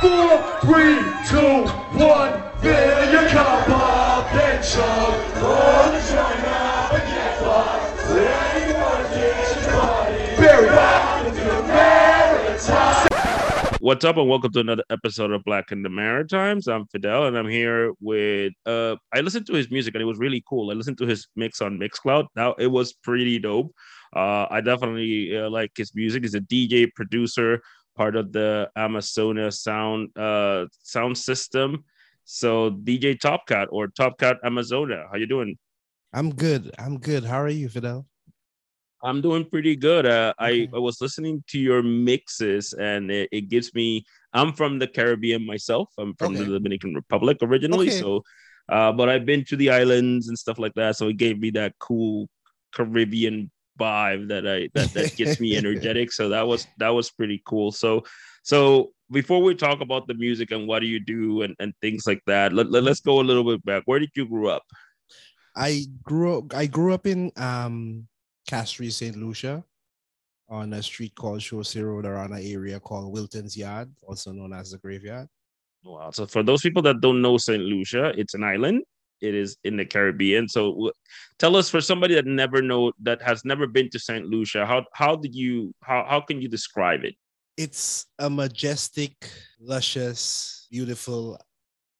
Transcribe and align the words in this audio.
Four, 0.00 0.60
three, 0.60 1.00
two, 1.26 1.64
one. 1.96 2.32
Your 2.62 3.28
get 7.00 7.38
fucked. 7.40 8.10
Ready 8.10 8.74
for 8.74 8.96
the 9.02 9.08
kitchen 9.14 9.72
party. 9.72 10.36
Barry, 10.36 10.66
welcome 10.66 11.34
to 11.34 11.44
the 11.44 11.62
Maritime. 11.62 13.08
What's 13.80 14.04
up, 14.04 14.18
and 14.18 14.28
welcome 14.28 14.52
to 14.52 14.60
another 14.60 14.84
episode 14.90 15.30
of 15.30 15.42
Black 15.44 15.72
in 15.72 15.82
the 15.82 15.88
Maritimes. 15.88 16.68
I'm 16.68 16.86
Fidel, 16.88 17.26
and 17.26 17.38
I'm 17.38 17.48
here 17.48 17.94
with. 18.00 18.52
Uh, 18.66 18.96
I 19.14 19.20
listened 19.20 19.46
to 19.46 19.54
his 19.54 19.70
music, 19.70 19.94
and 19.94 20.02
it 20.02 20.06
was 20.06 20.18
really 20.18 20.44
cool. 20.46 20.70
I 20.70 20.74
listened 20.74 20.98
to 20.98 21.06
his 21.06 21.26
mix 21.36 21.62
on 21.62 21.78
Mixcloud. 21.78 22.26
Now 22.36 22.52
it 22.58 22.66
was 22.66 22.92
pretty 22.92 23.38
dope. 23.38 23.72
Uh, 24.14 24.46
I 24.50 24.60
definitely 24.60 25.36
uh, 25.36 25.48
like 25.50 25.72
his 25.76 25.94
music. 25.94 26.22
He's 26.22 26.34
a 26.34 26.40
DJ 26.40 26.92
producer, 26.94 27.62
part 27.96 28.14
of 28.16 28.32
the 28.32 28.70
Amazonia 28.76 29.50
sound 29.50 30.16
uh, 30.16 30.66
sound 30.82 31.16
system. 31.18 31.84
So 32.24 32.70
DJ 32.70 33.16
Topcat 33.18 33.66
or 33.70 33.88
Topcat 33.88 34.36
Amazonia, 34.44 35.06
how 35.10 35.16
you 35.16 35.26
doing? 35.26 35.56
I'm 36.12 36.30
good. 36.34 36.72
I'm 36.78 36.98
good. 36.98 37.24
How 37.24 37.40
are 37.40 37.48
you, 37.48 37.68
Fidel? 37.68 38.06
I'm 39.02 39.20
doing 39.20 39.44
pretty 39.44 39.76
good. 39.76 40.06
Uh, 40.06 40.32
I, 40.38 40.68
I 40.74 40.78
was 40.78 41.00
listening 41.00 41.44
to 41.48 41.58
your 41.58 41.82
mixes, 41.82 42.72
and 42.72 43.10
it, 43.10 43.28
it 43.30 43.48
gives 43.48 43.72
me. 43.74 44.04
I'm 44.32 44.52
from 44.52 44.78
the 44.78 44.86
Caribbean 44.88 45.46
myself. 45.46 45.88
I'm 45.98 46.14
from 46.14 46.34
Okay. 46.34 46.44
the 46.44 46.52
Dominican 46.58 46.94
Republic 46.94 47.38
originally, 47.42 47.88
Okay. 47.88 48.00
so, 48.00 48.22
uh, 48.68 48.92
but 48.92 49.08
I've 49.08 49.24
been 49.26 49.44
to 49.46 49.56
the 49.56 49.70
islands 49.70 50.28
and 50.28 50.36
stuff 50.38 50.58
like 50.58 50.74
that. 50.74 50.96
So 50.96 51.08
it 51.08 51.16
gave 51.18 51.38
me 51.38 51.50
that 51.50 51.74
cool 51.78 52.28
Caribbean 52.74 53.50
vibe 53.78 54.28
that 54.28 54.46
I 54.46 54.68
that 54.74 54.92
that 54.94 55.16
gets 55.16 55.40
me 55.40 55.56
energetic. 55.62 56.12
So 56.12 56.28
that 56.30 56.46
was 56.46 56.66
that 56.78 56.90
was 56.90 57.10
pretty 57.10 57.42
cool. 57.44 57.72
So 57.72 58.04
so 58.42 58.92
before 59.10 59.42
we 59.42 59.54
talk 59.54 59.80
about 59.80 60.06
the 60.06 60.14
music 60.14 60.50
and 60.50 60.66
what 60.66 60.80
do 60.80 60.86
you 60.86 61.00
do 61.00 61.42
and, 61.42 61.54
and 61.58 61.72
things 61.80 62.06
like 62.06 62.22
that, 62.26 62.52
let, 62.52 62.70
let, 62.70 62.86
us 62.86 63.00
go 63.00 63.20
a 63.20 63.22
little 63.22 63.44
bit 63.44 63.64
back. 63.64 63.82
Where 63.86 63.98
did 63.98 64.10
you 64.16 64.26
grow 64.26 64.50
up? 64.50 64.62
I 65.54 65.86
grew 66.02 66.38
up. 66.38 66.54
I 66.54 66.66
grew 66.66 66.92
up 66.92 67.06
in 67.06 67.32
um 67.36 68.06
Castries, 68.48 68.92
Saint 68.92 69.16
Lucia, 69.16 69.64
on 70.48 70.72
a 70.72 70.82
street 70.82 71.14
called 71.14 71.40
Chaussee 71.40 71.82
Road 71.82 72.06
around 72.06 72.32
an 72.32 72.42
area 72.42 72.78
called 72.78 73.12
Wilton's 73.12 73.56
Yard, 73.56 73.90
also 74.02 74.32
known 74.32 74.52
as 74.52 74.70
the 74.70 74.78
Graveyard. 74.78 75.28
Wow. 75.84 76.10
So 76.10 76.26
for 76.26 76.42
those 76.42 76.62
people 76.62 76.82
that 76.82 77.00
don't 77.00 77.22
know 77.22 77.38
St. 77.38 77.62
Lucia, 77.62 78.12
it's 78.18 78.34
an 78.34 78.44
island. 78.44 78.82
It 79.20 79.34
is 79.34 79.56
in 79.64 79.76
the 79.76 79.84
Caribbean. 79.84 80.48
So 80.48 80.92
tell 81.38 81.56
us 81.56 81.68
for 81.68 81.80
somebody 81.80 82.14
that 82.14 82.26
never 82.26 82.62
know 82.62 82.92
that 83.02 83.22
has 83.22 83.44
never 83.44 83.66
been 83.66 83.90
to 83.90 83.98
St. 83.98 84.26
Lucia, 84.26 84.66
how 84.66 84.84
how 84.92 85.16
did 85.16 85.34
you 85.34 85.74
how 85.82 86.04
how 86.08 86.20
can 86.20 86.40
you 86.40 86.48
describe 86.48 87.04
it? 87.04 87.14
It's 87.56 88.06
a 88.18 88.28
majestic, 88.28 89.30
luscious, 89.58 90.66
beautiful 90.70 91.40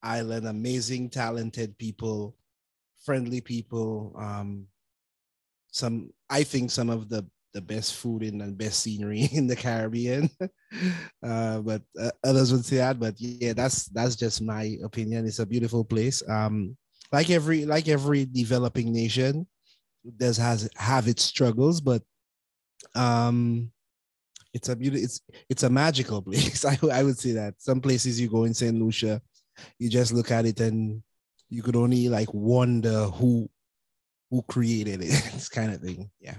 island. 0.03 0.47
Amazing, 0.47 1.11
talented 1.11 1.79
people, 1.79 2.37
friendly 3.05 3.41
people. 3.41 4.15
Um, 4.19 4.67
some 5.73 6.11
I 6.29 6.43
think 6.43 6.71
some 6.71 6.91
of 6.91 7.09
the 7.09 7.27
the 7.57 7.63
best 7.63 7.95
food 7.95 8.23
and 8.23 8.59
best 8.59 8.81
scenery 8.81 9.29
in 9.33 9.47
the 9.47 9.57
Caribbean. 9.57 10.29
uh, 11.23 11.61
but 11.61 11.81
uh, 11.99 12.11
others 12.23 12.53
would 12.53 12.67
say 12.67 12.77
that. 12.77 13.01
But 13.01 13.15
yeah, 13.19 13.55
that's 13.55 13.87
that's 13.87 14.15
just 14.15 14.43
my 14.43 14.77
opinion. 14.85 15.25
It's 15.25 15.39
a 15.39 15.47
beautiful 15.47 15.83
place. 15.83 16.23
Um, 16.29 16.77
like 17.13 17.31
every 17.31 17.65
like 17.65 17.89
every 17.89 18.25
developing 18.25 18.93
nation, 18.93 19.47
does 20.17 20.37
has 20.37 20.69
have 20.77 21.09
its 21.09 21.23
struggles, 21.23 21.81
but 21.81 22.03
um, 22.95 23.71
it's 24.53 24.69
a 24.69 24.77
beauty. 24.77 25.01
It's 25.01 25.21
it's 25.49 25.63
a 25.63 25.71
magical 25.71 26.23
place. 26.27 26.65
I 26.65 26.79
I 26.93 27.03
would 27.03 27.19
say 27.19 27.33
that 27.33 27.55
some 27.59 27.81
places 27.81 28.21
you 28.21 28.29
go 28.29 28.45
in 28.45 28.55
Saint 28.55 28.81
Lucia, 28.81 29.21
you 29.79 29.89
just 29.89 30.13
look 30.13 30.31
at 30.31 30.47
it 30.47 30.61
and 30.61 31.03
you 31.49 31.63
could 31.63 31.77
only 31.77 32.09
like 32.09 32.33
wonder 32.33 33.05
who 33.05 33.49
who 34.31 34.43
created 34.43 35.03
it. 35.03 35.11
it's 35.35 35.49
kind 35.49 35.73
of 35.73 35.81
thing. 35.81 36.11
Yeah. 36.21 36.37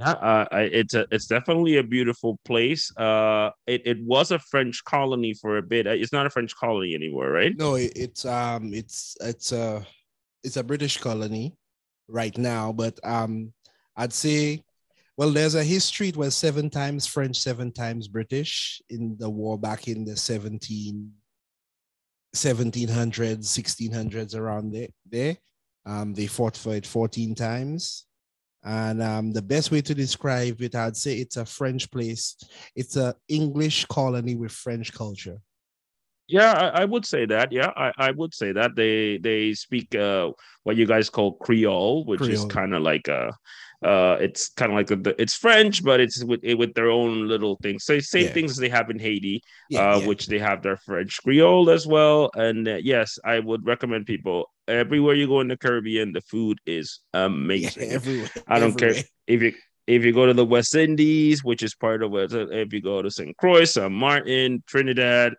Yeah, 0.00 0.12
uh, 0.12 0.46
it's 0.52 0.94
a 0.94 1.06
it's 1.10 1.26
definitely 1.26 1.76
a 1.76 1.82
beautiful 1.82 2.38
place. 2.46 2.90
Uh, 2.96 3.50
it, 3.66 3.82
it 3.84 4.02
was 4.02 4.30
a 4.30 4.38
French 4.38 4.82
colony 4.84 5.34
for 5.34 5.58
a 5.58 5.62
bit. 5.62 5.86
Uh, 5.86 5.90
It's 5.90 6.12
not 6.12 6.24
a 6.24 6.30
French 6.30 6.56
colony 6.56 6.94
anymore, 6.94 7.30
right? 7.30 7.54
No, 7.56 7.74
it, 7.74 7.92
it's 7.94 8.24
um 8.24 8.72
it's 8.72 9.14
it's 9.20 9.52
a 9.52 9.86
it's 10.42 10.56
a 10.56 10.64
British 10.64 10.96
colony 10.96 11.54
right 12.08 12.36
now, 12.38 12.72
but 12.72 12.98
um 13.04 13.52
I'd 13.94 14.14
say 14.14 14.64
well 15.18 15.32
there's 15.32 15.54
a 15.54 15.62
history 15.64 16.08
it 16.08 16.16
was 16.16 16.34
seven 16.34 16.70
times 16.70 17.06
French, 17.06 17.36
seven 17.38 17.70
times 17.70 18.08
British 18.08 18.80
in 18.88 19.16
the 19.18 19.28
war 19.28 19.58
back 19.58 19.86
in 19.86 20.06
the 20.06 20.16
17 20.16 21.12
1700s, 22.34 23.44
1600s 23.44 24.34
around 24.34 24.72
there. 24.72 24.88
there. 25.10 25.36
Um 25.84 26.14
they 26.14 26.26
fought 26.26 26.56
for 26.56 26.74
it 26.74 26.86
14 26.86 27.34
times. 27.34 28.06
And 28.62 29.02
um, 29.02 29.32
the 29.32 29.42
best 29.42 29.70
way 29.70 29.80
to 29.80 29.94
describe 29.94 30.60
it, 30.60 30.74
I'd 30.74 30.96
say 30.96 31.16
it's 31.16 31.36
a 31.36 31.46
French 31.46 31.90
place. 31.90 32.36
It's 32.76 32.96
an 32.96 33.14
English 33.28 33.86
colony 33.86 34.34
with 34.36 34.52
French 34.52 34.92
culture. 34.92 35.38
Yeah, 36.28 36.52
I, 36.52 36.82
I 36.82 36.84
would 36.84 37.04
say 37.04 37.26
that. 37.26 37.50
Yeah, 37.50 37.70
I, 37.76 37.90
I 37.98 38.10
would 38.12 38.32
say 38.34 38.52
that 38.52 38.76
they 38.76 39.18
they 39.18 39.52
speak 39.52 39.94
uh 39.96 40.30
what 40.62 40.76
you 40.76 40.86
guys 40.86 41.10
call 41.10 41.32
Creole, 41.32 42.04
which 42.04 42.28
is 42.28 42.44
kind 42.44 42.72
of 42.72 42.82
like 42.82 43.08
a 43.08 43.32
uh 43.84 44.16
it's 44.20 44.50
kind 44.50 44.70
of 44.70 44.76
like 44.76 44.90
a, 44.92 45.20
it's 45.20 45.34
French, 45.34 45.82
but 45.82 45.98
it's 45.98 46.22
with 46.22 46.40
with 46.56 46.72
their 46.74 46.90
own 46.90 47.26
little 47.26 47.56
things. 47.62 47.84
So 47.84 47.98
same 47.98 48.26
Yeah. 48.26 48.32
things 48.32 48.56
they 48.56 48.68
have 48.68 48.90
in 48.90 49.00
Haiti, 49.00 49.42
Yeah, 49.70 49.94
uh, 49.94 49.98
yeah. 49.98 50.06
which 50.06 50.26
they 50.26 50.38
have 50.38 50.62
their 50.62 50.76
French 50.76 51.20
Creole 51.24 51.68
as 51.68 51.86
well. 51.86 52.30
And 52.36 52.68
uh, 52.68 52.76
yes, 52.76 53.18
I 53.24 53.40
would 53.40 53.66
recommend 53.66 54.06
people 54.06 54.48
everywhere 54.70 55.14
you 55.14 55.26
go 55.26 55.40
in 55.40 55.48
the 55.48 55.56
Caribbean, 55.56 56.12
the 56.12 56.20
food 56.22 56.58
is 56.66 57.00
Yeah, 57.12 57.26
amazing. 57.26 57.90
everywhere. 57.90 58.30
I 58.46 58.58
don't 58.58 58.76
care 58.78 58.94
if 59.26 59.42
you 59.42 59.52
if 59.86 60.04
you 60.04 60.12
go 60.12 60.26
to 60.26 60.34
the 60.34 60.44
West 60.44 60.74
Indies, 60.74 61.42
which 61.42 61.62
is 61.62 61.74
part 61.74 62.02
of 62.02 62.14
it, 62.14 62.32
if 62.32 62.72
you 62.72 62.80
go 62.80 63.02
to 63.02 63.10
St. 63.10 63.36
Croix, 63.36 63.64
St. 63.64 63.90
Martin, 63.90 64.62
Trinidad, 64.66 65.34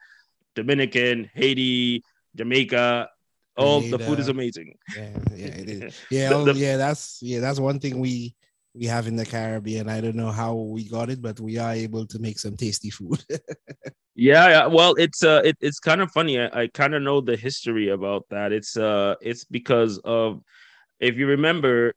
Dominican, 0.56 1.30
Haiti, 1.34 2.04
Jamaica, 2.36 3.10
all 3.56 3.80
the 3.80 4.00
food 4.00 4.20
is 4.20 4.28
amazing. 4.28 4.76
Yeah, 4.96 5.10
yeah, 5.36 5.46
it 5.48 5.70
is. 5.70 5.96
Yeah, 6.10 6.30
The- 6.30 6.36
oh, 6.36 6.46
the- 6.46 6.60
yeah. 6.60 6.78
That's 6.78 7.20
yeah. 7.22 7.40
That's 7.40 7.60
one 7.60 7.80
thing 7.80 8.00
we 8.00 8.36
we 8.74 8.86
have 8.86 9.08
in 9.08 9.16
the 9.16 9.26
Caribbean. 9.26 9.90
I 9.90 10.02
don't 10.02 10.16
know 10.16 10.32
how 10.32 10.56
we 10.56 10.88
got 10.88 11.10
it, 11.10 11.22
but 11.22 11.40
we 11.40 11.58
are 11.58 11.74
able 11.74 12.06
to 12.08 12.20
make 12.20 12.40
some 12.40 12.56
tasty 12.56 12.90
food. 12.90 13.24
Yeah. 14.14 14.68
Well, 14.68 14.94
it's 14.96 15.24
uh, 15.24 15.42
it, 15.44 15.58
it's 15.62 15.80
kind 15.80 16.02
of 16.02 16.12
funny. 16.12 16.40
I, 16.40 16.64
I 16.64 16.68
kind 16.68 16.94
of 16.94 17.02
know 17.02 17.22
the 17.22 17.38
history 17.38 17.90
about 17.90 18.26
that. 18.30 18.52
It's 18.52 18.76
uh, 18.78 19.16
it's 19.22 19.46
because 19.46 20.00
of 20.04 20.42
if 21.00 21.16
you 21.16 21.28
remember, 21.28 21.94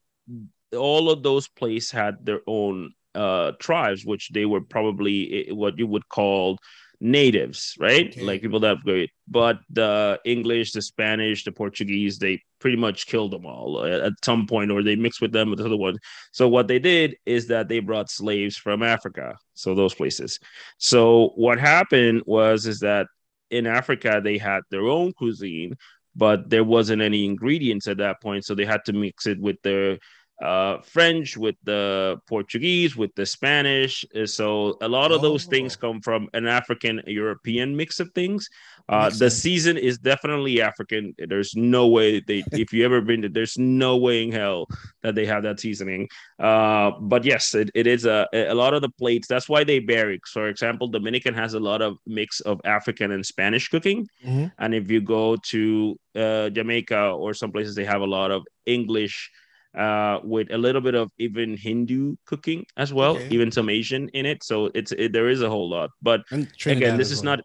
all 0.77 1.11
of 1.11 1.23
those 1.23 1.49
places 1.49 1.91
had 1.91 2.25
their 2.25 2.41
own 2.47 2.93
uh 3.15 3.53
tribes, 3.59 4.07
which 4.07 4.31
they 4.33 4.47
were 4.47 4.61
probably 4.61 5.49
eh, 5.49 5.53
what 5.53 5.79
you 5.79 5.87
would 5.87 6.09
call 6.09 6.59
natives, 7.05 7.77
right? 7.79 8.09
Okay. 8.09 8.23
Like 8.23 8.41
people 8.41 8.61
that 8.61 8.79
great. 8.83 9.11
But 9.29 9.61
the 9.69 10.19
English, 10.25 10.73
the 10.73 10.81
Spanish, 10.81 11.45
the 11.45 11.53
Portuguese, 11.53 12.19
they 12.19 12.43
pretty 12.61 12.79
much 12.79 13.07
killed 13.07 13.31
them 13.31 13.45
all 13.45 13.85
at, 13.85 14.01
at 14.01 14.13
some 14.25 14.47
point, 14.47 14.71
or 14.71 14.83
they 14.83 14.97
mixed 14.97 15.21
with 15.21 15.31
them 15.31 15.51
with 15.51 15.59
the 15.59 15.67
other 15.67 15.77
ones. 15.77 15.99
So 16.33 16.49
what 16.49 16.67
they 16.67 16.79
did 16.79 17.17
is 17.27 17.47
that 17.49 17.69
they 17.69 17.81
brought 17.81 18.11
slaves 18.11 18.57
from 18.57 18.83
Africa, 18.83 19.37
so 19.53 19.75
those 19.75 19.95
places. 19.95 20.41
So 20.79 21.33
what 21.37 21.61
happened 21.61 22.23
was 22.25 22.67
is 22.67 22.81
that 22.81 23.07
in 23.51 23.67
Africa 23.67 24.23
they 24.25 24.39
had 24.39 24.63
their 24.71 24.87
own 24.87 25.13
cuisine, 25.13 25.75
but 26.17 26.49
there 26.49 26.65
wasn't 26.65 27.03
any 27.03 27.27
ingredients 27.27 27.87
at 27.87 27.99
that 27.99 28.23
point, 28.23 28.47
so 28.47 28.55
they 28.55 28.65
had 28.65 28.85
to 28.87 28.95
mix 28.95 29.27
it 29.27 29.39
with 29.39 29.61
their 29.63 29.99
uh, 30.43 30.79
French, 30.83 31.37
with 31.37 31.55
the 31.63 32.19
Portuguese, 32.27 32.97
with 32.97 33.15
the 33.15 33.25
Spanish. 33.25 34.05
Uh, 34.15 34.27
So 34.27 34.77
a 34.81 34.89
lot 34.89 35.13
of 35.13 35.23
those 35.23 35.45
things 35.45 35.77
Oh. 35.77 35.81
come 35.87 36.01
from 36.01 36.29
an 36.35 36.47
African 36.47 37.01
European 37.07 37.77
mix 37.77 38.01
of 38.01 38.11
things. 38.15 38.49
Uh, 38.89 39.09
the 39.09 39.31
sense. 39.31 39.35
season 39.37 39.77
is 39.79 39.97
definitely 39.99 40.61
African. 40.61 41.15
There's 41.17 41.55
no 41.55 41.87
way 41.87 42.21
they, 42.21 42.43
if 42.53 42.73
you 42.73 42.85
ever 42.85 43.01
been 43.01 43.23
to, 43.23 43.29
there's 43.29 43.57
no 43.57 43.97
way 43.97 44.25
in 44.25 44.33
hell 44.33 44.67
that 45.03 45.15
they 45.15 45.25
have 45.27 45.45
that 45.45 45.61
seasoning. 45.61 46.09
Uh, 46.39 46.91
but 47.01 47.25
yes, 47.25 47.55
it, 47.55 47.71
it 47.75 47.87
is 47.87 48.05
a 48.05 48.27
a 48.33 48.55
lot 48.55 48.75
of 48.75 48.83
the 48.83 48.91
plates. 48.99 49.27
That's 49.29 49.49
why 49.49 49.63
they 49.65 49.79
vary. 49.79 50.21
For 50.33 50.49
example, 50.49 50.89
Dominican 50.89 51.35
has 51.35 51.55
a 51.55 51.61
lot 51.61 51.81
of 51.81 51.97
mix 52.07 52.41
of 52.41 52.61
African 52.65 53.13
and 53.13 53.25
Spanish 53.25 53.69
cooking, 53.69 54.07
Mhm. 54.27 54.51
and 54.59 54.75
if 54.75 54.91
you 54.91 55.01
go 55.01 55.37
to 55.53 55.97
uh, 56.17 56.51
Jamaica 56.51 57.03
or 57.23 57.35
some 57.35 57.53
places, 57.53 57.75
they 57.77 57.85
have 57.85 58.03
a 58.03 58.13
lot 58.19 58.31
of 58.37 58.43
English. 58.67 59.31
Uh, 59.75 60.21
with 60.23 60.53
a 60.53 60.59
little 60.59 60.81
bit 60.81 60.95
of 60.95 61.11
even 61.19 61.57
Hindu 61.57 62.15
cooking 62.27 62.65
as 62.77 62.93
well, 62.93 63.17
Okay. 63.17 63.29
even 63.31 63.51
some 63.51 63.69
Asian 63.69 64.09
in 64.11 64.25
it. 64.25 64.45
So 64.45 64.71
it's 64.75 64.93
it, 64.93 65.13
there 65.13 65.29
is 65.29 65.43
a 65.43 65.51
whole 65.51 65.69
lot. 65.69 65.91
But 66.01 66.23
And 66.31 66.47
Trinidad 66.57 66.83
again, 66.83 66.99
this 66.99 67.11
is 67.11 67.19
well. 67.25 67.37
not, 67.37 67.45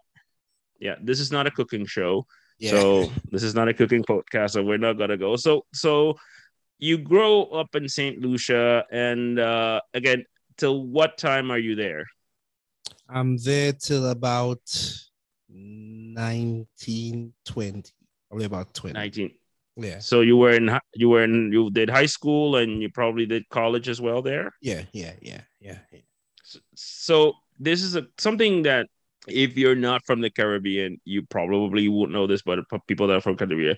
yeah, 0.80 0.96
this 1.02 1.20
is 1.20 1.31
not 1.31 1.48
a 1.48 1.52
cooking 1.52 1.86
show. 1.88 2.26
Yeah. 2.60 2.72
So 2.72 3.12
this 3.31 3.42
is 3.42 3.56
not 3.56 3.68
a 3.68 3.74
cooking 3.74 4.04
podcast, 4.04 4.52
so 4.52 4.64
we're 4.64 4.78
not 4.78 4.94
gonna 5.00 5.18
go. 5.18 5.38
So 5.38 5.66
so 5.74 6.18
you 6.78 6.98
grow 7.00 7.46
up 7.46 7.74
in 7.76 7.90
Saint 7.90 8.20
Lucia, 8.22 8.86
and 8.92 9.40
uh, 9.40 9.81
again, 9.94 10.24
till 10.58 10.86
what 10.86 11.18
time 11.18 11.50
are 11.52 11.58
you 11.58 11.74
there? 11.76 12.06
I'm 13.10 13.38
there 13.38 13.74
till 13.74 14.06
about 14.12 14.62
19, 15.50 17.34
20, 17.46 17.92
probably 18.30 18.46
about 18.46 18.74
20. 18.74 18.94
19. 18.94 19.31
Yeah. 19.81 20.00
So 20.00 20.22
you 20.22 20.38
were 20.38 20.52
in 20.52 20.70
you 20.94 21.10
were 21.10 21.24
in 21.24 21.52
you 21.52 21.70
did 21.72 21.90
high 21.90 22.06
school 22.08 22.58
and 22.58 22.81
you 22.81 22.90
probably 22.90 23.26
did 23.26 23.48
college 23.50 23.88
as 23.88 24.02
well 24.02 24.22
there. 24.22 24.52
Yeah, 24.62 24.84
yeah, 24.94 25.14
yeah, 25.22 25.42
yeah. 25.60 25.80
yeah. 25.92 26.00
S- 26.44 26.62
So 26.76 27.34
this 27.60 27.81
is 27.81 27.96
a 27.96 28.08
something 28.18 28.64
that 28.64 28.88
if 29.28 29.58
you're 29.58 29.76
not 29.76 30.06
from 30.06 30.22
the 30.22 30.30
Caribbean, 30.30 31.00
you 31.06 31.22
probably 31.24 31.88
won't 31.88 32.12
know 32.12 32.28
this, 32.28 32.42
but 32.42 32.60
people 32.88 33.08
that 33.08 33.18
are 33.18 33.22
from 33.22 33.38
Caribbean, 33.38 33.76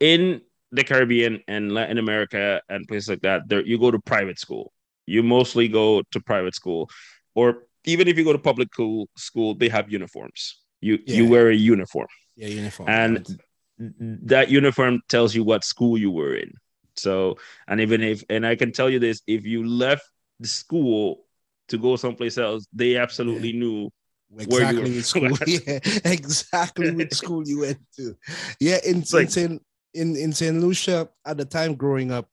in 0.00 0.40
the 0.72 0.84
Caribbean 0.84 1.42
and 1.48 1.72
Latin 1.72 1.98
America 1.98 2.60
and 2.68 2.86
places 2.86 3.08
like 3.08 3.22
that, 3.22 3.48
there 3.48 3.64
you 3.64 3.78
go 3.78 3.90
to 3.90 3.98
private 3.98 4.38
school. 4.38 4.72
You 5.06 5.22
mostly 5.22 5.68
go 5.68 6.02
to 6.12 6.20
private 6.20 6.54
school, 6.54 6.90
or 7.34 7.66
even 7.84 8.08
if 8.08 8.18
you 8.18 8.24
go 8.24 8.32
to 8.32 8.38
public 8.38 8.72
school, 8.72 9.08
school 9.16 9.54
they 9.54 9.68
have 9.68 9.90
uniforms. 9.90 10.62
You 10.80 10.98
you 11.06 11.26
wear 11.26 11.48
a 11.50 11.54
uniform. 11.54 12.08
Yeah, 12.36 12.48
uniform. 12.48 12.88
And. 12.88 13.38
That 13.78 14.50
uniform 14.50 15.00
tells 15.08 15.34
you 15.34 15.44
what 15.44 15.64
school 15.64 15.96
you 15.98 16.10
were 16.10 16.34
in. 16.34 16.52
So, 16.96 17.36
and 17.68 17.80
even 17.80 18.02
if, 18.02 18.24
and 18.28 18.44
I 18.46 18.56
can 18.56 18.72
tell 18.72 18.90
you 18.90 18.98
this, 18.98 19.22
if 19.26 19.44
you 19.44 19.66
left 19.66 20.02
the 20.40 20.48
school 20.48 21.24
to 21.68 21.78
go 21.78 21.96
someplace 21.96 22.38
else, 22.38 22.66
they 22.72 22.96
absolutely 22.96 23.52
knew. 23.52 23.90
where 24.30 24.72
you 24.72 24.82
exactly 24.82 24.82
were 24.82 24.96
which 24.96 25.04
school. 25.04 25.30
yeah, 25.46 25.78
exactly 26.04 26.90
which 26.90 27.14
school 27.14 27.46
you 27.46 27.60
went 27.60 27.78
to. 27.96 28.16
Yeah, 28.60 28.78
in 28.84 28.98
It's 28.98 29.12
like- 29.12 29.30
Saint 29.30 29.62
in 29.94 30.16
in 30.16 30.32
Saint 30.32 30.60
Lucia 30.60 31.08
at 31.24 31.38
the 31.38 31.44
time 31.44 31.74
growing 31.74 32.10
up, 32.12 32.28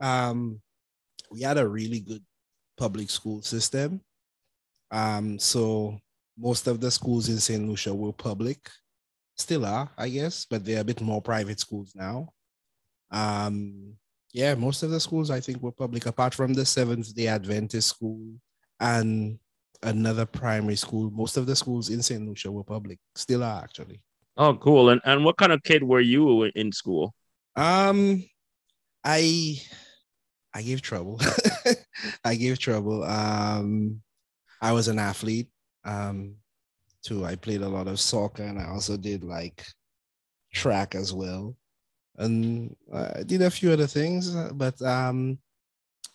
um, 0.00 0.60
we 1.30 1.40
had 1.42 1.58
a 1.58 1.66
really 1.66 2.00
good 2.00 2.22
public 2.76 3.08
school 3.10 3.40
system. 3.42 4.00
Um, 4.90 5.38
so 5.38 5.98
most 6.38 6.66
of 6.66 6.80
the 6.80 6.90
schools 6.90 7.28
in 7.28 7.38
Saint 7.40 7.66
Lucia 7.68 7.94
were 7.94 8.12
public, 8.12 8.70
still 9.36 9.66
are, 9.66 9.90
I 9.96 10.08
guess, 10.08 10.46
but 10.48 10.64
they're 10.64 10.80
a 10.80 10.84
bit 10.84 11.00
more 11.00 11.22
private 11.22 11.60
schools 11.60 11.92
now. 11.94 12.28
Um, 13.10 13.94
yeah, 14.32 14.54
most 14.54 14.82
of 14.82 14.90
the 14.90 15.00
schools 15.00 15.30
I 15.30 15.40
think 15.40 15.62
were 15.62 15.72
public, 15.72 16.06
apart 16.06 16.34
from 16.34 16.54
the 16.54 16.66
Seventh 16.66 17.14
Day 17.14 17.28
Adventist 17.28 17.88
school 17.88 18.34
and 18.80 19.38
another 19.82 20.26
primary 20.26 20.76
school. 20.76 21.10
Most 21.10 21.36
of 21.36 21.46
the 21.46 21.56
schools 21.56 21.90
in 21.90 22.02
St. 22.02 22.26
Lucia 22.26 22.50
were 22.50 22.64
public, 22.64 22.98
still 23.14 23.42
are 23.42 23.62
actually. 23.62 24.00
Oh, 24.36 24.54
cool. 24.54 24.90
And 24.90 25.00
and 25.04 25.24
what 25.24 25.38
kind 25.38 25.52
of 25.52 25.62
kid 25.62 25.82
were 25.82 26.00
you 26.00 26.42
in 26.54 26.72
school? 26.72 27.14
Um, 27.54 28.24
I 29.02 29.60
I 30.52 30.62
gave 30.62 30.82
trouble. 30.82 31.20
I 32.24 32.34
gave 32.34 32.58
trouble. 32.58 33.04
Um, 33.04 34.02
I 34.60 34.72
was 34.72 34.88
an 34.88 34.98
athlete. 34.98 35.48
Um, 35.84 36.36
too. 37.06 37.24
I 37.24 37.36
played 37.36 37.62
a 37.62 37.68
lot 37.68 37.88
of 37.88 38.00
soccer, 38.00 38.42
and 38.42 38.58
I 38.58 38.66
also 38.68 38.96
did 38.96 39.24
like 39.24 39.64
track 40.54 40.94
as 40.94 41.12
well, 41.14 41.56
and 42.18 42.76
I 42.92 43.22
did 43.24 43.42
a 43.42 43.50
few 43.50 43.72
other 43.72 43.86
things. 43.88 44.34
uh, 44.36 44.50
But 44.54 44.80
um, 44.82 45.38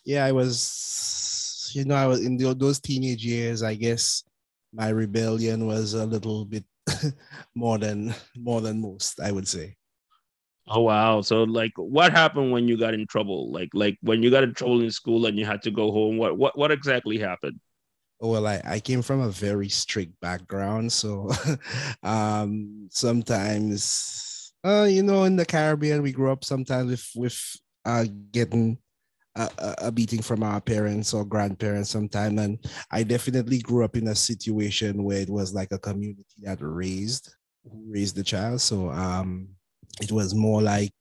yeah, 0.04 0.24
I 0.24 0.32
was, 0.32 1.70
you 1.74 1.84
know, 1.84 1.96
I 1.96 2.06
was 2.06 2.24
in 2.24 2.36
tho- 2.38 2.54
those 2.54 2.80
teenage 2.80 3.24
years. 3.24 3.62
I 3.62 3.74
guess 3.76 4.24
my 4.72 4.90
rebellion 4.90 5.66
was 5.66 5.94
a 5.94 6.06
little 6.06 6.44
bit 6.46 6.64
more 7.54 7.78
than 7.78 8.14
more 8.36 8.60
than 8.62 8.80
most. 8.82 9.20
I 9.20 9.32
would 9.32 9.48
say. 9.48 9.76
Oh 10.68 10.82
wow. 10.82 11.20
So 11.22 11.42
like 11.44 11.72
what 11.76 12.12
happened 12.12 12.52
when 12.52 12.68
you 12.68 12.76
got 12.78 12.94
in 12.94 13.06
trouble? 13.06 13.50
Like 13.52 13.70
like 13.74 13.98
when 14.00 14.22
you 14.22 14.30
got 14.30 14.44
in 14.44 14.54
trouble 14.54 14.80
in 14.82 14.90
school 14.90 15.26
and 15.26 15.38
you 15.38 15.44
had 15.44 15.62
to 15.62 15.70
go 15.70 15.90
home, 15.92 16.18
what 16.18 16.38
what 16.38 16.56
what 16.56 16.70
exactly 16.70 17.18
happened? 17.18 17.60
Well, 18.22 18.46
I, 18.46 18.62
I 18.64 18.80
came 18.80 19.02
from 19.02 19.20
a 19.20 19.30
very 19.30 19.68
strict 19.68 20.20
background. 20.20 20.92
So 20.92 21.30
um 22.02 22.88
sometimes 22.90 24.52
uh 24.64 24.84
you 24.88 25.02
know 25.02 25.24
in 25.24 25.36
the 25.36 25.44
Caribbean 25.46 26.02
we 26.02 26.12
grew 26.12 26.30
up 26.30 26.44
sometimes 26.44 26.90
with 26.90 27.10
with 27.16 27.56
uh 27.84 28.04
getting 28.30 28.78
a, 29.36 29.50
a- 29.80 29.92
beating 29.92 30.22
from 30.22 30.42
our 30.42 30.60
parents 30.60 31.14
or 31.14 31.24
grandparents 31.24 31.90
sometime 31.90 32.38
and 32.38 32.58
I 32.90 33.04
definitely 33.04 33.60
grew 33.60 33.84
up 33.84 33.96
in 33.96 34.08
a 34.08 34.16
situation 34.16 35.04
where 35.04 35.20
it 35.22 35.30
was 35.30 35.54
like 35.54 35.72
a 35.72 35.78
community 35.78 36.26
that 36.42 36.58
raised 36.62 37.34
raised 37.64 38.16
the 38.16 38.24
child. 38.24 38.60
So 38.62 38.90
um 38.90 39.48
it 40.02 40.12
was 40.12 40.34
more 40.34 40.62
like 40.62 40.94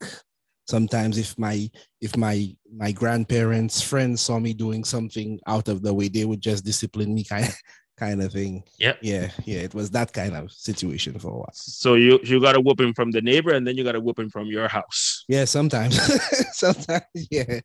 sometimes 0.72 1.18
if 1.18 1.38
my 1.38 1.70
if 2.02 2.18
my 2.18 2.36
my 2.84 2.92
grandparents 2.92 3.82
friends 3.82 4.22
saw 4.22 4.40
me 4.40 4.54
doing 4.54 4.84
something 4.86 5.40
out 5.48 5.68
of 5.68 5.82
the 5.84 5.94
way 5.94 6.08
they 6.10 6.26
would 6.26 6.42
just 6.42 6.66
discipline 6.66 7.14
me 7.14 7.24
kind 7.24 7.50
kind 7.98 8.22
of 8.24 8.32
thing 8.34 8.64
yeah 8.78 8.96
yeah 9.02 9.30
yeah 9.46 9.60
it 9.62 9.74
was 9.76 9.92
that 9.92 10.14
kind 10.14 10.36
of 10.36 10.52
situation 10.52 11.20
for 11.20 11.30
a 11.32 11.40
while 11.42 11.58
So 11.60 11.96
you 11.96 12.20
you 12.24 12.42
got 12.42 12.56
a 12.58 12.62
whooping 12.62 12.94
from 12.94 13.12
the 13.12 13.22
neighbor 13.22 13.54
and 13.54 13.66
then 13.68 13.78
you 13.78 13.84
got 13.84 13.96
a 13.96 14.00
whooping 14.02 14.30
from 14.30 14.48
your 14.48 14.68
house. 14.68 15.28
yeah 15.28 15.46
sometimes 15.46 15.96
sometimes 16.54 17.04
yeah 17.32 17.60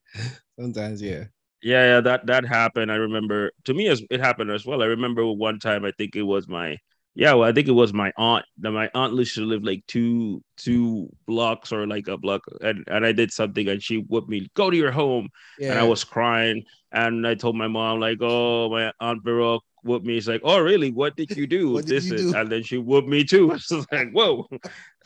sometimes 0.59 1.03
yeah 1.03 1.25
Yeah, 1.63 1.97
yeah, 1.97 2.01
that 2.03 2.27
that 2.27 2.45
happened. 2.45 2.93
I 2.93 2.97
remember 2.97 3.51
to 3.65 3.75
me 3.75 3.89
as 3.89 4.03
it 4.11 4.21
happened 4.21 4.51
as 4.51 4.65
well. 4.65 4.83
I 4.83 4.87
remember 4.87 5.27
one 5.27 5.59
time 5.59 5.85
I 5.85 5.93
think 5.93 6.15
it 6.15 6.23
was 6.23 6.47
my 6.49 6.79
yeah, 7.17 7.33
well, 7.33 7.49
I 7.49 7.53
think 7.53 7.67
it 7.67 7.73
was 7.73 7.95
my 7.95 8.13
aunt. 8.19 8.45
That 8.59 8.73
my 8.73 8.91
aunt 8.95 9.15
literally 9.15 9.49
lived 9.49 9.65
like 9.67 9.85
two 9.89 10.43
two 10.59 11.09
blocks 11.27 11.73
or 11.73 11.87
like 11.87 12.09
a 12.09 12.19
block, 12.19 12.43
and, 12.61 12.85
and 12.89 13.07
I 13.07 13.13
did 13.13 13.33
something 13.33 13.67
and 13.69 13.83
she 13.83 13.97
whooped 13.99 14.29
me. 14.29 14.49
Go 14.55 14.71
to 14.71 14.77
your 14.77 14.93
home, 14.93 15.31
yeah 15.59 15.71
and 15.71 15.79
I 15.81 15.85
was 15.85 16.05
crying, 16.05 16.65
and 16.93 17.27
I 17.27 17.35
told 17.35 17.57
my 17.57 17.69
mom 17.69 18.01
like, 18.01 18.19
"Oh, 18.21 18.69
my 18.71 18.93
aunt 19.01 19.25
Baroque 19.25 19.65
whooped 19.83 20.05
me." 20.05 20.15
She's 20.15 20.29
like, 20.29 20.43
"Oh, 20.45 20.59
really? 20.61 20.91
What 20.91 21.17
did 21.17 21.35
you 21.35 21.47
do?" 21.47 21.77
Did 21.81 21.87
this 21.89 22.11
you 22.11 22.15
is, 22.17 22.33
do? 22.33 22.37
and 22.37 22.53
then 22.53 22.63
she 22.63 22.77
whooped 22.79 23.09
me 23.09 23.25
too. 23.25 23.51
It's 23.55 23.73
like, 23.73 24.11
whoa, 24.13 24.47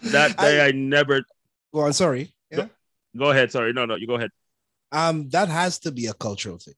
that 0.02 0.36
day 0.36 0.66
I, 0.66 0.72
never. 0.72 1.22
go 1.72 1.80
on 1.82 1.92
sorry 1.92 2.34
yeah 2.50 2.66
Go 3.16 3.30
ahead. 3.30 3.52
Sorry, 3.52 3.72
no, 3.72 3.86
no, 3.86 3.94
you 3.96 4.06
go 4.08 4.14
ahead. 4.16 4.30
um 4.92 5.28
that 5.30 5.48
has 5.48 5.78
to 5.80 5.92
be 5.92 6.06
a 6.06 6.14
cultural 6.14 6.58
thing 6.58 6.74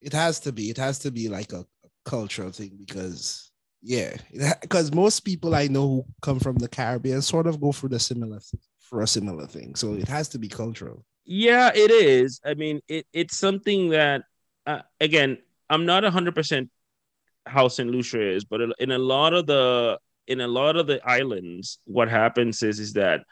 it 0.00 0.12
has 0.12 0.40
to 0.40 0.52
be 0.52 0.70
it 0.70 0.78
has 0.78 0.98
to 1.00 1.12
be 1.12 1.28
like 1.28 1.52
a, 1.52 1.60
a 1.60 1.88
cultural 2.04 2.50
thing 2.50 2.72
because 2.76 3.51
yeah 3.82 4.16
because 4.60 4.92
most 4.94 5.20
people 5.20 5.54
i 5.54 5.66
know 5.66 5.88
who 5.88 6.04
come 6.20 6.38
from 6.38 6.56
the 6.56 6.68
caribbean 6.68 7.20
sort 7.20 7.46
of 7.46 7.60
go 7.60 7.72
through 7.72 7.88
the 7.88 7.98
similar 7.98 8.38
for 8.80 9.02
a 9.02 9.06
similar 9.06 9.46
thing 9.46 9.74
so 9.74 9.94
it 9.94 10.08
has 10.08 10.28
to 10.28 10.38
be 10.38 10.48
cultural 10.48 11.04
Yeah, 11.24 11.70
it 11.74 11.90
is. 11.90 12.40
I 12.44 12.54
mean, 12.54 12.80
it, 12.88 13.06
it's 13.12 13.38
something 13.38 13.90
that, 13.90 14.22
uh, 14.66 14.82
again, 15.00 15.38
I'm 15.70 15.86
not 15.86 16.02
100% 16.02 16.68
how 17.46 17.68
St. 17.68 17.88
Lucia 17.88 18.20
is, 18.20 18.44
but 18.44 18.60
in 18.78 18.90
a 18.90 18.98
lot 18.98 19.32
of 19.32 19.46
the 19.46 19.98
in 20.26 20.40
a 20.40 20.48
lot 20.48 20.76
of 20.76 20.86
the 20.86 20.98
islands, 21.06 21.78
what 21.86 22.08
happens 22.08 22.62
is 22.62 22.78
is 22.80 22.92
that 22.94 23.22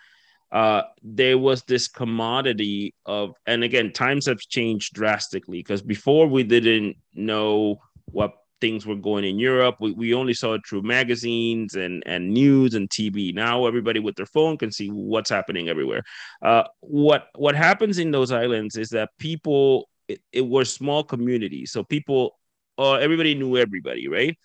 uh, 0.53 0.83
there 1.03 1.39
was 1.39 1.63
this 1.63 1.89
commodity 1.89 2.95
of, 3.07 3.35
and 3.47 3.63
again, 3.63 3.93
times 3.93 4.27
have 4.27 4.41
changed 4.41 4.95
drastically 4.95 5.59
because 5.59 5.83
before 5.83 6.27
we 6.27 6.43
didn't 6.43 6.97
know 7.15 7.79
what 8.07 8.35
things 8.61 8.87
were 8.87 8.97
going 8.97 9.25
in 9.25 9.39
Europe. 9.39 9.77
We, 9.81 9.93
we 9.93 10.15
only 10.15 10.35
saw 10.35 10.55
it 10.55 10.63
through 10.69 10.83
magazines 10.83 11.75
and, 11.75 12.03
and 12.07 12.31
news 12.33 12.75
and 12.75 12.89
TV. 12.89 13.35
Now 13.35 13.67
everybody 13.67 14.01
with 14.01 14.17
their 14.17 14.27
phone 14.27 14.57
can 14.59 14.71
see 14.71 14.89
what's 14.89 15.31
happening 15.31 15.69
everywhere. 15.69 16.03
Uh, 16.43 16.65
what 16.81 17.29
what 17.35 17.55
happens 17.55 17.99
in 17.99 18.11
those 18.11 18.33
islands 18.33 18.77
is 18.77 18.91
that 18.91 19.11
people 19.19 19.89
it, 20.09 20.21
it 20.33 20.47
were 20.47 20.65
small 20.65 21.05
communities, 21.05 21.71
so 21.71 21.85
people, 21.85 22.39
uh, 22.79 22.95
everybody 22.95 23.35
knew 23.35 23.57
everybody, 23.57 24.09
right? 24.09 24.37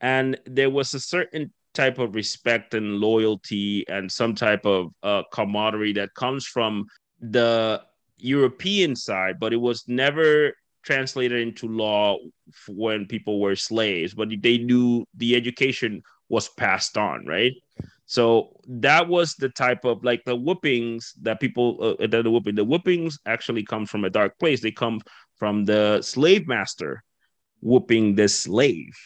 And 0.00 0.38
there 0.46 0.70
was 0.70 0.94
a 0.94 1.00
certain 1.00 1.52
type 1.74 1.98
of 1.98 2.14
respect 2.14 2.74
and 2.74 2.98
loyalty 2.98 3.84
and 3.88 4.10
some 4.10 4.34
type 4.34 4.64
of 4.66 4.92
uh, 5.02 5.22
camaraderie 5.32 5.94
that 5.94 6.14
comes 6.14 6.46
from 6.46 6.86
the 7.20 7.82
European 8.18 8.94
side, 8.94 9.40
but 9.40 9.52
it 9.52 9.60
was 9.60 9.84
never 9.88 10.52
translated 10.82 11.40
into 11.40 11.68
law 11.68 12.18
when 12.68 13.06
people 13.06 13.40
were 13.40 13.56
slaves, 13.56 14.14
but 14.14 14.28
they 14.40 14.58
knew 14.58 15.04
the 15.16 15.36
education 15.36 16.02
was 16.28 16.48
passed 16.48 16.96
on, 16.96 17.24
right? 17.26 17.52
So 18.06 18.60
that 18.66 19.08
was 19.08 19.34
the 19.34 19.48
type 19.48 19.84
of 19.84 20.04
like 20.04 20.24
the 20.24 20.36
whoopings 20.36 21.14
that 21.22 21.40
people, 21.40 21.96
uh, 22.00 22.06
the, 22.06 22.22
the 22.22 22.30
whooping, 22.30 22.54
the 22.54 22.64
whoopings 22.64 23.18
actually 23.26 23.64
come 23.64 23.86
from 23.86 24.04
a 24.04 24.10
dark 24.10 24.38
place. 24.38 24.60
They 24.60 24.70
come 24.70 25.00
from 25.36 25.64
the 25.64 26.02
slave 26.02 26.46
master 26.46 27.02
whooping 27.60 28.16
the 28.16 28.28
slave 28.28 28.98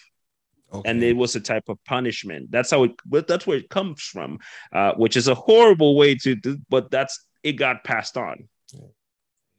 okay. 0.73 0.91
and 0.91 1.03
it 1.03 1.17
was 1.17 1.37
a 1.37 1.41
type 1.41 1.69
of 1.69 1.83
punishment. 1.85 2.51
That's 2.51 2.71
how 2.71 2.85
it. 2.85 2.93
But 3.05 3.29
that's 3.29 3.47
where 3.47 3.59
it 3.59 3.69
comes 3.69 4.03
from, 4.03 4.39
uh, 4.73 4.95
which 4.95 5.17
is 5.17 5.29
a 5.29 5.35
horrible 5.35 5.97
way 5.97 6.15
to 6.17 6.35
do. 6.35 6.59
But 6.69 6.91
that's 6.91 7.27
it 7.43 7.53
got 7.53 7.85
passed 7.85 8.17
on, 8.17 8.49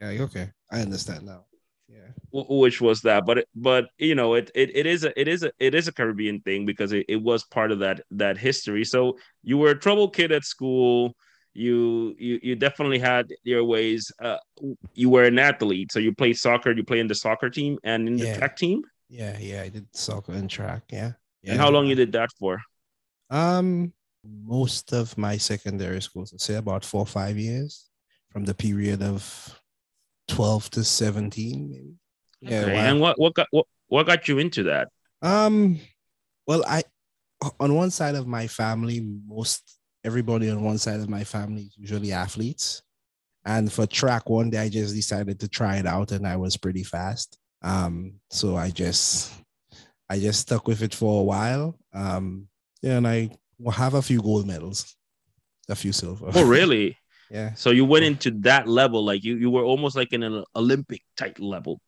yeah 0.01 0.21
okay 0.23 0.51
i 0.71 0.81
understand 0.81 1.25
now 1.25 1.45
yeah 1.87 2.11
wh- 2.31 2.49
which 2.49 2.81
was 2.81 3.01
that. 3.01 3.25
But 3.25 3.45
but 3.55 3.89
you 3.97 4.15
know 4.15 4.33
it, 4.35 4.51
it 4.55 4.75
it 4.75 4.85
is 4.85 5.03
a 5.03 5.19
it 5.19 5.27
is 5.27 5.43
a 5.43 5.51
it 5.59 5.73
is 5.75 5.87
a 5.87 5.93
Caribbean 5.93 6.41
thing 6.41 6.65
because 6.65 6.91
it, 6.91 7.05
it 7.07 7.21
was 7.21 7.43
part 7.43 7.71
of 7.71 7.79
that 7.79 8.01
that 8.11 8.37
history. 8.37 8.83
So 8.85 9.17
you 9.43 9.57
were 9.57 9.71
a 9.71 9.79
trouble 9.79 10.09
kid 10.09 10.31
at 10.31 10.43
school. 10.45 11.15
You 11.53 12.15
you 12.19 12.39
you 12.43 12.55
definitely 12.55 12.99
had 12.99 13.29
your 13.43 13.63
ways. 13.63 14.11
Uh, 14.21 14.37
you 14.93 15.09
were 15.09 15.23
an 15.23 15.39
athlete, 15.39 15.91
so 15.91 15.99
you 15.99 16.13
played 16.13 16.37
soccer. 16.37 16.71
You 16.71 16.83
play 16.83 16.99
in 16.99 17.07
the 17.07 17.15
soccer 17.15 17.49
team 17.49 17.77
and 17.83 18.07
in 18.07 18.17
the 18.17 18.27
track 18.37 18.55
team. 18.57 18.81
yeah 19.09 19.37
yeah 19.39 19.61
i 19.63 19.69
did 19.69 19.87
soccer 19.95 20.33
and 20.33 20.49
track 20.49 20.83
yeah 20.91 21.11
yeah 21.41 21.51
And 21.53 21.59
how 21.63 21.69
long 21.71 21.87
you 21.87 21.95
did 21.95 22.11
that 22.11 22.29
for? 22.39 22.59
Um, 23.29 23.93
most 24.23 24.93
of 24.93 25.17
my 25.17 25.37
secondary 25.37 26.01
schools, 26.01 26.33
I 26.33 26.37
say 26.37 26.55
about 26.55 26.83
four 26.85 27.01
or 27.01 27.05
five 27.21 27.37
years, 27.37 27.89
from 28.31 28.43
the 28.45 28.53
period 28.53 29.01
of 29.01 29.23
twelve 30.27 30.69
to 30.71 30.83
seventeen, 30.83 31.69
maybe. 31.69 31.95
Yeah. 32.41 32.61
Okay, 32.61 32.73
wow. 32.73 32.79
And 32.79 33.01
what 33.01 33.19
what 33.19 33.33
got 33.33 33.47
what, 33.51 33.65
what 33.87 34.05
got 34.05 34.27
you 34.27 34.39
into 34.39 34.63
that? 34.63 34.89
Um, 35.21 35.79
well, 36.45 36.63
I 36.67 36.83
on 37.59 37.75
one 37.75 37.91
side 37.91 38.15
of 38.15 38.27
my 38.27 38.47
family, 38.47 39.05
most 39.27 39.79
everybody 40.03 40.49
on 40.49 40.63
one 40.63 40.77
side 40.77 40.99
of 40.99 41.09
my 41.09 41.23
family 41.23 41.63
is 41.63 41.77
usually 41.77 42.11
athletes. 42.11 42.81
And 43.45 43.71
for 43.71 43.85
track 43.85 44.29
one 44.29 44.49
day, 44.49 44.59
I 44.59 44.69
just 44.69 44.93
decided 44.93 45.39
to 45.39 45.47
try 45.47 45.77
it 45.77 45.85
out 45.85 46.11
and 46.11 46.27
I 46.27 46.35
was 46.35 46.57
pretty 46.57 46.83
fast. 46.83 47.37
Um, 47.61 48.15
so 48.29 48.55
I 48.55 48.69
just 48.69 49.33
I 50.09 50.19
just 50.19 50.41
stuck 50.41 50.67
with 50.67 50.81
it 50.81 50.93
for 50.93 51.21
a 51.21 51.23
while. 51.23 51.77
Um, 51.93 52.47
yeah, 52.81 52.97
and 52.97 53.07
I 53.07 53.29
have 53.73 53.93
a 53.93 54.01
few 54.01 54.21
gold 54.21 54.47
medals, 54.47 54.95
a 55.69 55.75
few 55.75 55.91
silver. 55.91 56.29
Oh, 56.33 56.45
really? 56.45 56.97
yeah. 57.29 57.53
So 57.55 57.71
you 57.71 57.85
went 57.85 58.05
into 58.05 58.31
that 58.41 58.67
level, 58.67 59.03
like 59.03 59.23
you 59.23 59.35
you 59.35 59.49
were 59.49 59.63
almost 59.63 59.95
like 59.95 60.13
in 60.13 60.23
an 60.23 60.43
Olympic 60.55 61.01
type 61.15 61.37
level. 61.39 61.81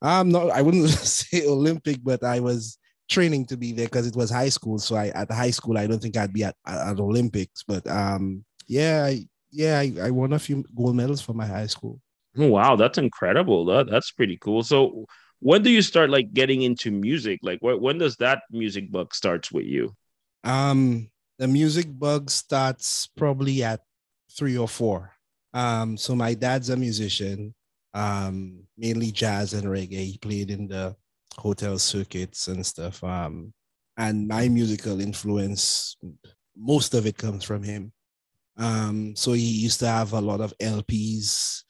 I'm 0.00 0.30
not. 0.30 0.50
I 0.50 0.62
wouldn't 0.62 0.88
say 0.90 1.46
Olympic, 1.46 1.98
but 2.02 2.22
I 2.24 2.40
was 2.40 2.78
training 3.08 3.46
to 3.46 3.56
be 3.56 3.72
there 3.72 3.86
because 3.86 4.06
it 4.06 4.16
was 4.16 4.30
high 4.30 4.48
school. 4.48 4.78
So 4.78 4.96
I 4.96 5.08
at 5.08 5.30
high 5.30 5.50
school, 5.50 5.78
I 5.78 5.86
don't 5.86 6.02
think 6.02 6.16
I'd 6.16 6.32
be 6.32 6.44
at, 6.44 6.56
at 6.66 6.98
Olympics. 6.98 7.62
But 7.62 7.86
um, 7.86 8.44
yeah, 8.66 9.04
I, 9.06 9.26
yeah, 9.50 9.78
I, 9.78 9.92
I 10.04 10.10
won 10.10 10.32
a 10.32 10.38
few 10.38 10.64
gold 10.74 10.96
medals 10.96 11.20
for 11.20 11.34
my 11.34 11.46
high 11.46 11.66
school. 11.66 12.00
Oh, 12.36 12.48
wow, 12.48 12.76
that's 12.76 12.98
incredible. 12.98 13.64
That 13.66 13.90
that's 13.90 14.10
pretty 14.10 14.38
cool. 14.38 14.62
So 14.62 15.06
when 15.40 15.62
do 15.62 15.70
you 15.70 15.82
start 15.82 16.10
like 16.10 16.32
getting 16.32 16.62
into 16.62 16.90
music? 16.90 17.40
Like 17.42 17.60
wh- 17.60 17.80
when 17.80 17.98
does 17.98 18.16
that 18.16 18.42
music 18.50 18.90
bug 18.90 19.14
starts 19.14 19.52
with 19.52 19.66
you? 19.66 19.94
Um, 20.44 21.10
the 21.38 21.48
music 21.48 21.86
bug 21.88 22.30
starts 22.30 23.08
probably 23.16 23.62
at 23.62 23.80
three 24.36 24.56
or 24.56 24.68
four. 24.68 25.12
Um, 25.54 25.96
so 25.96 26.14
my 26.14 26.34
dad's 26.34 26.70
a 26.70 26.76
musician, 26.76 27.54
um, 27.94 28.64
mainly 28.76 29.12
jazz 29.12 29.52
and 29.52 29.64
reggae. 29.64 30.12
He 30.12 30.18
played 30.18 30.50
in 30.50 30.68
the 30.68 30.96
hotel 31.36 31.78
circuits 31.78 32.48
and 32.48 32.64
stuff. 32.64 33.02
Um, 33.04 33.52
and 33.96 34.26
my 34.26 34.48
musical 34.48 35.00
influence, 35.00 35.96
most 36.56 36.94
of 36.94 37.06
it 37.06 37.18
comes 37.18 37.44
from 37.44 37.62
him. 37.62 37.92
Um, 38.56 39.14
so 39.16 39.32
he 39.32 39.42
used 39.42 39.80
to 39.80 39.86
have 39.86 40.12
a 40.12 40.20
lot 40.20 40.40
of 40.40 40.56
LPs. 40.58 41.62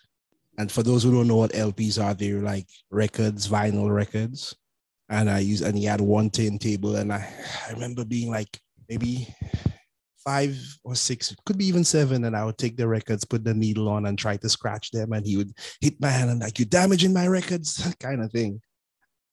And 0.58 0.70
for 0.70 0.82
those 0.82 1.02
who 1.02 1.12
don't 1.12 1.28
know 1.28 1.36
what 1.36 1.52
LPs 1.52 2.02
are, 2.02 2.14
they're 2.14 2.42
like 2.42 2.68
records, 2.90 3.48
vinyl 3.48 3.92
records. 3.92 4.54
And 5.08 5.28
I 5.28 5.40
use 5.40 5.62
and 5.62 5.76
he 5.76 5.84
had 5.84 6.00
one 6.00 6.30
turntable, 6.30 6.96
and 6.96 7.12
I, 7.12 7.28
I 7.68 7.72
remember 7.72 8.04
being 8.04 8.30
like 8.30 8.58
maybe 8.88 9.28
five 10.24 10.56
or 10.84 10.94
six, 10.94 11.34
could 11.44 11.58
be 11.58 11.66
even 11.66 11.84
seven, 11.84 12.24
and 12.24 12.36
I 12.36 12.44
would 12.44 12.58
take 12.58 12.76
the 12.76 12.88
records, 12.88 13.24
put 13.24 13.44
the 13.44 13.54
needle 13.54 13.88
on, 13.88 14.06
and 14.06 14.18
try 14.18 14.36
to 14.36 14.48
scratch 14.48 14.90
them, 14.90 15.12
and 15.12 15.26
he 15.26 15.36
would 15.36 15.52
hit 15.80 16.00
my 16.00 16.08
hand 16.08 16.30
and 16.30 16.40
like 16.40 16.58
you're 16.58 16.66
damaging 16.66 17.12
my 17.12 17.26
records, 17.26 17.94
kind 18.00 18.22
of 18.22 18.30
thing. 18.32 18.60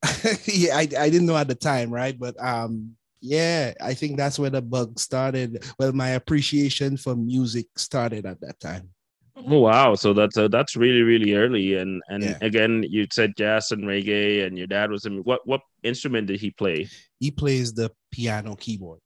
yeah, 0.45 0.77
I, 0.77 0.87
I 0.97 1.09
didn't 1.09 1.25
know 1.25 1.35
at 1.37 1.47
the 1.47 1.55
time, 1.55 1.91
right? 1.91 2.17
But 2.17 2.41
um, 2.43 2.95
yeah, 3.21 3.73
I 3.81 3.93
think 3.93 4.17
that's 4.17 4.39
where 4.39 4.49
the 4.49 4.61
bug 4.61 4.99
started. 4.99 5.65
Well, 5.77 5.91
my 5.91 6.09
appreciation 6.11 6.95
for 6.97 7.15
music 7.15 7.67
started 7.75 8.25
at 8.25 8.39
that 8.41 8.59
time. 8.59 8.89
Oh 9.35 9.59
wow, 9.59 9.95
so 9.95 10.13
that's 10.13 10.37
uh, 10.37 10.47
that's 10.49 10.75
really 10.75 11.01
really 11.01 11.33
early. 11.33 11.75
And 11.75 12.01
and 12.09 12.23
Yeah. 12.23 12.37
again, 12.41 12.83
you 12.87 13.07
said 13.11 13.35
jazz 13.37 13.71
and 13.71 13.83
reggae, 13.83 14.45
and 14.45 14.57
your 14.57 14.67
dad 14.67 14.91
was 14.91 15.05
in 15.05 15.19
what 15.19 15.45
what 15.45 15.61
instrument 15.83 16.27
did 16.27 16.39
he 16.39 16.51
play? 16.51 16.87
He 17.19 17.31
plays 17.31 17.73
the 17.73 17.91
piano 18.11 18.55
keyboard. 18.55 18.99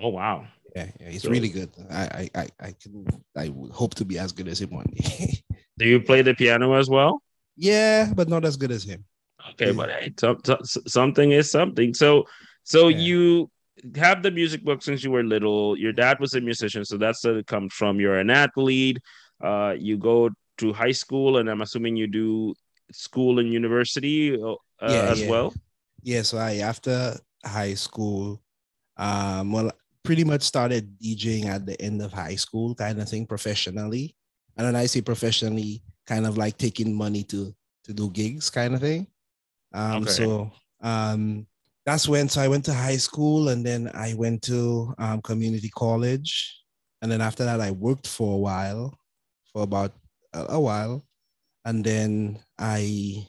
Oh 0.00 0.08
wow. 0.08 0.46
Yeah, 0.74 0.90
yeah 1.00 1.08
he's 1.10 1.22
So- 1.22 1.30
really 1.30 1.48
good. 1.48 1.70
I, 1.90 2.02
I, 2.02 2.30
I, 2.42 2.48
I 2.60 2.74
can, 2.80 3.06
I 3.36 3.48
would 3.48 3.70
hope 3.72 3.94
to 3.96 4.04
be 4.04 4.18
as 4.18 4.32
good 4.32 4.48
as 4.48 4.60
him 4.60 4.70
one 4.70 4.86
day. 4.94 5.42
Do 5.78 5.86
you 5.86 6.00
play 6.00 6.22
the 6.22 6.34
piano 6.34 6.74
as 6.74 6.88
well? 6.88 7.22
yeah, 7.56 8.12
but 8.14 8.28
not 8.28 8.44
as 8.44 8.56
good 8.56 8.72
as 8.72 8.82
him. 8.84 9.04
Okay, 9.52 9.66
Yeah. 9.66 9.72
but 9.72 9.90
hey, 9.90 10.12
some, 10.18 10.38
some- 10.44 10.82
something 10.86 11.30
is 11.32 11.50
something. 11.50 11.94
So, 11.94 12.24
so 12.64 12.88
Yeah. 12.88 12.98
you 12.98 13.50
have 13.96 14.22
the 14.22 14.30
music 14.30 14.64
book 14.64 14.82
since 14.82 15.04
you 15.04 15.10
were 15.12 15.22
little. 15.22 15.76
Your 15.78 15.92
dad 15.92 16.18
was 16.18 16.34
a 16.34 16.40
musician, 16.40 16.84
so 16.84 16.96
that's 16.96 17.22
where 17.24 17.38
it 17.38 17.46
comes 17.46 17.72
from. 17.72 18.00
You're 18.00 18.18
an 18.18 18.30
athlete. 18.30 18.98
Uh, 19.42 19.74
you 19.78 19.96
go 19.98 20.30
to 20.58 20.72
high 20.72 20.92
school, 20.92 21.36
and 21.38 21.48
I'm 21.50 21.60
assuming 21.60 21.96
you 21.96 22.06
do 22.06 22.54
school 22.92 23.38
and 23.40 23.52
university 23.52 24.34
uh, 24.40 24.54
Yeah, 24.82 25.10
as 25.14 25.24
well. 25.26 25.52
Yeah, 26.02 26.22
so 26.22 26.38
I 26.38 26.56
after 26.56 27.16
high 27.44 27.74
school, 27.74 28.40
um, 28.96 29.52
well, 29.52 29.70
pretty 30.04 30.24
much 30.24 30.42
started 30.42 30.98
DJing 31.00 31.46
at 31.46 31.66
the 31.66 31.80
end 31.80 32.02
of 32.02 32.12
high 32.12 32.36
school, 32.36 32.74
kind 32.74 33.00
of 33.00 33.08
thing, 33.08 33.26
professionally. 33.26 34.14
And 34.56 34.66
when 34.66 34.76
I 34.76 34.86
say 34.86 35.00
professionally, 35.00 35.82
kind 36.06 36.26
of 36.26 36.36
like 36.38 36.58
taking 36.58 36.94
money 36.94 37.24
to 37.24 37.54
to 37.84 37.92
do 37.92 38.10
gigs, 38.10 38.50
kind 38.50 38.74
of 38.74 38.80
thing. 38.80 39.06
Um, 39.74 40.02
Okay. 40.02 40.12
so 40.12 40.52
um, 40.82 41.46
that's 41.86 42.08
when 42.08 42.28
so 42.28 42.40
I 42.40 42.48
went 42.48 42.64
to 42.66 42.74
high 42.74 42.96
school, 42.98 43.48
and 43.48 43.64
then 43.66 43.90
I 43.94 44.14
went 44.14 44.42
to 44.42 44.94
um, 44.98 45.20
community 45.22 45.70
college, 45.70 46.62
and 47.02 47.10
then 47.10 47.20
after 47.20 47.44
that 47.44 47.60
I 47.60 47.70
worked 47.72 48.06
for 48.06 48.34
a 48.34 48.38
while, 48.38 48.96
for 49.52 49.62
about 49.62 49.92
a, 50.32 50.46
a 50.56 50.60
while, 50.60 51.04
and 51.64 51.84
then 51.84 52.38
I 52.58 53.26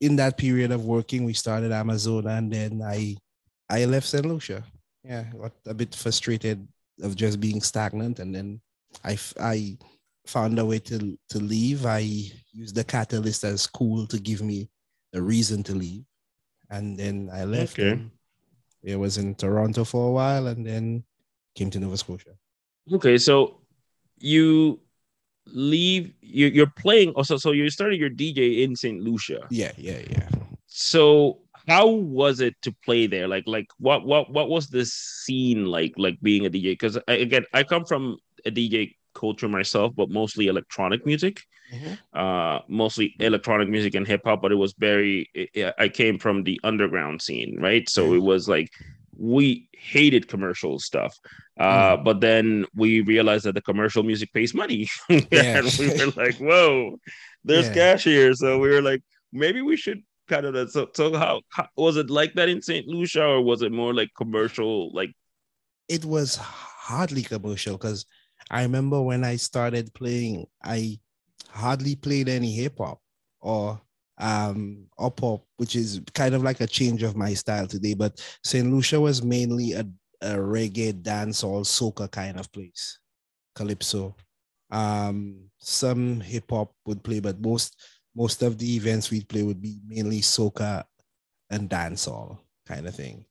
in 0.00 0.16
that 0.16 0.36
period 0.36 0.72
of 0.72 0.84
working, 0.84 1.24
we 1.24 1.32
started 1.34 1.72
Amazon, 1.72 2.26
and 2.26 2.52
then 2.52 2.82
I 2.82 3.16
I 3.70 3.84
left 3.86 4.06
St. 4.06 4.26
Lucia. 4.26 4.64
Yeah, 5.04 5.24
got 5.38 5.52
a 5.66 5.74
bit 5.74 5.94
frustrated 5.94 6.66
of 7.02 7.14
just 7.14 7.38
being 7.38 7.60
stagnant, 7.60 8.18
and 8.18 8.34
then 8.34 8.60
I 9.04 9.18
I 9.38 9.76
found 10.26 10.58
a 10.58 10.64
way 10.64 10.78
to 10.78 11.18
to 11.28 11.38
leave. 11.38 11.84
I 11.84 11.98
used 12.52 12.74
the 12.74 12.84
catalyst 12.84 13.44
as 13.44 13.66
cool 13.66 14.06
to 14.06 14.18
give 14.18 14.40
me 14.40 14.70
the 15.12 15.20
reason 15.20 15.62
to 15.64 15.74
leave, 15.74 16.04
and 16.70 16.98
then 16.98 17.28
I 17.32 17.44
left. 17.44 17.78
Okay. 17.78 18.00
It 18.82 18.96
was 18.96 19.16
in 19.18 19.34
Toronto 19.34 19.84
for 19.84 20.08
a 20.08 20.12
while, 20.12 20.46
and 20.48 20.66
then 20.66 21.04
came 21.54 21.70
to 21.70 21.80
Nova 21.80 21.96
Scotia. 21.96 22.36
Okay, 22.92 23.18
so 23.18 23.60
you 24.18 24.80
leave. 25.46 26.12
You, 26.20 26.48
you're 26.48 26.72
playing. 26.76 27.10
Oh, 27.10 27.20
also, 27.20 27.36
so 27.36 27.52
you 27.52 27.68
started 27.70 28.00
your 28.00 28.10
DJ 28.10 28.64
in 28.64 28.76
Saint 28.76 29.00
Lucia. 29.00 29.46
Yeah, 29.50 29.72
yeah, 29.76 30.00
yeah. 30.10 30.28
so 30.66 31.43
how 31.66 31.88
was 31.88 32.40
it 32.40 32.54
to 32.62 32.72
play 32.84 33.06
there? 33.06 33.28
Like 33.28 33.44
like 33.46 33.66
what 33.78 34.04
what 34.04 34.30
what 34.32 34.48
was 34.48 34.68
the 34.68 34.84
scene 34.84 35.66
like 35.66 35.92
like 35.96 36.20
being 36.22 36.46
a 36.46 36.50
dj 36.50 36.72
because 36.72 36.98
again 37.08 37.44
i 37.52 37.62
come 37.62 37.84
from 37.84 38.16
a 38.44 38.50
dj 38.50 38.94
culture 39.14 39.48
myself 39.48 39.92
but 39.96 40.10
mostly 40.10 40.46
electronic 40.48 41.06
music. 41.06 41.40
Uh 42.12 42.60
mostly 42.68 43.14
electronic 43.20 43.68
music 43.68 43.94
and 43.94 44.06
hip 44.06 44.22
hop 44.24 44.40
but 44.42 44.52
it 44.52 44.56
was 44.56 44.74
very 44.78 45.28
i 45.56 45.72
I 45.84 45.88
came 45.88 46.18
from 46.18 46.44
the 46.44 46.60
underground 46.64 47.22
scene 47.22 47.56
right? 47.60 47.88
So 47.88 48.14
it 48.14 48.22
was 48.32 48.48
like 48.48 48.68
we 49.16 49.68
hated 49.72 50.28
commercial 50.28 50.78
stuff. 50.78 51.12
Uh 51.58 51.96
but 51.96 52.20
then 52.20 52.66
we 52.74 53.00
realized 53.02 53.44
that 53.46 53.54
the 53.54 53.62
commercial 53.70 54.02
music 54.02 54.32
pays 54.32 54.54
money. 54.54 54.88
And 55.32 55.72
we 55.78 55.86
were 55.98 56.12
like 56.16 56.36
whoa 56.38 56.96
there's 57.44 57.68
Yeah. 57.68 57.74
cash 57.80 58.04
here. 58.04 58.32
So 58.34 58.58
we 58.58 58.68
were 58.68 58.82
like 58.82 59.02
maybe 59.32 59.60
we 59.62 59.76
should 59.76 60.00
kind 60.28 60.46
of 60.46 60.54
that 60.54 60.70
so 60.70 60.88
so 60.94 61.14
how, 61.16 61.40
how 61.50 61.66
was 61.76 61.96
it 61.96 62.08
like 62.10 62.32
that 62.34 62.48
in 62.48 62.62
st 62.62 62.86
lucia 62.86 63.24
or 63.24 63.42
was 63.42 63.62
it 63.62 63.72
more 63.72 63.92
like 63.92 64.10
commercial 64.16 64.92
like 64.94 65.10
it 65.88 66.04
was 66.04 66.36
hardly 66.36 67.22
commercial 67.22 67.74
because 67.74 68.06
I 68.50 68.62
remember 68.62 69.00
when 69.00 69.24
I 69.24 69.36
started 69.36 69.92
playing, 69.94 70.46
I 70.62 70.98
hardly 71.48 71.96
played 71.96 72.28
any 72.28 72.52
hip 72.52 72.78
hop 72.78 73.00
or 73.40 73.80
um 74.18 74.86
or 74.96 75.10
pop, 75.10 75.44
which 75.56 75.76
is 75.76 76.00
kind 76.14 76.34
of 76.34 76.42
like 76.42 76.60
a 76.60 76.66
change 76.66 77.02
of 77.02 77.16
my 77.16 77.34
style 77.34 77.66
today. 77.66 77.94
But 77.94 78.20
St. 78.44 78.70
Lucia 78.70 79.00
was 79.00 79.22
mainly 79.22 79.72
a, 79.72 79.86
a 80.20 80.34
reggae 80.34 80.92
dancehall 80.92 81.64
soca 81.64 82.10
kind 82.10 82.38
of 82.38 82.52
place, 82.52 82.98
calypso. 83.54 84.16
Um, 84.70 85.50
some 85.58 86.20
hip 86.20 86.50
hop 86.50 86.72
would 86.86 87.02
play, 87.02 87.20
but 87.20 87.40
most 87.40 87.80
most 88.14 88.42
of 88.42 88.58
the 88.58 88.76
events 88.76 89.10
we'd 89.10 89.28
play 89.28 89.42
would 89.42 89.60
be 89.60 89.78
mainly 89.86 90.20
soca 90.20 90.84
and 91.50 91.68
dancehall 91.68 92.38
kind 92.66 92.86
of 92.86 92.94
thing. 92.94 93.24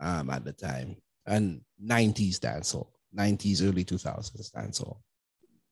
Um, 0.00 0.30
at 0.30 0.44
the 0.44 0.52
time 0.52 0.96
and 1.26 1.60
90s 1.84 2.38
dancehall, 2.38 2.86
90s, 3.16 3.62
early 3.62 3.84
2000s 3.84 4.52
dancehall. 4.52 4.98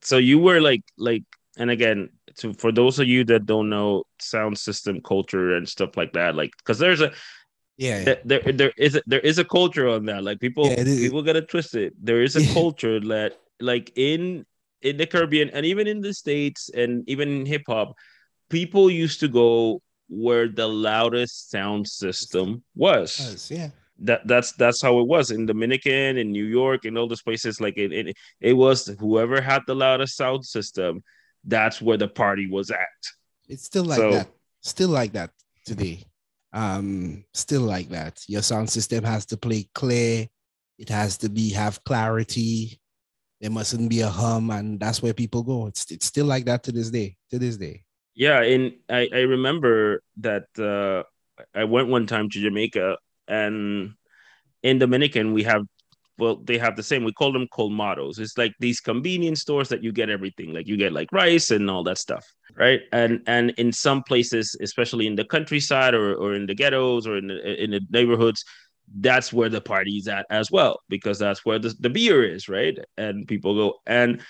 So 0.03 0.19
you 0.19 0.39
were 0.39 0.61
like 0.61 0.83
like 0.99 1.25
and 1.59 1.71
again 1.71 2.11
to 2.39 2.53
for 2.55 2.73
those 2.73 2.99
of 2.99 3.07
you 3.07 3.25
that 3.25 3.47
don't 3.47 3.71
know 3.71 4.05
sound 4.21 4.59
system 4.59 5.01
culture 5.01 5.57
and 5.57 5.69
stuff 5.69 5.97
like 5.97 6.13
that 6.13 6.35
like 6.35 6.51
because 6.59 6.79
there's 6.79 7.01
a 7.01 7.13
yeah, 7.79 8.05
yeah. 8.07 8.15
There, 8.25 8.53
there 8.53 8.73
is 8.79 8.97
a, 8.97 9.03
there 9.07 9.21
is 9.21 9.39
a 9.39 9.45
culture 9.45 9.87
on 9.87 10.07
that. 10.07 10.25
Like 10.25 10.41
people 10.41 10.67
yeah, 10.67 10.83
people 10.83 11.23
get 11.23 11.37
it. 11.37 11.49
Twisted 11.49 11.93
there 12.01 12.23
is 12.23 12.35
a 12.35 12.43
yeah. 12.43 12.55
culture 12.61 13.01
that 13.01 13.39
like 13.61 13.93
in 13.97 14.47
in 14.83 14.97
the 14.97 15.07
caribbean 15.07 15.51
and 15.51 15.67
even 15.67 15.87
in 15.87 16.01
the 16.01 16.13
states 16.13 16.71
and 16.71 17.09
even 17.09 17.29
in 17.29 17.47
hip-hop 17.47 17.95
people 18.51 18.91
used 18.91 19.21
to 19.21 19.29
go 19.29 19.81
where 20.09 20.49
the 20.49 20.67
loudest 20.67 21.51
sound 21.51 21.89
system 21.89 22.63
was 22.75 23.51
yeah 23.51 23.71
that 24.01 24.27
that's 24.27 24.53
that's 24.53 24.83
how 24.83 24.99
it 25.01 25.07
was 25.07 25.31
in 25.31 25.47
Dominican, 25.47 26.19
in 26.19 26.31
New 26.31 26.45
York, 26.45 26.85
in 26.85 26.97
all 26.97 27.09
those 27.09 27.23
places. 27.23 27.61
Like 27.61 27.77
it, 27.79 27.93
it, 27.93 28.17
it 28.41 28.53
was 28.53 28.87
whoever 28.99 29.41
had 29.41 29.63
the 29.67 29.75
loudest 29.75 30.17
sound 30.17 30.45
system. 30.45 31.03
That's 31.45 31.81
where 31.81 31.97
the 31.97 32.09
party 32.09 32.49
was 32.49 32.71
at. 32.71 32.79
It's 33.49 33.65
still 33.65 33.85
like 33.85 33.99
so, 33.99 34.11
that. 34.13 34.29
Still 34.61 34.89
like 34.91 35.13
that 35.13 35.31
today. 35.65 36.03
Um, 36.53 37.25
still 37.33 37.63
like 37.63 37.89
that. 37.91 38.23
Your 38.29 38.43
sound 38.43 38.69
system 38.69 39.05
has 39.05 39.27
to 39.27 39.37
play 39.37 39.69
clear. 39.75 40.27
It 40.79 40.89
has 40.89 41.17
to 41.19 41.29
be 41.29 41.51
have 41.51 41.83
clarity. 41.85 42.81
There 43.41 43.51
mustn't 43.51 43.89
be 43.89 44.01
a 44.01 44.09
hum, 44.09 44.51
and 44.51 44.81
that's 44.81 45.03
where 45.03 45.15
people 45.15 45.43
go. 45.43 45.67
It's 45.67 45.91
it's 45.91 46.07
still 46.07 46.27
like 46.27 46.45
that 46.47 46.63
to 46.65 46.73
this 46.73 46.91
day. 46.91 47.17
To 47.31 47.39
this 47.39 47.57
day. 47.57 47.85
Yeah, 48.15 48.43
and 48.43 48.75
I 48.89 49.09
I 49.13 49.21
remember 49.21 50.03
that 50.19 50.47
uh, 50.59 51.05
I 51.55 51.65
went 51.65 51.89
one 51.89 52.07
time 52.07 52.29
to 52.31 52.41
Jamaica 52.41 52.97
and 53.29 53.93
in 54.63 54.79
Dominican 54.79 55.33
we 55.33 55.43
have 55.43 55.63
well 56.19 56.37
they 56.37 56.59
have 56.59 56.77
the 56.77 56.83
same. 56.83 57.05
We 57.05 57.13
call 57.13 57.33
them 57.33 57.47
colmados. 57.53 58.19
It's 58.19 58.39
like 58.39 58.55
these 58.59 58.81
convenience 58.81 59.41
stores 59.41 59.69
that 59.69 59.83
you 59.83 59.93
get 59.93 60.11
everything. 60.11 60.53
Like 60.53 60.67
you 60.67 60.77
get 60.77 60.93
like 60.93 61.13
rice 61.13 61.51
and 61.51 61.71
all 61.71 61.85
that 61.85 61.99
stuff 61.99 62.25
right? 62.57 62.81
And 62.93 63.23
and 63.27 63.51
in 63.59 63.73
some 63.73 64.03
places 64.03 64.57
especially 64.61 65.07
in 65.07 65.17
the 65.17 65.25
countryside 65.25 65.95
or, 65.95 66.15
or 66.15 66.35
in 66.35 66.47
the 66.47 66.55
ghettos 66.55 67.07
or 67.07 67.19
in 67.19 67.29
the, 67.29 67.63
in 67.63 67.71
the 67.71 67.81
neighborhoods 67.91 68.45
that's 69.01 69.33
where 69.33 69.49
the 69.49 69.61
party's 69.61 70.07
at 70.09 70.27
as 70.31 70.51
well 70.51 70.81
because 70.89 71.19
that's 71.19 71.45
where 71.45 71.59
the, 71.59 71.75
the 71.81 71.91
beer 71.91 72.25
is 72.25 72.49
right? 72.49 72.79
And 72.97 73.27
people 73.27 73.55
go. 73.55 73.79
And 73.87 74.23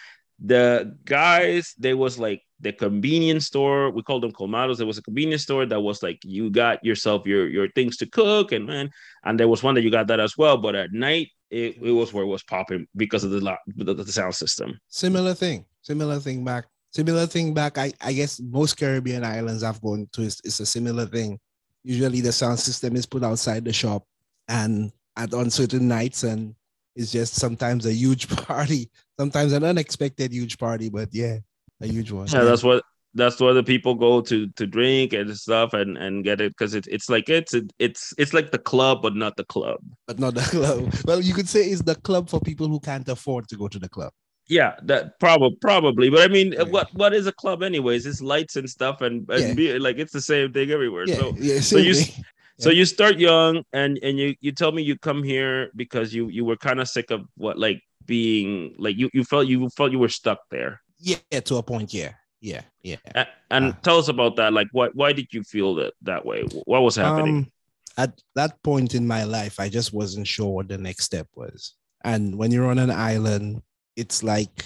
the 0.45 0.97
guys 1.05 1.75
they 1.79 1.95
was 1.95 2.19
like 2.19 2.43
the 2.61 2.73
convenience 2.73 3.47
store 3.47 3.91
we 3.91 4.03
called 4.03 4.23
them 4.23 4.33
colmados. 4.33 4.79
There 4.79 4.87
was 4.87 4.99
a 4.99 5.03
convenience 5.03 5.43
store 5.43 5.67
that 5.67 5.81
was 5.81 6.03
like 6.03 6.19
you 6.25 6.51
got 6.51 6.85
yourself 6.85 7.27
your 7.27 7.49
your 7.49 7.69
things 7.71 7.97
to 7.99 8.07
cook 8.07 8.53
and 8.53 8.67
man 8.67 8.91
and 9.25 9.39
there 9.39 9.49
was 9.49 9.63
one 9.63 9.75
that 9.75 9.83
you 9.83 9.91
got 9.91 10.07
that 10.09 10.21
as 10.21 10.37
well 10.39 10.57
but 10.57 10.75
at 10.75 10.93
night 10.93 11.29
it, 11.51 11.77
it 11.83 11.93
was 11.93 12.13
where 12.13 12.25
it 12.25 12.29
was 12.29 12.43
popping 12.43 12.87
because 12.97 13.25
of 13.25 13.31
the, 13.31 13.57
the 13.77 13.95
the 13.95 14.13
sound 14.13 14.35
system. 14.35 14.79
Similar 14.89 15.35
thing 15.35 15.65
similar 15.83 16.19
thing 16.19 16.45
back 16.45 16.65
similar 16.93 17.27
thing 17.27 17.55
back 17.55 17.79
i 17.79 17.93
i 18.01 18.13
guess 18.13 18.41
most 18.41 18.77
caribbean 18.77 19.23
islands 19.25 19.63
i've 19.63 19.81
gone 19.81 20.09
to 20.13 20.23
is, 20.23 20.41
is 20.45 20.61
a 20.61 20.67
similar 20.67 21.07
thing. 21.07 21.39
Usually 21.85 22.21
the 22.21 22.33
sound 22.33 22.59
system 22.59 22.97
is 22.97 23.07
put 23.07 23.23
outside 23.23 23.65
the 23.65 23.73
shop 23.73 24.05
and 24.49 24.93
at 25.17 25.33
on 25.33 25.51
certain 25.51 25.87
nights 25.87 26.25
and 26.25 26.55
it's 26.97 27.13
just 27.13 27.35
sometimes 27.35 27.85
a 27.87 27.93
huge 27.93 28.29
party, 28.47 28.91
sometimes 29.19 29.53
an 29.53 29.65
unexpected 29.65 30.33
huge 30.33 30.59
party, 30.59 30.89
but 30.89 31.11
yeah, 31.13 31.39
a 31.81 31.87
huge 31.87 32.11
one. 32.11 32.27
Yeah, 32.29 32.45
that's 32.45 32.63
what 32.63 32.83
that's 33.15 33.41
where 33.41 33.55
the 33.55 33.63
people 33.63 33.95
go 33.95 34.21
to 34.21 34.47
to 34.49 34.67
drink 34.67 35.13
and 35.13 35.37
stuff 35.37 35.73
and 35.73 35.97
and 35.97 36.23
get 36.23 36.41
it 36.41 36.53
because 36.53 36.75
it's 36.75 36.87
it's 36.89 37.09
like 37.09 37.29
it's 37.29 37.55
it's 37.79 38.13
it's 38.19 38.35
like 38.35 38.51
the 38.51 38.59
club 38.59 39.01
but 39.03 39.17
not 39.17 39.37
the 39.37 39.45
club 39.45 39.79
but 40.07 40.19
not 40.19 40.35
the 40.35 40.41
club 40.51 40.93
well 41.07 41.21
you 41.21 41.33
could 41.33 41.49
say 41.49 41.61
it's 41.61 41.83
the 41.83 41.95
club 41.95 42.29
for 42.29 42.41
people 42.41 42.69
who 42.69 42.79
can't 42.79 43.09
afford 43.09 43.49
to 43.49 43.57
go 43.57 43.69
to 43.69 43.79
the 43.79 43.89
club 43.89 44.13
yeah 44.49 44.75
that 44.83 45.19
probably 45.19 45.57
probably 45.63 46.11
but 46.11 46.21
i 46.21 46.29
mean 46.29 46.53
yeah. 46.53 46.63
what 46.63 46.93
what 46.93 47.15
is 47.15 47.27
a 47.27 47.33
club 47.33 47.63
anyways 47.63 48.05
it's 48.05 48.21
lights 48.21 48.57
and 48.57 48.69
stuff 48.69 49.01
and, 49.01 49.29
and 49.31 49.43
yeah. 49.43 49.55
beer, 49.55 49.81
like 49.81 49.97
it's 49.97 50.13
the 50.13 50.21
same 50.21 50.53
thing 50.53 50.71
everywhere 50.71 51.05
yeah. 51.07 51.17
so 51.17 51.35
yeah, 51.39 51.61
so 51.61 51.79
you 51.79 51.95
so 52.59 52.71
you 52.71 52.85
start 52.85 53.19
young, 53.19 53.63
and 53.73 53.99
and 54.03 54.19
you 54.19 54.35
you 54.41 54.53
tell 54.53 54.73
me 54.73 54.83
you 54.83 54.99
come 54.99 55.23
here 55.23 55.71
because 55.77 56.15
you 56.15 56.29
you 56.29 56.45
were 56.45 56.57
kind 56.57 56.81
of 56.81 56.89
sick 56.89 57.11
of 57.11 57.27
what 57.37 57.59
like 57.59 57.81
being 58.07 58.75
like 58.79 58.97
you 58.97 59.11
you 59.13 59.25
felt 59.25 59.47
you 59.47 59.69
felt 59.71 59.93
you 59.93 59.99
were 59.99 60.09
stuck 60.09 60.41
there. 60.51 60.81
Yeah, 60.99 61.41
to 61.45 61.57
a 61.57 61.63
point. 61.63 61.93
Yeah, 61.93 62.13
yeah, 62.41 62.63
yeah. 62.83 62.97
And, 63.15 63.29
and 63.51 63.65
uh, 63.73 63.77
tell 63.83 63.99
us 63.99 64.09
about 64.09 64.37
that. 64.37 64.53
Like, 64.53 64.69
why 64.73 64.89
why 64.95 65.13
did 65.13 65.29
you 65.33 65.43
feel 65.43 65.75
that 65.77 65.95
that 66.03 66.25
way? 66.25 66.43
What 66.65 66.83
was 66.83 66.97
happening? 66.97 67.37
Um, 67.37 67.53
at 67.99 68.21
that 68.35 68.63
point 68.63 68.95
in 68.95 69.07
my 69.07 69.25
life, 69.25 69.59
I 69.59 69.69
just 69.69 69.93
wasn't 69.93 70.27
sure 70.27 70.55
what 70.55 70.69
the 70.69 70.79
next 70.79 71.05
step 71.05 71.27
was. 71.35 71.75
And 72.05 72.37
when 72.37 72.51
you're 72.51 72.71
on 72.71 72.79
an 72.79 72.91
island, 72.91 73.63
it's 73.97 74.23
like 74.23 74.65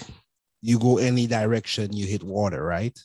you 0.61 0.77
go 0.77 0.97
any 0.97 1.27
direction, 1.27 1.93
you 1.93 2.05
hit 2.05 2.23
water, 2.23 2.63
right? 2.63 2.97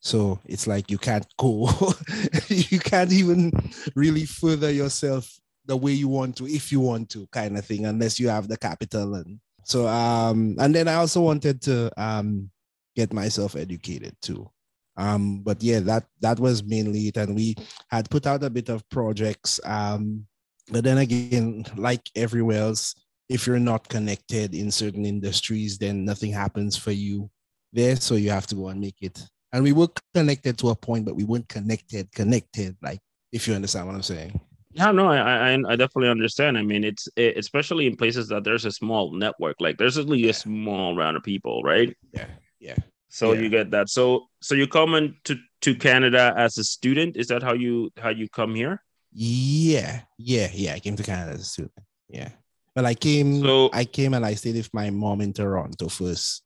So 0.00 0.38
it's 0.44 0.66
like 0.66 0.90
you 0.90 0.98
can't 0.98 1.26
go, 1.38 1.68
you 2.48 2.78
can't 2.78 3.12
even 3.12 3.52
really 3.94 4.26
further 4.26 4.70
yourself 4.70 5.30
the 5.66 5.76
way 5.76 5.92
you 5.92 6.08
want 6.08 6.36
to, 6.36 6.46
if 6.46 6.70
you 6.70 6.80
want 6.80 7.08
to, 7.10 7.26
kind 7.32 7.58
of 7.58 7.64
thing, 7.64 7.86
unless 7.86 8.20
you 8.20 8.28
have 8.28 8.46
the 8.46 8.56
capital. 8.56 9.14
And 9.14 9.40
so, 9.64 9.88
um, 9.88 10.56
and 10.60 10.74
then 10.74 10.88
I 10.88 10.94
also 10.94 11.20
wanted 11.22 11.62
to 11.62 11.90
um 12.00 12.50
get 12.96 13.12
myself 13.12 13.56
educated 13.56 14.16
too. 14.20 14.50
Um, 14.96 15.40
but 15.40 15.62
yeah, 15.62 15.80
that 15.80 16.04
that 16.20 16.38
was 16.38 16.62
mainly 16.62 17.08
it. 17.08 17.16
And 17.16 17.34
we 17.34 17.56
had 17.88 18.10
put 18.10 18.26
out 18.26 18.44
a 18.44 18.50
bit 18.50 18.68
of 18.68 18.88
projects. 18.90 19.60
Um, 19.64 20.26
but 20.70 20.84
then 20.84 20.98
again, 20.98 21.64
like 21.76 22.08
everywhere 22.14 22.60
else, 22.60 22.94
if 23.28 23.46
you're 23.46 23.58
not 23.58 23.88
connected 23.88 24.54
in 24.54 24.70
certain 24.70 25.04
industries, 25.04 25.78
then 25.78 26.04
nothing 26.04 26.32
happens 26.32 26.76
for 26.76 26.92
you 26.92 27.30
there. 27.72 27.96
So 27.96 28.14
you 28.14 28.30
have 28.30 28.46
to 28.48 28.54
go 28.54 28.68
and 28.68 28.80
make 28.80 29.00
it 29.00 29.20
and 29.54 29.62
we 29.62 29.72
were 29.72 29.86
connected 30.12 30.58
to 30.58 30.70
a 30.70 30.74
point, 30.74 31.04
but 31.04 31.14
we 31.14 31.22
weren't 31.22 31.48
connected, 31.48 32.10
connected. 32.10 32.76
Like 32.82 32.98
if 33.30 33.46
you 33.46 33.54
understand 33.54 33.86
what 33.86 33.94
I'm 33.94 34.02
saying. 34.02 34.40
Yeah, 34.72 34.90
no, 34.90 35.06
I, 35.06 35.52
I, 35.52 35.52
I 35.52 35.76
definitely 35.76 36.08
understand. 36.08 36.58
I 36.58 36.62
mean, 36.62 36.82
it's 36.82 37.08
it, 37.14 37.38
especially 37.38 37.86
in 37.86 37.94
places 37.94 38.26
that 38.28 38.42
there's 38.42 38.64
a 38.64 38.72
small 38.72 39.12
network, 39.12 39.54
like 39.60 39.78
there's 39.78 39.96
only 39.96 40.18
yeah. 40.18 40.30
a 40.30 40.34
small 40.34 40.96
round 40.96 41.16
of 41.16 41.22
people, 41.22 41.62
right? 41.62 41.96
Yeah, 42.12 42.26
yeah. 42.64 42.76
So 43.08 43.32
yeah. 43.32 43.42
you 43.42 43.48
get 43.48 43.70
that. 43.70 43.88
So 43.88 44.26
so 44.40 44.54
you 44.54 44.66
come 44.66 44.94
into 44.94 45.14
to 45.24 45.36
to 45.62 45.74
Canada 45.74 46.34
as 46.36 46.58
a 46.58 46.64
student. 46.64 47.16
Is 47.16 47.28
that 47.28 47.42
how 47.42 47.52
you 47.52 47.90
how 47.98 48.08
you 48.08 48.28
come 48.28 48.54
here? 48.54 48.82
Yeah, 49.12 50.00
yeah, 50.18 50.48
yeah. 50.52 50.74
I 50.74 50.80
came 50.80 50.96
to 50.96 51.02
Canada 51.02 51.32
as 51.32 51.40
a 51.40 51.44
student. 51.44 51.78
Yeah, 52.08 52.30
but 52.74 52.84
I 52.84 52.94
came. 52.94 53.42
So 53.42 53.70
I 53.72 53.84
came 53.84 54.14
and 54.14 54.26
I 54.26 54.34
stayed 54.34 54.56
with 54.56 54.72
my 54.74 54.90
mom 54.90 55.20
in 55.20 55.32
Toronto 55.32 55.88
first. 55.88 56.42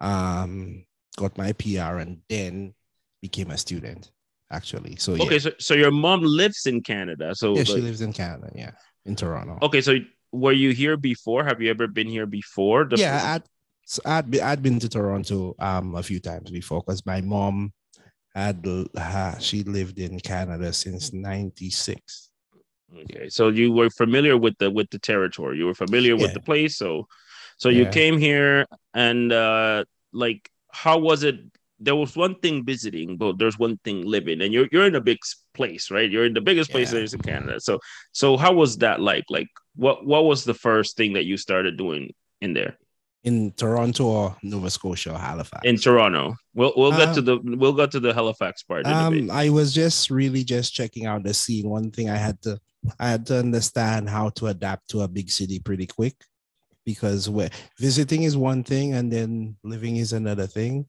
Um, 0.00 0.84
got 1.16 1.38
my 1.38 1.52
PR, 1.52 2.02
and 2.02 2.22
then 2.28 2.74
became 3.20 3.50
a 3.50 3.58
student. 3.58 4.10
Actually, 4.50 4.96
so 4.96 5.12
okay, 5.14 5.34
yeah. 5.34 5.38
so 5.38 5.50
so 5.58 5.74
your 5.74 5.92
mom 5.92 6.22
lives 6.22 6.66
in 6.66 6.82
Canada. 6.82 7.34
So 7.34 7.54
yeah, 7.56 7.64
she 7.64 7.80
lives 7.80 8.00
in 8.00 8.12
Canada. 8.12 8.50
Yeah, 8.54 8.72
in 9.06 9.14
Toronto. 9.14 9.58
Okay, 9.62 9.80
so 9.80 9.96
were 10.32 10.52
you 10.52 10.72
here 10.72 10.96
before? 10.96 11.44
Have 11.44 11.62
you 11.62 11.70
ever 11.70 11.86
been 11.86 12.08
here 12.08 12.26
before? 12.26 12.88
Yeah, 12.96 13.38
so 13.92 14.00
I'd, 14.06 14.30
be, 14.30 14.40
I'd 14.40 14.62
been 14.62 14.78
to 14.80 14.88
Toronto 14.88 15.54
um 15.58 15.94
a 15.96 16.02
few 16.02 16.18
times 16.18 16.50
before 16.50 16.80
because 16.80 17.04
my 17.04 17.20
mom 17.20 17.74
had 18.34 18.66
uh, 18.96 19.38
she 19.38 19.62
lived 19.64 19.98
in 19.98 20.18
Canada 20.18 20.72
since 20.72 21.12
'96. 21.12 22.30
Okay, 23.02 23.28
so 23.28 23.48
you 23.48 23.70
were 23.70 23.90
familiar 23.90 24.38
with 24.38 24.56
the 24.56 24.70
with 24.70 24.88
the 24.88 24.98
territory. 24.98 25.58
You 25.58 25.66
were 25.66 25.74
familiar 25.74 26.14
yeah. 26.14 26.22
with 26.22 26.32
the 26.32 26.40
place. 26.40 26.78
So, 26.78 27.06
so 27.58 27.68
you 27.68 27.86
came 27.86 28.18
here 28.18 28.64
and 28.94 29.30
uh 29.30 29.84
like 30.14 30.48
how 30.70 30.96
was 30.98 31.22
it 31.22 31.36
there 31.78 31.96
was 31.96 32.16
one 32.16 32.36
thing 32.36 32.64
visiting, 32.64 33.18
but 33.18 33.38
there's 33.38 33.58
one 33.58 33.76
thing 33.84 34.06
living, 34.06 34.40
and 34.40 34.54
you're 34.54 34.68
you're 34.72 34.86
in 34.86 34.94
a 34.94 35.00
big 35.02 35.18
place, 35.52 35.90
right? 35.90 36.10
You're 36.10 36.24
in 36.24 36.32
the 36.32 36.40
biggest 36.40 36.70
place 36.70 36.88
Yeah. 36.88 36.94
there 36.94 37.04
is 37.04 37.12
in 37.12 37.20
Canada. 37.20 37.60
So 37.60 37.78
so 38.12 38.38
how 38.38 38.54
was 38.54 38.78
that 38.78 39.00
like? 39.00 39.24
Like 39.28 39.48
what 39.76 40.06
what 40.06 40.24
was 40.24 40.44
the 40.44 40.54
first 40.54 40.96
thing 40.96 41.12
that 41.12 41.26
you 41.26 41.36
started 41.36 41.76
doing 41.76 42.14
in 42.40 42.54
there 42.54 42.78
In 43.24 43.52
Toronto 43.52 44.04
or 44.04 44.36
Nova 44.42 44.68
Scotia 44.68 45.12
or 45.12 45.18
Halifax? 45.18 45.62
in 45.64 45.76
Toronto? 45.76 46.34
We'll 46.54 46.72
we'll 46.76 46.90
get 46.90 47.10
Uh, 47.10 47.14
to 47.14 47.22
the 47.22 47.38
we'll 47.44 47.72
get 47.72 47.90
to 47.92 48.00
the 48.00 48.12
Halifax 48.12 48.62
part 48.64 48.84
in 48.84 48.92
a 48.92 49.10
bit. 49.10 49.22
Um, 49.22 49.30
I 49.30 49.48
was 49.48 49.72
just 49.72 50.10
really 50.10 50.42
just 50.42 50.74
checking 50.74 51.06
out 51.06 51.22
the 51.22 51.32
scene. 51.32 51.68
One 51.68 51.90
thing 51.92 52.10
I 52.10 52.16
had 52.16 52.42
to 52.42 52.58
I 52.98 53.10
had 53.10 53.24
to 53.26 53.38
understand 53.38 54.08
how 54.08 54.30
to 54.30 54.48
adapt 54.48 54.90
to 54.90 55.02
a 55.02 55.08
big 55.08 55.30
city 55.30 55.60
pretty 55.60 55.86
quick 55.86 56.16
because 56.84 57.30
where 57.30 57.50
visiting 57.78 58.24
is 58.24 58.36
one 58.36 58.64
thing 58.64 58.94
and 58.94 59.12
then 59.12 59.56
living 59.62 59.96
is 59.96 60.12
another 60.12 60.48
thing. 60.48 60.86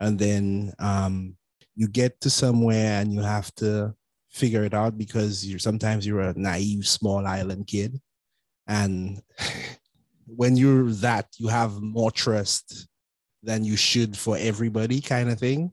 And 0.00 0.18
then 0.18 0.72
um 0.78 1.36
you 1.76 1.86
get 1.88 2.18
to 2.22 2.30
somewhere 2.30 3.00
and 3.02 3.12
you 3.12 3.20
have 3.20 3.54
to 3.56 3.94
figure 4.30 4.64
it 4.64 4.72
out 4.74 4.96
because 4.96 5.46
you're 5.46 5.58
sometimes 5.58 6.06
you're 6.06 6.20
a 6.22 6.34
naive 6.34 6.88
small 6.88 7.26
island 7.26 7.66
kid. 7.66 8.00
And 8.66 9.20
when 10.26 10.56
you're 10.56 10.90
that, 10.90 11.28
you 11.38 11.48
have 11.48 11.80
more 11.80 12.10
trust 12.10 12.88
than 13.42 13.64
you 13.64 13.76
should 13.76 14.16
for 14.16 14.36
everybody 14.38 15.00
kind 15.00 15.30
of 15.30 15.38
thing 15.38 15.70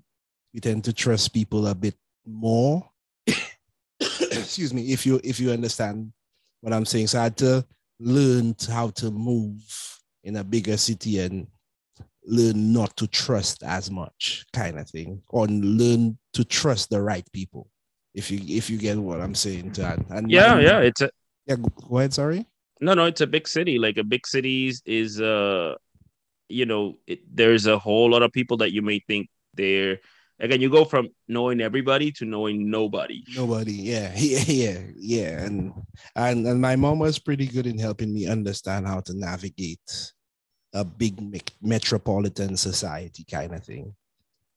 you 0.53 0.59
tend 0.59 0.83
to 0.83 0.93
trust 0.93 1.33
people 1.33 1.67
a 1.67 1.75
bit 1.75 1.95
more. 2.25 2.83
Excuse 3.99 4.73
me, 4.73 4.91
if 4.91 5.05
you 5.05 5.19
if 5.23 5.39
you 5.39 5.51
understand 5.51 6.11
what 6.61 6.73
I'm 6.73 6.85
saying. 6.85 7.07
So 7.07 7.19
I 7.19 7.23
had 7.23 7.37
to 7.37 7.65
learn 7.99 8.55
how 8.69 8.89
to 8.89 9.11
move 9.11 9.61
in 10.23 10.37
a 10.37 10.43
bigger 10.43 10.77
city 10.77 11.19
and 11.19 11.47
learn 12.25 12.73
not 12.73 12.95
to 12.97 13.07
trust 13.07 13.63
as 13.63 13.89
much, 13.89 14.45
kind 14.53 14.77
of 14.77 14.89
thing, 14.89 15.21
or 15.29 15.47
learn 15.47 16.17
to 16.33 16.43
trust 16.43 16.89
the 16.89 17.01
right 17.01 17.27
people. 17.31 17.69
If 18.13 18.29
you 18.29 18.39
if 18.45 18.69
you 18.69 18.77
get 18.77 18.97
what 18.97 19.21
I'm 19.21 19.35
saying, 19.35 19.71
to 19.73 19.81
that. 19.81 19.99
And 20.09 20.29
yeah, 20.29 20.55
my- 20.55 20.61
yeah, 20.61 20.79
it's 20.79 21.01
a 21.01 21.09
yeah. 21.45 21.55
Go 21.55 21.97
ahead. 21.99 22.13
Sorry. 22.13 22.45
No, 22.81 22.93
no, 22.95 23.05
it's 23.05 23.21
a 23.21 23.27
big 23.27 23.47
city. 23.47 23.77
Like 23.77 23.97
a 23.97 24.03
big 24.03 24.27
city 24.27 24.73
is 24.85 25.21
uh, 25.21 25.75
you 26.49 26.65
know, 26.65 26.97
it, 27.07 27.19
there's 27.33 27.65
a 27.65 27.79
whole 27.79 28.11
lot 28.11 28.23
of 28.23 28.31
people 28.31 28.57
that 28.57 28.71
you 28.73 28.81
may 28.81 28.99
think 28.99 29.29
they're 29.53 29.99
again. 30.39 30.61
You 30.61 30.69
go 30.69 30.83
from 30.83 31.09
knowing 31.27 31.61
everybody 31.61 32.11
to 32.13 32.25
knowing 32.25 32.69
nobody. 32.69 33.23
Nobody, 33.35 33.73
yeah, 33.93 34.11
yeah, 34.15 34.79
yeah, 34.97 35.45
and 35.45 35.73
and 36.15 36.45
and 36.45 36.61
my 36.61 36.75
mom 36.75 36.99
was 36.99 37.19
pretty 37.19 37.47
good 37.47 37.67
in 37.67 37.79
helping 37.79 38.13
me 38.13 38.27
understand 38.27 38.87
how 38.87 38.99
to 39.01 39.13
navigate 39.17 40.11
a 40.73 40.83
big 40.83 41.21
me- 41.21 41.41
metropolitan 41.61 42.57
society 42.57 43.25
kind 43.29 43.53
of 43.53 43.63
thing. 43.63 43.93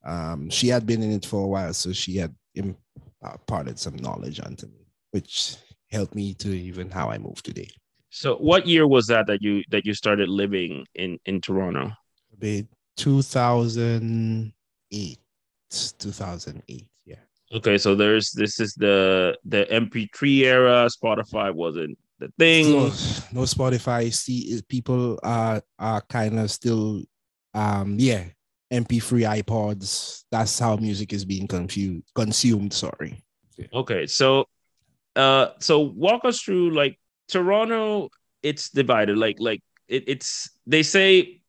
Um, 0.03 0.49
she 0.49 0.67
had 0.67 0.85
been 0.85 1.01
in 1.01 1.11
it 1.11 1.25
for 1.25 1.43
a 1.43 1.47
while, 1.47 1.73
so 1.73 1.91
she 1.91 2.17
had 2.17 2.33
uh, 2.57 3.31
imparted 3.33 3.79
some 3.79 3.95
knowledge 3.97 4.39
onto 4.39 4.67
me, 4.67 4.87
which 5.11 5.57
helped 5.91 6.15
me 6.15 6.33
to 6.35 6.49
even 6.49 6.89
how 6.89 7.09
I 7.09 7.17
move 7.17 7.41
today. 7.41 7.69
So, 8.15 8.37
what 8.37 8.65
year 8.65 8.87
was 8.87 9.07
that 9.07 9.27
that 9.27 9.41
you 9.41 9.61
that 9.71 9.85
you 9.85 9.93
started 9.93 10.29
living 10.29 10.85
in 10.95 11.19
in 11.25 11.41
Toronto? 11.41 11.91
About 12.31 12.63
2008, 12.95 15.19
2008, 15.69 16.87
yeah. 17.03 17.15
Okay, 17.53 17.77
so 17.77 17.93
there's 17.93 18.31
this 18.31 18.61
is 18.61 18.73
the 18.75 19.37
the 19.43 19.67
MP3 19.69 20.45
era. 20.45 20.87
Spotify 20.87 21.53
wasn't 21.53 21.97
the 22.19 22.31
thing. 22.39 22.71
no, 22.71 22.83
no 23.33 23.41
Spotify. 23.41 24.13
See, 24.13 24.61
people 24.69 25.19
are 25.21 25.61
are 25.77 25.99
kind 26.07 26.39
of 26.39 26.49
still, 26.51 27.03
um, 27.53 27.97
yeah, 27.99 28.23
MP3 28.71 29.43
iPods. 29.43 30.23
That's 30.31 30.57
how 30.57 30.77
music 30.77 31.11
is 31.11 31.25
being 31.25 31.47
confused 31.47 32.09
consumed. 32.15 32.71
Sorry. 32.71 33.21
Okay, 33.73 34.07
so 34.07 34.45
uh 35.17 35.49
so 35.59 35.81
walk 35.81 36.23
us 36.23 36.41
through 36.41 36.71
like 36.71 36.97
Toronto, 37.27 38.09
it's 38.43 38.69
divided. 38.69 39.17
Like 39.17 39.37
like 39.39 39.61
it, 39.87 40.03
it's 40.07 40.49
they 40.67 40.83
say, 40.83 41.41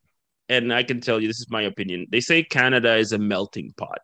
and 0.48 0.72
I 0.72 0.82
can 0.82 1.00
tell 1.00 1.20
you 1.20 1.28
this 1.28 1.40
is 1.40 1.50
my 1.50 1.62
opinion. 1.62 2.06
They 2.10 2.20
say 2.20 2.42
Canada 2.42 2.96
is 2.96 3.12
a 3.12 3.18
melting 3.18 3.74
pot. 3.76 4.00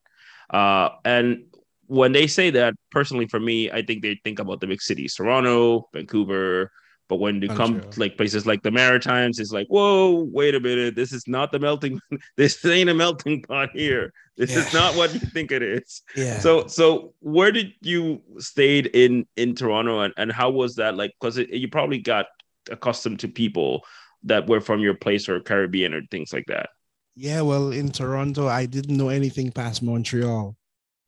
Uh 0.51 0.91
and 1.05 1.45
when 1.87 2.13
they 2.13 2.27
say 2.27 2.51
that, 2.51 2.75
personally 2.91 3.27
for 3.27 3.41
me, 3.41 3.71
I 3.71 3.83
think 3.83 4.03
they 4.03 4.19
think 4.25 4.39
about 4.39 4.61
the 4.61 4.67
big 4.67 4.81
cities, 4.81 5.15
Toronto, 5.15 5.89
Vancouver. 5.93 6.71
But 7.09 7.17
when 7.17 7.41
they 7.41 7.49
come 7.49 7.81
to 7.81 8.01
like 8.01 8.17
places 8.17 8.47
like 8.47 8.63
the 8.63 8.71
Maritimes, 8.71 9.39
it's 9.39 9.53
like, 9.53 9.67
whoa, 9.69 10.27
wait 10.33 10.55
a 10.55 10.61
minute, 10.61 10.97
this 10.97 11.13
is 11.13 11.29
not 11.29 11.53
the 11.53 11.59
melting. 11.59 12.01
This 12.37 12.65
ain't 12.65 12.89
a 12.89 12.95
melting 12.95 13.43
pot 13.43 13.71
here. 13.75 14.13
This 14.37 14.57
is 14.57 14.73
not 14.73 14.97
what 14.97 15.13
you 15.13 15.21
think 15.21 15.53
it 15.53 15.63
is. 15.63 16.03
Yeah. 16.17 16.39
So 16.39 16.67
so 16.67 17.13
where 17.21 17.53
did 17.53 17.73
you 17.83 18.23
stayed 18.39 18.87
in 18.87 19.27
in 19.37 19.55
Toronto 19.55 20.01
and, 20.01 20.15
and 20.17 20.33
how 20.33 20.51
was 20.51 20.77
that 20.77 20.97
like 20.97 21.13
because 21.21 21.37
you 21.37 21.69
probably 21.69 21.99
got 21.99 22.27
accustomed 22.71 23.21
to 23.21 23.29
people 23.29 23.85
that 24.25 24.47
were 24.47 24.61
from 24.61 24.81
your 24.81 24.95
place 24.95 25.29
or 25.29 25.41
Caribbean 25.41 25.95
or 25.95 26.03
things 26.11 26.33
like 26.33 26.47
that. 26.47 26.71
Yeah, 27.15 27.43
well, 27.43 27.73
in 27.73 27.91
Toronto, 27.91 28.49
I 28.49 28.67
didn't 28.67 28.97
know 28.97 29.09
anything 29.09 29.51
past 29.53 29.83
Montreal. 29.83 30.57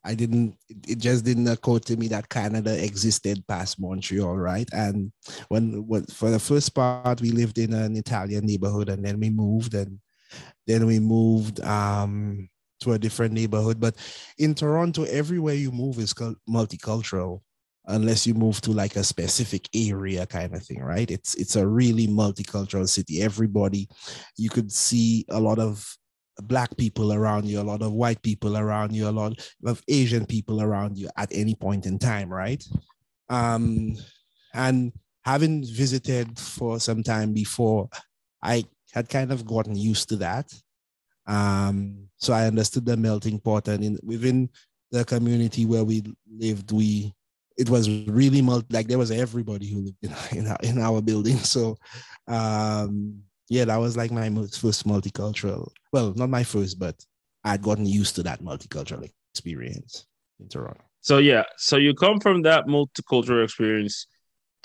I 0.05 0.15
didn't, 0.15 0.57
it 0.87 0.99
just 0.99 1.25
didn't 1.25 1.49
occur 1.49 1.79
to 1.79 1.97
me 1.97 2.09
that 2.09 2.29
Canada 2.29 2.83
existed 2.83 3.47
past 3.47 3.81
Montreal, 3.81 4.37
right? 4.37 4.69
And 4.73 5.13
when, 5.49 5.87
when 5.87 6.05
for 6.07 6.31
the 6.31 6.39
first 6.39 6.75
part, 6.75 7.21
we 7.21 7.31
lived 7.31 7.59
in 7.59 7.73
an 7.73 7.97
Italian 7.97 8.47
neighborhood 8.47 8.91
and 8.91 9.05
then 9.05 9.19
we 9.19 9.31
moved 9.31 9.75
and 9.75 9.99
then 10.67 10.87
we 10.87 10.99
moved 10.99 11.61
um, 11.63 12.49
to 12.81 12.93
a 12.93 12.99
different 12.99 13.33
neighborhood. 13.33 13.81
But 13.81 13.97
in 14.39 14.55
Toronto, 14.55 15.05
everywhere 15.05 15.55
you 15.55 15.73
move 15.73 15.99
is 15.99 16.13
cul- 16.13 16.37
multicultural 16.49 17.41
unless 17.87 18.27
you 18.27 18.35
move 18.35 18.61
to 18.63 18.71
like 18.73 18.97
a 18.97 19.05
specific 19.05 19.69
area 19.75 20.27
kind 20.27 20.55
of 20.55 20.63
thing, 20.63 20.83
right? 20.83 21.11
It's 21.11 21.35
it's 21.35 21.57
a 21.57 21.67
really 21.67 22.07
multicultural 22.07 22.89
city. 22.89 23.23
Everybody 23.23 23.89
you 24.37 24.51
could 24.51 24.73
see 24.73 25.25
a 25.29 25.41
lot 25.41 25.59
of 25.59 25.97
black 26.43 26.77
people 26.77 27.13
around 27.13 27.47
you, 27.47 27.61
a 27.61 27.63
lot 27.63 27.83
of 27.83 27.93
white 27.93 28.23
people 28.23 28.57
around 28.57 28.93
you, 28.93 29.09
a 29.09 29.11
lot 29.11 29.33
of 29.65 29.83
Asian 29.89 30.27
people 30.27 30.63
around 30.63 30.99
you 30.99 31.09
at 31.17 31.29
any 31.33 31.55
point 31.55 31.87
in 31.87 31.99
time, 31.99 32.33
right? 32.33 32.63
Um, 33.29 33.97
and 34.53 34.93
having 35.25 35.65
visited 35.65 36.39
for 36.39 36.81
some 36.81 37.03
time 37.03 37.33
before, 37.33 37.89
I 38.43 38.65
had 38.93 39.09
kind 39.09 39.33
of 39.33 39.47
gotten 39.47 39.77
used 39.77 40.09
to 40.11 40.17
that. 40.17 40.53
Um, 41.27 42.09
so 42.17 42.33
I 42.33 42.47
understood 42.47 42.87
the 42.87 42.97
melting 42.97 43.41
pot, 43.41 43.69
and 43.69 43.83
in 43.83 43.99
within 44.03 44.51
the 44.91 45.05
community 45.05 45.67
where 45.67 45.85
we 45.85 46.03
lived, 46.31 46.71
we 46.71 47.13
it 47.57 47.69
was 47.71 47.89
really 48.07 48.43
multi, 48.43 48.67
like 48.71 48.89
there 48.89 48.99
was 48.99 49.11
everybody 49.11 49.67
who 49.69 49.81
lived 49.81 49.97
in, 50.03 50.15
in, 50.39 50.47
our, 50.47 50.59
in 50.63 50.79
our 50.79 51.01
building. 51.01 51.39
So 51.39 51.77
um 52.29 53.23
yeah, 53.49 53.67
that 53.67 53.77
was 53.77 53.97
like 53.97 54.11
my 54.11 54.31
mo- 54.31 54.47
first 54.47 54.87
multicultural. 54.87 55.71
Well, 55.95 56.13
not 56.17 56.29
my 56.29 56.43
first, 56.43 56.81
but 56.81 56.97
I'd 57.45 57.63
gotten 57.63 57.87
used 57.87 58.17
to 58.17 58.25
that 58.25 58.43
multicultural 58.43 59.09
experience 59.33 60.07
in 60.41 60.49
Toronto. 60.49 60.81
So 61.03 61.19
yeah, 61.19 61.45
so 61.57 61.77
you 61.77 61.95
come 61.95 62.19
from 62.19 62.43
that 62.43 62.67
multicultural 62.67 63.45
experience 63.45 64.09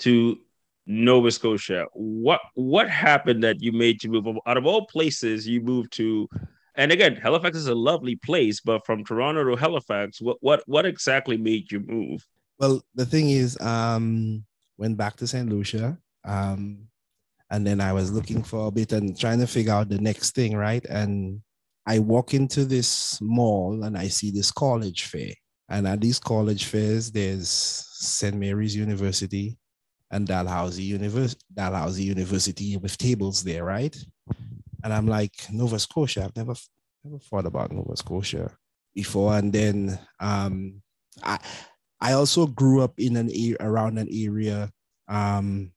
to 0.00 0.40
Nova 0.86 1.30
Scotia. 1.30 1.86
What 1.92 2.40
what 2.54 2.90
happened 2.90 3.44
that 3.44 3.62
you 3.62 3.70
made 3.70 4.02
you 4.02 4.10
move 4.10 4.26
out 4.44 4.56
of 4.56 4.66
all 4.66 4.86
places 4.86 5.46
you 5.46 5.60
moved 5.60 5.92
to 5.98 6.28
and 6.74 6.90
again, 6.90 7.14
Halifax 7.14 7.56
is 7.56 7.68
a 7.68 7.76
lovely 7.76 8.16
place, 8.16 8.60
but 8.60 8.84
from 8.84 9.04
Toronto 9.04 9.44
to 9.44 9.54
Halifax, 9.54 10.20
what 10.20 10.38
what 10.40 10.64
what 10.66 10.84
exactly 10.84 11.36
made 11.36 11.70
you 11.70 11.78
move? 11.78 12.26
Well, 12.58 12.82
the 12.96 13.06
thing 13.06 13.30
is, 13.30 13.56
um, 13.60 14.44
went 14.78 14.96
back 14.96 15.14
to 15.18 15.28
St. 15.28 15.48
Lucia, 15.48 15.96
um, 16.24 16.88
and 17.50 17.66
then 17.66 17.80
I 17.80 17.92
was 17.92 18.12
looking 18.12 18.42
for 18.42 18.68
a 18.68 18.70
bit 18.70 18.92
and 18.92 19.18
trying 19.18 19.40
to 19.40 19.46
figure 19.46 19.72
out 19.72 19.88
the 19.88 19.98
next 19.98 20.34
thing, 20.34 20.56
right? 20.56 20.84
And 20.86 21.40
I 21.86 21.98
walk 21.98 22.34
into 22.34 22.64
this 22.64 23.18
mall 23.20 23.82
and 23.82 23.96
I 23.98 24.08
see 24.08 24.30
this 24.30 24.52
college 24.52 25.04
fair, 25.04 25.32
and 25.68 25.86
at 25.86 26.00
these 26.00 26.18
college 26.18 26.66
fairs, 26.66 27.10
there's 27.10 27.48
St. 27.48 28.36
Mary's 28.36 28.76
University 28.76 29.56
and 30.10 30.26
Dalhousie 30.26 30.82
University, 30.82 31.44
Dalhousie 31.54 32.04
University 32.04 32.76
with 32.76 32.98
tables 32.98 33.42
there, 33.44 33.64
right? 33.64 33.96
And 34.82 34.92
I'm 34.92 35.06
like, 35.06 35.34
Nova 35.52 35.78
Scotia. 35.78 36.24
I've 36.24 36.36
never 36.36 36.54
never 37.04 37.18
thought 37.18 37.46
about 37.46 37.72
Nova 37.72 37.96
Scotia 37.96 38.50
before, 38.94 39.34
and 39.34 39.52
then 39.52 39.98
um, 40.20 40.82
I. 41.22 41.38
I 42.02 42.14
also 42.14 42.46
grew 42.46 42.80
up 42.80 42.94
in 42.96 43.14
an 43.18 43.30
around 43.60 43.98
an 43.98 44.08
area 44.10 44.70
um, 45.06 45.70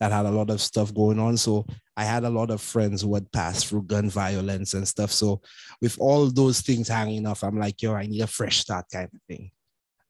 that 0.00 0.12
had 0.12 0.26
a 0.26 0.30
lot 0.30 0.50
of 0.50 0.60
stuff 0.60 0.94
going 0.94 1.18
on. 1.18 1.36
So 1.36 1.66
I 1.96 2.04
had 2.04 2.22
a 2.24 2.30
lot 2.30 2.50
of 2.50 2.60
friends 2.60 3.02
who 3.02 3.14
had 3.14 3.32
passed 3.32 3.66
through 3.66 3.82
gun 3.82 4.10
violence 4.10 4.74
and 4.74 4.86
stuff. 4.86 5.10
So 5.10 5.40
with 5.80 5.96
all 6.00 6.30
those 6.30 6.60
things 6.60 6.88
hanging 6.88 7.26
off, 7.26 7.42
I'm 7.42 7.58
like, 7.58 7.82
yo, 7.82 7.94
I 7.94 8.06
need 8.06 8.20
a 8.20 8.26
fresh 8.26 8.58
start 8.58 8.86
kind 8.92 9.08
of 9.12 9.20
thing. 9.28 9.50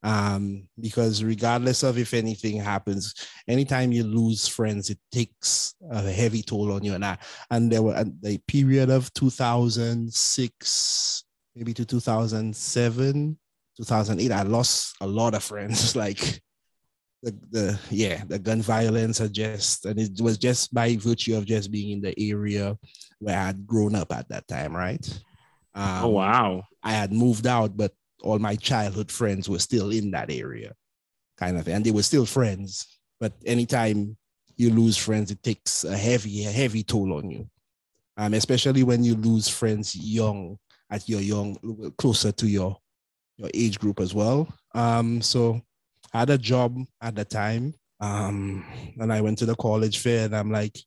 Um, 0.02 0.68
because 0.78 1.24
regardless 1.24 1.82
of 1.82 1.98
if 1.98 2.14
anything 2.14 2.60
happens, 2.60 3.14
anytime 3.48 3.90
you 3.90 4.04
lose 4.04 4.46
friends, 4.46 4.90
it 4.90 4.98
takes 5.10 5.74
a 5.90 6.08
heavy 6.10 6.42
toll 6.42 6.72
on 6.72 6.84
you. 6.84 6.94
And 6.94 7.04
I, 7.04 7.18
and 7.50 7.72
there 7.72 7.82
were 7.82 8.04
the 8.22 8.38
period 8.46 8.90
of 8.90 9.12
2006 9.14 11.24
maybe 11.58 11.74
to 11.74 11.84
2007, 11.84 13.38
2008, 13.76 14.32
I 14.32 14.42
lost 14.42 14.96
a 15.00 15.06
lot 15.06 15.34
of 15.34 15.42
friends. 15.42 15.96
like 15.96 16.40
the, 17.22 17.34
the 17.50 17.80
yeah, 17.90 18.22
the 18.26 18.38
gun 18.38 18.62
violence 18.62 19.20
are 19.20 19.28
just, 19.28 19.86
and 19.86 19.98
it 19.98 20.20
was 20.20 20.38
just 20.38 20.72
by 20.72 20.96
virtue 20.96 21.36
of 21.36 21.46
just 21.46 21.70
being 21.70 21.90
in 21.90 22.00
the 22.00 22.14
area 22.18 22.76
where 23.18 23.36
I 23.36 23.46
had 23.46 23.66
grown 23.66 23.94
up 23.94 24.12
at 24.12 24.28
that 24.28 24.46
time, 24.46 24.74
right? 24.76 25.04
Um, 25.74 26.04
oh 26.04 26.08
wow. 26.08 26.64
I 26.82 26.92
had 26.92 27.12
moved 27.12 27.46
out, 27.46 27.76
but 27.76 27.92
all 28.22 28.38
my 28.38 28.56
childhood 28.56 29.10
friends 29.10 29.48
were 29.48 29.58
still 29.58 29.90
in 29.90 30.12
that 30.12 30.30
area, 30.30 30.74
kind 31.36 31.58
of, 31.58 31.68
and 31.68 31.84
they 31.84 31.90
were 31.90 32.02
still 32.02 32.26
friends. 32.26 33.00
But 33.20 33.32
anytime 33.44 34.16
you 34.56 34.70
lose 34.70 34.96
friends, 34.96 35.30
it 35.30 35.42
takes 35.42 35.84
a 35.84 35.96
heavy, 35.96 36.46
a 36.46 36.50
heavy 36.50 36.82
toll 36.82 37.14
on 37.14 37.30
you. 37.30 37.48
Um, 38.16 38.34
especially 38.34 38.82
when 38.82 39.04
you 39.04 39.14
lose 39.14 39.48
friends 39.48 39.94
young, 39.94 40.58
at 40.90 41.08
your 41.08 41.20
young, 41.20 41.56
closer 41.98 42.32
to 42.32 42.48
your 42.48 42.76
your 43.36 43.50
age 43.54 43.78
group 43.78 44.00
as 44.00 44.14
well. 44.14 44.48
Um, 44.74 45.22
so 45.22 45.62
Had 46.12 46.30
a 46.30 46.38
job 46.38 46.78
at 47.00 47.14
the 47.14 47.24
time, 47.24 47.74
um, 48.00 48.64
and 48.98 49.12
I 49.12 49.20
went 49.20 49.38
to 49.38 49.46
the 49.46 49.54
college 49.56 49.98
fair, 49.98 50.24
and 50.24 50.36
I'm 50.36 50.50
like, 50.50 50.78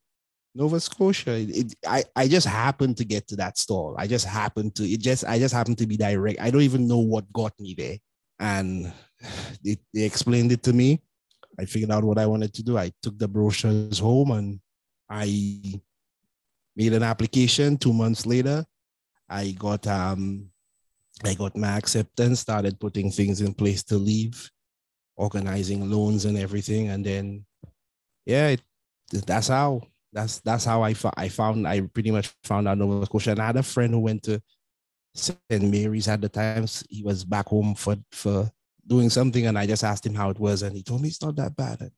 Nova 0.53 0.79
Scotia. 0.79 1.33
It, 1.33 1.49
it, 1.49 1.75
I 1.87 2.03
I 2.15 2.27
just 2.27 2.47
happened 2.47 2.97
to 2.97 3.05
get 3.05 3.27
to 3.29 3.35
that 3.37 3.57
stall. 3.57 3.95
I 3.97 4.07
just 4.07 4.25
happened 4.25 4.75
to. 4.75 4.83
It 4.83 4.99
just 4.99 5.25
I 5.25 5.39
just 5.39 5.53
happened 5.53 5.77
to 5.79 5.87
be 5.87 5.97
direct. 5.97 6.41
I 6.41 6.49
don't 6.49 6.61
even 6.61 6.87
know 6.87 6.99
what 6.99 7.31
got 7.31 7.53
me 7.59 7.75
there, 7.77 7.97
and 8.39 8.91
they, 9.63 9.77
they 9.93 10.03
explained 10.03 10.51
it 10.51 10.63
to 10.63 10.73
me. 10.73 11.01
I 11.59 11.65
figured 11.65 11.91
out 11.91 12.03
what 12.03 12.17
I 12.17 12.25
wanted 12.25 12.53
to 12.55 12.63
do. 12.63 12.77
I 12.77 12.91
took 13.01 13.17
the 13.17 13.27
brochures 13.27 13.99
home 13.99 14.31
and 14.31 14.59
I 15.09 15.79
made 16.75 16.93
an 16.93 17.03
application. 17.03 17.77
Two 17.77 17.93
months 17.93 18.25
later, 18.25 18.65
I 19.29 19.51
got 19.51 19.85
um 19.87 20.49
I 21.23 21.33
got 21.33 21.55
my 21.55 21.77
acceptance. 21.77 22.39
Started 22.39 22.79
putting 22.79 23.11
things 23.11 23.41
in 23.41 23.53
place 23.53 23.83
to 23.83 23.97
leave, 23.97 24.49
organizing 25.21 25.89
loans 25.89 26.25
and 26.25 26.37
everything, 26.37 26.89
and 26.89 27.05
then 27.05 27.45
yeah, 28.25 28.49
it, 28.49 28.61
that's 29.11 29.47
how 29.47 29.81
that's 30.13 30.39
that's 30.39 30.65
how 30.65 30.83
I, 30.83 30.95
I 31.15 31.29
found 31.29 31.67
I 31.67 31.81
pretty 31.81 32.11
much 32.11 32.33
found 32.43 32.67
out 32.67 32.77
Nova 32.77 33.05
Scotia. 33.05 33.31
And 33.31 33.39
I 33.39 33.47
had 33.47 33.57
a 33.57 33.63
friend 33.63 33.93
who 33.93 33.99
went 33.99 34.23
to 34.23 34.41
St. 35.13 35.39
Mary's 35.61 36.07
at 36.07 36.21
the 36.21 36.29
times. 36.29 36.83
He 36.89 37.03
was 37.03 37.23
back 37.23 37.47
home 37.47 37.75
for 37.75 37.95
for 38.11 38.51
doing 38.87 39.09
something, 39.09 39.45
and 39.45 39.57
I 39.57 39.67
just 39.67 39.83
asked 39.83 40.05
him 40.05 40.15
how 40.15 40.29
it 40.29 40.39
was, 40.39 40.63
and 40.63 40.75
he 40.75 40.83
told 40.83 41.01
me 41.01 41.09
it's 41.09 41.21
not 41.21 41.35
that 41.35 41.55
bad. 41.55 41.91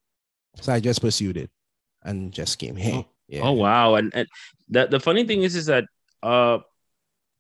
So 0.62 0.74
I 0.74 0.80
just 0.80 1.02
pursued 1.02 1.38
it 1.38 1.50
and 2.04 2.32
just 2.32 2.60
came 2.60 2.76
here. 2.76 2.96
Oh, 2.96 3.06
yeah. 3.28 3.42
oh 3.44 3.54
wow! 3.54 3.96
And 3.96 4.14
and 4.14 4.28
the 4.70 4.88
the 4.88 5.00
funny 5.00 5.26
thing 5.26 5.44
is, 5.44 5.56
is 5.56 5.68
that 5.68 5.86
uh, 6.22 6.60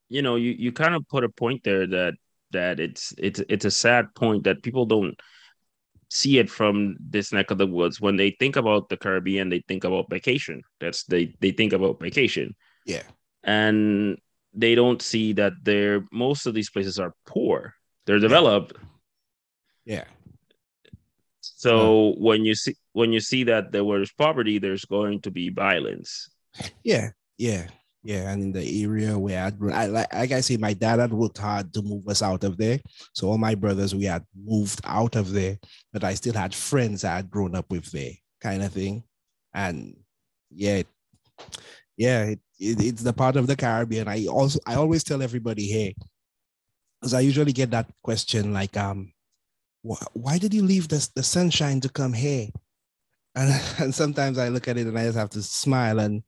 you 0.09 0.21
know, 0.21 0.35
you 0.35 0.51
you 0.51 0.71
kind 0.71 0.95
of 0.95 1.07
put 1.07 1.23
a 1.23 1.29
point 1.29 1.63
there 1.63 1.87
that 1.87 2.13
that 2.51 2.79
it's 2.79 3.13
it's 3.17 3.41
it's 3.49 3.65
a 3.65 3.71
sad 3.71 4.13
point 4.15 4.43
that 4.43 4.63
people 4.63 4.85
don't 4.85 5.19
see 6.13 6.37
it 6.37 6.49
from 6.49 6.95
this 6.99 7.33
neck 7.33 7.49
of 7.49 7.57
the 7.57 7.65
woods. 7.65 7.99
When 7.99 8.15
they 8.15 8.31
think 8.31 8.55
about 8.55 8.87
the 8.87 8.97
caribbean 8.97 9.49
they 9.49 9.63
think 9.67 9.83
about 9.83 10.09
vacation. 10.09 10.61
That's 10.79 11.03
they 11.05 11.35
they 11.39 11.51
think 11.51 11.73
about 11.73 11.99
vacation. 11.99 12.55
Yeah. 12.85 13.03
And 13.43 14.19
they 14.53 14.75
don't 14.75 15.01
see 15.01 15.33
that 15.33 15.53
they're 15.63 16.05
most 16.11 16.45
of 16.45 16.53
these 16.53 16.69
places 16.69 16.99
are 16.99 17.15
poor. 17.25 17.73
They're 18.05 18.19
developed. 18.19 18.77
Yeah. 19.85 20.05
So 21.41 22.11
uh, 22.11 22.15
when 22.17 22.45
you 22.45 22.53
see 22.53 22.75
when 22.91 23.11
you 23.11 23.19
see 23.19 23.45
that 23.45 23.71
there 23.71 23.83
was 23.83 24.11
poverty 24.11 24.59
there's 24.59 24.85
going 24.85 25.21
to 25.21 25.31
be 25.31 25.49
violence. 25.49 26.29
Yeah. 26.83 27.09
Yeah 27.37 27.67
yeah, 28.03 28.31
and 28.31 28.43
in 28.43 28.51
the 28.51 28.83
area 28.83 29.17
where 29.17 29.45
I'd, 29.45 29.71
I 29.71 29.85
like, 29.85 30.13
like 30.13 30.31
I 30.33 30.41
say, 30.41 30.57
my 30.57 30.73
dad 30.73 30.99
had 30.99 31.13
worked 31.13 31.37
hard 31.37 31.73
to 31.73 31.81
move 31.81 32.05
us 32.09 32.21
out 32.21 32.43
of 32.43 32.57
there. 32.57 32.81
So 33.13 33.29
all 33.29 33.37
my 33.37 33.55
brothers, 33.55 33.95
we 33.95 34.03
had 34.03 34.25
moved 34.35 34.81
out 34.83 35.15
of 35.15 35.31
there, 35.31 35.57
but 35.93 36.03
I 36.03 36.13
still 36.13 36.33
had 36.33 36.53
friends 36.53 37.05
I 37.05 37.15
had 37.15 37.31
grown 37.31 37.55
up 37.55 37.71
with 37.71 37.89
there, 37.91 38.11
kind 38.41 38.61
of 38.61 38.73
thing. 38.73 39.03
And 39.53 39.95
yeah, 40.51 40.83
yeah, 41.95 42.23
it, 42.23 42.39
it, 42.59 42.83
it's 42.83 43.03
the 43.03 43.13
part 43.13 43.37
of 43.37 43.47
the 43.47 43.55
Caribbean. 43.55 44.09
I 44.09 44.25
also 44.27 44.59
I 44.67 44.75
always 44.75 45.05
tell 45.05 45.21
everybody 45.21 45.63
here, 45.63 45.93
because 46.99 47.13
I 47.13 47.21
usually 47.21 47.53
get 47.53 47.71
that 47.71 47.89
question 48.03 48.51
like, 48.51 48.75
um, 48.75 49.13
wh- 49.89 50.03
why 50.13 50.37
did 50.37 50.53
you 50.53 50.63
leave 50.63 50.89
the, 50.89 51.07
the 51.15 51.23
sunshine 51.23 51.79
to 51.79 51.89
come 51.89 52.11
here? 52.11 52.49
And, 53.33 53.61
and 53.79 53.95
sometimes 53.95 54.37
I 54.37 54.49
look 54.49 54.67
at 54.67 54.77
it 54.77 54.87
and 54.87 54.99
I 54.99 55.05
just 55.05 55.17
have 55.17 55.29
to 55.31 55.41
smile 55.41 55.99
and 55.99 56.21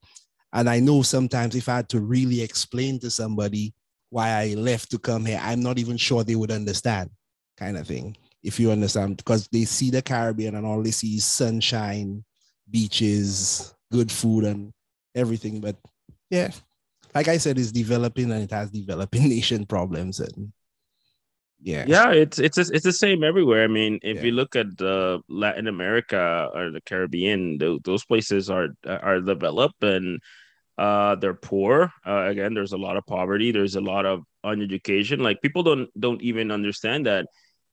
and 0.53 0.69
I 0.69 0.79
know 0.79 1.01
sometimes 1.01 1.55
if 1.55 1.67
I 1.69 1.77
had 1.77 1.89
to 1.89 1.99
really 1.99 2.41
explain 2.41 2.99
to 2.99 3.09
somebody 3.09 3.73
why 4.09 4.29
I 4.29 4.53
left 4.53 4.91
to 4.91 4.99
come 4.99 5.25
here, 5.25 5.39
I'm 5.41 5.61
not 5.61 5.77
even 5.77 5.97
sure 5.97 6.23
they 6.23 6.35
would 6.35 6.51
understand, 6.51 7.09
kind 7.57 7.77
of 7.77 7.87
thing. 7.87 8.15
If 8.43 8.59
you 8.59 8.71
understand, 8.71 9.17
because 9.17 9.47
they 9.47 9.65
see 9.65 9.89
the 9.89 10.01
Caribbean 10.01 10.55
and 10.55 10.65
all 10.65 10.81
they 10.81 10.91
see 10.91 11.15
is 11.15 11.25
sunshine, 11.25 12.23
beaches, 12.69 13.73
good 13.91 14.11
food, 14.11 14.43
and 14.45 14.71
everything. 15.15 15.59
But 15.59 15.75
yeah, 16.29 16.51
like 17.13 17.27
I 17.27 17.37
said, 17.37 17.57
it's 17.57 17.71
developing 17.71 18.31
and 18.31 18.43
it 18.43 18.51
has 18.51 18.69
developing 18.69 19.29
nation 19.29 19.65
problems. 19.65 20.19
And 20.19 20.51
yeah, 21.65 21.83
yeah, 21.87 22.11
it's 22.11 22.37
it's 22.37 22.59
it's 22.59 22.83
the 22.83 22.93
same 22.93 23.23
everywhere. 23.23 23.63
I 23.63 23.67
mean, 23.67 23.97
if 24.03 24.17
yeah. 24.17 24.23
you 24.25 24.31
look 24.33 24.55
at 24.55 24.79
uh, 24.79 25.17
Latin 25.27 25.67
America 25.67 26.47
or 26.53 26.69
the 26.69 26.79
Caribbean, 26.81 27.57
those 27.83 28.05
places 28.05 28.51
are 28.51 28.67
are 28.85 29.19
developed 29.19 29.83
and 29.83 30.21
uh 30.77 31.15
they're 31.15 31.33
poor. 31.33 31.91
Uh, 32.05 32.25
again 32.29 32.53
there's 32.53 32.73
a 32.73 32.77
lot 32.77 32.97
of 32.97 33.05
poverty. 33.07 33.51
There's 33.51 33.75
a 33.75 33.81
lot 33.81 34.05
of 34.05 34.21
uneducation. 34.45 35.21
Like 35.21 35.41
people 35.41 35.63
don't 35.63 35.89
don't 35.99 36.21
even 36.21 36.51
understand 36.51 37.07
that 37.07 37.25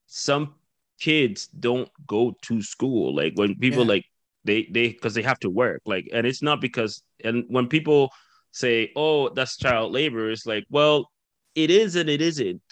some 0.06 0.54
kids 0.98 1.48
don't 1.48 1.90
go 2.06 2.34
to 2.42 2.62
school. 2.62 3.14
Like 3.14 3.34
when 3.34 3.56
people 3.58 3.82
yeah. 3.82 3.88
like 3.88 4.04
they 4.44 4.68
they 4.70 4.88
because 4.88 5.12
they 5.12 5.22
have 5.22 5.40
to 5.40 5.50
work. 5.50 5.82
Like 5.84 6.08
and 6.14 6.26
it's 6.26 6.40
not 6.40 6.62
because 6.62 7.02
and 7.22 7.44
when 7.48 7.68
people 7.68 8.10
say 8.52 8.90
oh 8.96 9.28
that's 9.28 9.58
child 9.58 9.92
labor 9.92 10.30
it's 10.30 10.46
like 10.46 10.64
well 10.70 11.10
it 11.54 11.70
is 11.70 11.96
and 11.96 12.08
it 12.08 12.20
isn't 12.20 12.62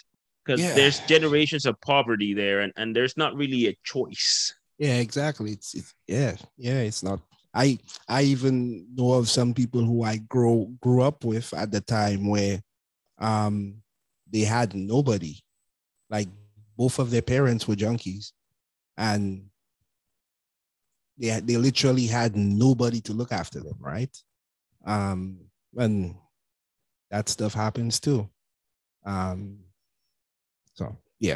because 0.51 0.65
yeah. 0.65 0.75
there's 0.75 0.99
generations 1.01 1.65
of 1.65 1.79
poverty 1.81 2.33
there 2.33 2.61
and 2.61 2.73
and 2.75 2.95
there's 2.95 3.15
not 3.15 3.35
really 3.35 3.67
a 3.67 3.77
choice 3.83 4.53
yeah 4.77 4.97
exactly 4.97 5.51
it's, 5.51 5.73
it's 5.73 5.93
yeah 6.07 6.35
yeah 6.57 6.81
it's 6.81 7.03
not 7.03 7.19
I 7.53 7.79
I 8.07 8.23
even 8.23 8.87
know 8.95 9.13
of 9.13 9.29
some 9.29 9.53
people 9.53 9.83
who 9.83 10.03
I 10.03 10.17
grow 10.17 10.71
grew 10.81 11.01
up 11.01 11.25
with 11.25 11.53
at 11.53 11.71
the 11.71 11.81
time 11.81 12.29
where 12.29 12.61
um 13.19 13.81
they 14.31 14.41
had 14.41 14.73
nobody. 14.73 15.35
Like 16.09 16.29
both 16.77 16.99
of 16.99 17.11
their 17.11 17.21
parents 17.21 17.67
were 17.67 17.75
junkies 17.75 18.31
and 18.97 19.47
they 21.17 21.27
had, 21.27 21.45
they 21.45 21.57
literally 21.57 22.07
had 22.07 22.35
nobody 22.35 23.01
to 23.01 23.13
look 23.13 23.31
after 23.31 23.59
them, 23.59 23.77
right? 23.79 24.15
Um 24.85 25.41
and 25.75 26.15
that 27.09 27.27
stuff 27.27 27.53
happens 27.53 27.99
too. 27.99 28.29
Um 29.05 29.59
so 30.81 30.97
yeah. 31.19 31.35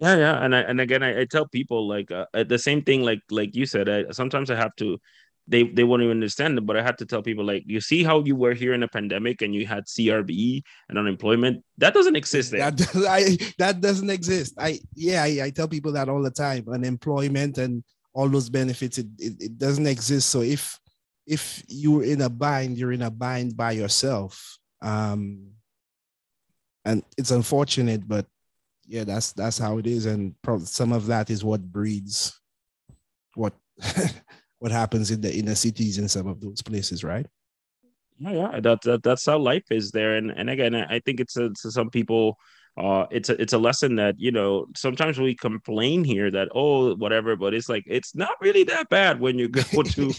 Yeah 0.00 0.16
yeah 0.16 0.42
and 0.44 0.56
I, 0.56 0.60
and 0.60 0.80
again 0.80 1.02
I, 1.02 1.20
I 1.20 1.24
tell 1.24 1.46
people 1.46 1.86
like 1.86 2.10
uh, 2.10 2.24
the 2.32 2.58
same 2.58 2.82
thing 2.82 3.02
like 3.02 3.20
like 3.30 3.54
you 3.54 3.66
said 3.66 3.88
I, 3.88 4.10
sometimes 4.12 4.50
i 4.50 4.56
have 4.56 4.74
to 4.76 4.98
they 5.46 5.64
they 5.64 5.84
won't 5.84 6.02
even 6.02 6.16
understand 6.16 6.56
it 6.56 6.64
but 6.64 6.76
i 6.76 6.82
had 6.82 6.96
to 6.98 7.06
tell 7.06 7.22
people 7.22 7.44
like 7.44 7.64
you 7.66 7.80
see 7.80 8.02
how 8.02 8.24
you 8.24 8.34
were 8.34 8.54
here 8.54 8.72
in 8.72 8.82
a 8.82 8.88
pandemic 8.88 9.42
and 9.42 9.54
you 9.54 9.66
had 9.66 9.84
CERB 9.86 10.62
and 10.88 10.98
unemployment? 10.98 11.64
That 11.78 11.92
doesn't 11.92 12.16
exist 12.16 12.50
there. 12.50 12.70
that, 12.70 12.76
does, 12.76 13.06
I, 13.18 13.36
that 13.58 13.80
doesn't 13.80 14.10
exist. 14.10 14.54
I 14.58 14.80
yeah 14.94 15.22
I, 15.22 15.46
I 15.46 15.50
tell 15.50 15.68
people 15.68 15.92
that 15.92 16.08
all 16.08 16.22
the 16.22 16.30
time. 16.30 16.64
Unemployment 16.68 17.58
and 17.58 17.84
all 18.14 18.28
those 18.28 18.48
benefits 18.48 18.96
it, 18.98 19.06
it, 19.18 19.34
it 19.40 19.58
doesn't 19.58 19.86
exist. 19.86 20.30
So 20.30 20.40
if 20.40 20.78
if 21.26 21.62
you're 21.68 22.04
in 22.04 22.22
a 22.22 22.30
bind 22.30 22.78
you're 22.78 22.92
in 22.92 23.02
a 23.02 23.10
bind 23.10 23.56
by 23.56 23.72
yourself. 23.72 24.58
Um 24.80 25.59
and 26.84 27.02
it's 27.16 27.30
unfortunate 27.30 28.06
but 28.08 28.26
yeah, 28.90 29.04
that's 29.04 29.30
that's 29.32 29.56
how 29.56 29.78
it 29.78 29.86
is, 29.86 30.06
and 30.06 30.34
some 30.64 30.92
of 30.92 31.06
that 31.06 31.30
is 31.30 31.44
what 31.44 31.62
breeds 31.62 32.38
what 33.36 33.54
what 34.58 34.72
happens 34.72 35.12
in 35.12 35.20
the 35.20 35.32
inner 35.32 35.54
cities 35.54 35.98
in 35.98 36.08
some 36.08 36.26
of 36.26 36.40
those 36.40 36.60
places, 36.60 37.04
right? 37.04 37.24
Yeah, 38.18 38.32
yeah, 38.32 38.60
that, 38.60 38.82
that 38.82 39.04
that's 39.04 39.26
how 39.26 39.38
life 39.38 39.70
is 39.70 39.92
there, 39.92 40.16
and 40.16 40.32
and 40.32 40.50
again, 40.50 40.74
I 40.74 40.98
think 40.98 41.20
it's 41.20 41.36
a, 41.36 41.50
to 41.50 41.70
some 41.70 41.88
people 41.88 42.36
uh 42.80 43.06
it's 43.10 43.28
a 43.28 43.40
it's 43.40 43.52
a 43.52 43.58
lesson 43.58 43.96
that 43.96 44.14
you 44.18 44.32
know 44.32 44.66
sometimes 44.74 45.18
we 45.18 45.34
complain 45.34 46.02
here 46.02 46.30
that 46.30 46.48
oh 46.54 46.94
whatever 46.96 47.36
but 47.36 47.54
it's 47.54 47.68
like 47.68 47.84
it's 47.86 48.14
not 48.14 48.32
really 48.40 48.64
that 48.64 48.88
bad 48.88 49.20
when 49.20 49.38
you 49.38 49.48
go 49.48 49.82
to 49.82 50.12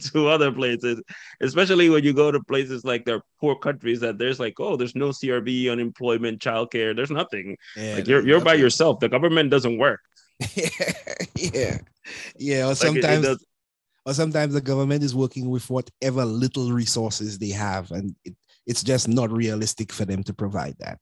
to 0.00 0.28
other 0.28 0.50
places 0.52 1.00
especially 1.40 1.88
when 1.88 2.04
you 2.04 2.12
go 2.12 2.30
to 2.30 2.42
places 2.44 2.84
like 2.84 3.04
their 3.04 3.20
poor 3.40 3.54
countries 3.54 4.00
that 4.00 4.18
there's 4.18 4.40
like 4.40 4.54
oh 4.58 4.76
there's 4.76 4.94
no 4.94 5.10
CERB 5.10 5.70
unemployment 5.70 6.40
childcare 6.40 6.96
there's 6.96 7.10
nothing. 7.10 7.56
Yeah, 7.76 7.96
like 7.96 8.08
you're 8.08 8.26
you're 8.26 8.38
nothing. 8.38 8.44
by 8.44 8.54
yourself. 8.54 9.00
The 9.00 9.08
government 9.08 9.50
doesn't 9.50 9.78
work. 9.78 10.00
Yeah. 11.36 11.78
Yeah 12.38 12.64
or 12.64 12.68
like 12.68 12.76
sometimes 12.76 13.26
it, 13.26 13.32
it 13.32 13.38
or 14.06 14.14
sometimes 14.14 14.54
the 14.54 14.60
government 14.60 15.02
is 15.02 15.14
working 15.14 15.50
with 15.50 15.68
whatever 15.68 16.24
little 16.24 16.72
resources 16.72 17.38
they 17.38 17.50
have 17.50 17.90
and 17.90 18.14
it, 18.24 18.34
it's 18.66 18.82
just 18.82 19.08
not 19.08 19.30
realistic 19.30 19.92
for 19.92 20.04
them 20.04 20.22
to 20.24 20.32
provide 20.32 20.76
that 20.78 20.98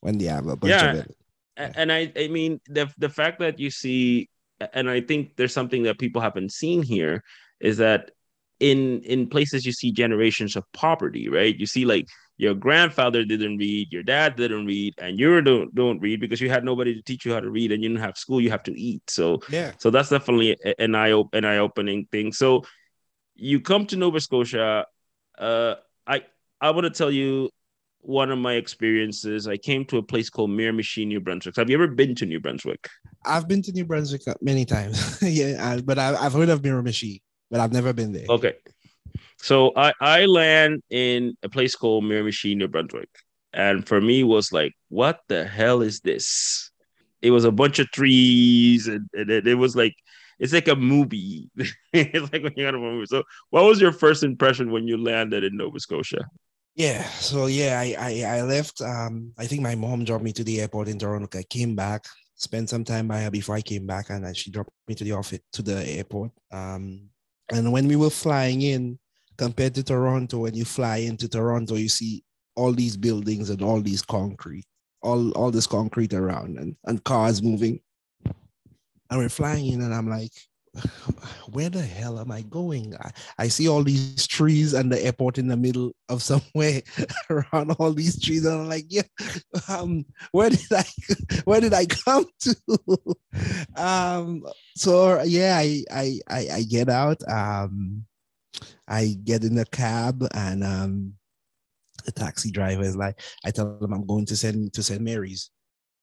when 0.00 0.18
they 0.18 0.26
have 0.26 0.46
a 0.46 0.56
bunch 0.56 0.70
Yeah. 0.70 0.90
of 0.90 0.96
it. 0.96 1.16
A- 1.56 1.78
and 1.78 1.92
I 1.92 2.12
I 2.16 2.28
mean 2.28 2.60
the 2.66 2.88
the 2.98 3.08
fact 3.08 3.40
that 3.40 3.58
you 3.58 3.70
see 3.70 4.28
and 4.72 4.90
I 4.90 5.00
think 5.00 5.36
there's 5.36 5.52
something 5.52 5.84
that 5.84 5.98
people 5.98 6.20
haven't 6.20 6.52
seen 6.52 6.82
here 6.82 7.22
is 7.60 7.78
that 7.78 8.10
in 8.60 9.02
in 9.02 9.28
places 9.28 9.64
you 9.64 9.72
see 9.72 9.92
generations 9.92 10.56
of 10.56 10.64
poverty, 10.72 11.28
right? 11.28 11.54
You 11.56 11.66
see 11.66 11.84
like 11.84 12.06
your 12.38 12.54
grandfather 12.54 13.24
didn't 13.24 13.58
read, 13.58 13.92
your 13.92 14.02
dad 14.04 14.36
didn't 14.36 14.66
read, 14.66 14.94
and 14.98 15.18
you 15.18 15.40
don't 15.40 15.74
don't 15.74 15.98
read 16.00 16.20
because 16.20 16.40
you 16.40 16.50
had 16.50 16.64
nobody 16.64 16.94
to 16.94 17.02
teach 17.02 17.24
you 17.24 17.32
how 17.34 17.40
to 17.40 17.50
read 17.50 17.72
and 17.72 17.82
you 17.82 17.88
didn't 17.88 18.02
have 18.02 18.16
school, 18.16 18.40
you 18.40 18.50
have 18.50 18.62
to 18.64 18.80
eat. 18.80 19.02
So 19.10 19.40
Yeah. 19.50 19.72
so 19.78 19.90
that's 19.90 20.10
definitely 20.10 20.56
an 20.78 20.94
eye 20.94 21.12
op- 21.12 21.34
an 21.34 21.44
eye 21.44 21.58
opening 21.58 22.06
thing. 22.10 22.32
So 22.32 22.64
you 23.34 23.60
come 23.60 23.86
to 23.86 23.96
Nova 23.96 24.20
Scotia. 24.20 24.86
Uh, 25.38 25.74
I 26.06 26.22
I 26.60 26.70
want 26.72 26.84
to 26.84 26.90
tell 26.90 27.10
you 27.10 27.50
one 28.00 28.30
of 28.30 28.38
my 28.38 28.54
experiences. 28.54 29.46
I 29.48 29.56
came 29.56 29.84
to 29.86 29.98
a 29.98 30.02
place 30.02 30.30
called 30.30 30.50
Miramichi, 30.50 31.06
New 31.06 31.20
Brunswick. 31.20 31.56
Have 31.56 31.70
you 31.70 31.76
ever 31.76 31.88
been 31.88 32.14
to 32.16 32.26
New 32.26 32.40
Brunswick? 32.40 32.88
I've 33.24 33.48
been 33.48 33.62
to 33.62 33.72
New 33.72 33.84
Brunswick 33.84 34.22
uh, 34.26 34.34
many 34.40 34.64
times. 34.64 35.18
yeah, 35.22 35.72
I, 35.72 35.80
but 35.80 35.98
I, 35.98 36.14
I've 36.14 36.32
heard 36.32 36.48
of 36.48 36.62
Miramichi, 36.62 37.22
but 37.50 37.60
I've 37.60 37.72
never 37.72 37.92
been 37.92 38.12
there. 38.12 38.26
Okay. 38.28 38.54
So 39.40 39.72
I 39.76 39.92
I 40.00 40.26
land 40.26 40.82
in 40.90 41.36
a 41.42 41.48
place 41.48 41.74
called 41.74 42.04
Miramichi, 42.04 42.56
New 42.56 42.68
Brunswick, 42.68 43.10
and 43.52 43.86
for 43.86 44.00
me 44.00 44.24
was 44.24 44.52
like, 44.52 44.74
what 44.88 45.20
the 45.28 45.44
hell 45.44 45.82
is 45.82 46.00
this? 46.00 46.70
It 47.22 47.30
was 47.30 47.44
a 47.44 47.52
bunch 47.52 47.78
of 47.78 47.90
trees, 47.90 48.86
and, 48.86 49.08
and 49.12 49.30
it, 49.30 49.46
it 49.46 49.54
was 49.54 49.76
like 49.76 49.94
it's 50.38 50.52
like 50.52 50.68
a 50.68 50.76
movie. 50.76 51.50
it's 51.92 52.32
like 52.32 52.42
when 52.42 52.52
you 52.56 52.64
got 52.64 52.74
a 52.74 52.78
movie. 52.78 53.06
So, 53.06 53.24
what 53.50 53.64
was 53.64 53.80
your 53.80 53.92
first 53.92 54.22
impression 54.22 54.70
when 54.70 54.86
you 54.86 54.96
landed 54.96 55.44
in 55.44 55.56
Nova 55.56 55.80
Scotia? 55.80 56.28
Yeah. 56.78 57.02
So 57.18 57.46
yeah, 57.46 57.80
I, 57.80 57.96
I 57.98 58.38
I 58.38 58.42
left. 58.42 58.80
Um, 58.80 59.32
I 59.36 59.46
think 59.46 59.62
my 59.62 59.74
mom 59.74 60.04
dropped 60.04 60.22
me 60.22 60.32
to 60.32 60.44
the 60.44 60.60
airport 60.60 60.86
in 60.86 60.96
Toronto. 60.96 61.36
I 61.36 61.42
came 61.42 61.74
back, 61.74 62.04
spent 62.36 62.70
some 62.70 62.84
time 62.84 63.08
by 63.08 63.22
her 63.22 63.32
before 63.32 63.56
I 63.56 63.62
came 63.62 63.84
back, 63.84 64.10
and 64.10 64.24
she 64.36 64.52
dropped 64.52 64.70
me 64.86 64.94
to 64.94 65.02
the 65.02 65.10
office 65.10 65.40
to 65.54 65.62
the 65.62 65.84
airport. 65.84 66.30
Um, 66.52 67.10
and 67.50 67.72
when 67.72 67.88
we 67.88 67.96
were 67.96 68.10
flying 68.10 68.62
in, 68.62 68.96
compared 69.36 69.74
to 69.74 69.82
Toronto, 69.82 70.38
when 70.38 70.54
you 70.54 70.64
fly 70.64 70.98
into 70.98 71.28
Toronto, 71.28 71.74
you 71.74 71.88
see 71.88 72.22
all 72.54 72.72
these 72.72 72.96
buildings 72.96 73.50
and 73.50 73.60
all 73.60 73.80
these 73.80 74.02
concrete, 74.02 74.66
all 75.02 75.32
all 75.32 75.50
this 75.50 75.66
concrete 75.66 76.14
around, 76.14 76.58
and 76.58 76.76
and 76.84 77.02
cars 77.02 77.42
moving. 77.42 77.80
And 79.10 79.18
we're 79.18 79.28
flying 79.30 79.66
in, 79.66 79.80
and 79.82 79.92
I'm 79.92 80.08
like, 80.08 80.30
where 81.52 81.70
the 81.70 81.82
hell 81.82 82.18
am 82.18 82.30
I 82.30 82.42
going? 82.42 82.94
I, 82.96 83.10
I 83.38 83.48
see 83.48 83.68
all 83.68 83.82
these 83.82 84.26
trees 84.26 84.74
and 84.74 84.90
the 84.90 85.04
airport 85.04 85.38
in 85.38 85.48
the 85.48 85.56
middle 85.56 85.92
of 86.08 86.22
somewhere 86.22 86.82
around 87.30 87.72
all 87.72 87.92
these 87.92 88.20
trees. 88.20 88.44
And 88.44 88.62
I'm 88.62 88.68
like, 88.68 88.86
yeah, 88.88 89.02
um, 89.68 90.04
where 90.32 90.50
did 90.50 90.72
I 90.72 90.84
where 91.44 91.60
did 91.60 91.74
I 91.74 91.86
come 91.86 92.26
to? 92.40 92.56
um, 93.76 94.44
so 94.76 95.22
yeah, 95.22 95.56
I 95.58 95.84
I 95.90 96.20
I, 96.28 96.48
I 96.52 96.62
get 96.62 96.88
out. 96.88 97.18
Um, 97.28 98.04
I 98.88 99.16
get 99.22 99.44
in 99.44 99.58
a 99.58 99.66
cab 99.66 100.26
and 100.34 100.64
um 100.64 101.12
the 102.04 102.12
taxi 102.12 102.50
driver 102.50 102.82
is 102.82 102.96
like, 102.96 103.20
I 103.44 103.50
tell 103.50 103.78
him 103.80 103.92
I'm 103.92 104.06
going 104.06 104.24
to 104.26 104.36
send 104.36 104.72
to 104.72 104.82
St. 104.82 105.00
Mary's. 105.00 105.50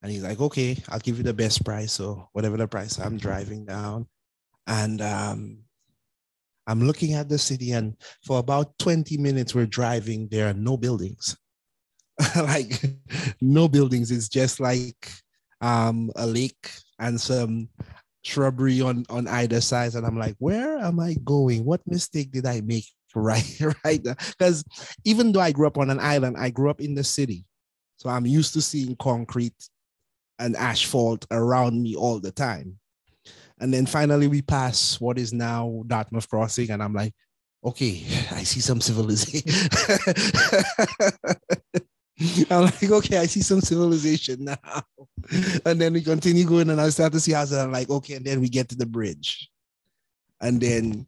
And 0.03 0.11
he's 0.11 0.23
like, 0.23 0.39
okay, 0.39 0.77
I'll 0.89 0.99
give 0.99 1.17
you 1.17 1.23
the 1.23 1.33
best 1.33 1.65
price. 1.65 1.93
So 1.93 2.29
whatever 2.33 2.57
the 2.57 2.67
price, 2.67 2.99
I'm 2.99 3.17
driving 3.17 3.65
down 3.65 4.07
and 4.67 5.01
um, 5.01 5.59
I'm 6.67 6.81
looking 6.81 7.13
at 7.13 7.29
the 7.29 7.37
city, 7.37 7.71
and 7.71 7.95
for 8.25 8.39
about 8.39 8.77
20 8.79 9.17
minutes, 9.17 9.53
we're 9.53 9.65
driving. 9.65 10.27
There 10.29 10.49
are 10.49 10.53
no 10.53 10.77
buildings, 10.77 11.37
like 12.35 12.83
no 13.41 13.67
buildings. 13.67 14.11
It's 14.11 14.29
just 14.29 14.59
like 14.59 15.11
um, 15.61 16.11
a 16.15 16.25
lake 16.25 16.71
and 16.99 17.19
some 17.19 17.69
shrubbery 18.23 18.81
on 18.81 19.05
on 19.09 19.27
either 19.27 19.61
side. 19.61 19.93
And 19.93 20.05
I'm 20.05 20.17
like, 20.17 20.35
where 20.39 20.79
am 20.79 20.99
I 20.99 21.15
going? 21.23 21.63
What 21.63 21.81
mistake 21.85 22.31
did 22.31 22.45
I 22.45 22.61
make? 22.61 22.85
Right, 23.17 23.61
right. 23.85 24.03
Because 24.03 24.65
even 25.05 25.31
though 25.31 25.39
I 25.39 25.53
grew 25.53 25.67
up 25.67 25.77
on 25.77 25.89
an 25.89 26.01
island, 26.01 26.35
I 26.37 26.49
grew 26.49 26.69
up 26.69 26.81
in 26.81 26.95
the 26.95 27.03
city, 27.05 27.45
so 27.95 28.09
I'm 28.09 28.25
used 28.25 28.51
to 28.55 28.61
seeing 28.61 28.97
concrete 28.97 29.55
and 30.37 30.53
asphalt 30.57 31.25
around 31.31 31.81
me 31.81 31.95
all 31.95 32.19
the 32.19 32.33
time. 32.33 32.77
And 33.59 33.73
then 33.73 33.85
finally 33.85 34.27
we 34.27 34.41
pass 34.41 34.99
what 34.99 35.17
is 35.17 35.31
now 35.33 35.83
Dartmouth 35.87 36.29
Crossing, 36.29 36.71
and 36.71 36.83
I'm 36.83 36.93
like, 36.93 37.13
okay, 37.63 38.03
I 38.31 38.43
see 38.43 38.59
some 38.59 38.81
civilization. 38.81 39.69
I'm 42.49 42.63
like, 42.65 42.83
okay, 42.83 43.17
I 43.17 43.25
see 43.25 43.41
some 43.41 43.61
civilization 43.61 44.45
now. 44.45 44.83
And 45.65 45.81
then 45.81 45.93
we 45.93 46.01
continue 46.01 46.45
going, 46.45 46.69
and 46.69 46.79
I 46.79 46.89
start 46.89 47.13
to 47.13 47.19
see 47.19 47.31
houses. 47.31 47.57
I'm 47.57 47.71
like, 47.71 47.89
okay, 47.89 48.15
and 48.15 48.25
then 48.25 48.41
we 48.41 48.49
get 48.49 48.69
to 48.69 48.75
the 48.75 48.85
bridge. 48.85 49.49
And 50.41 50.61
then 50.61 51.07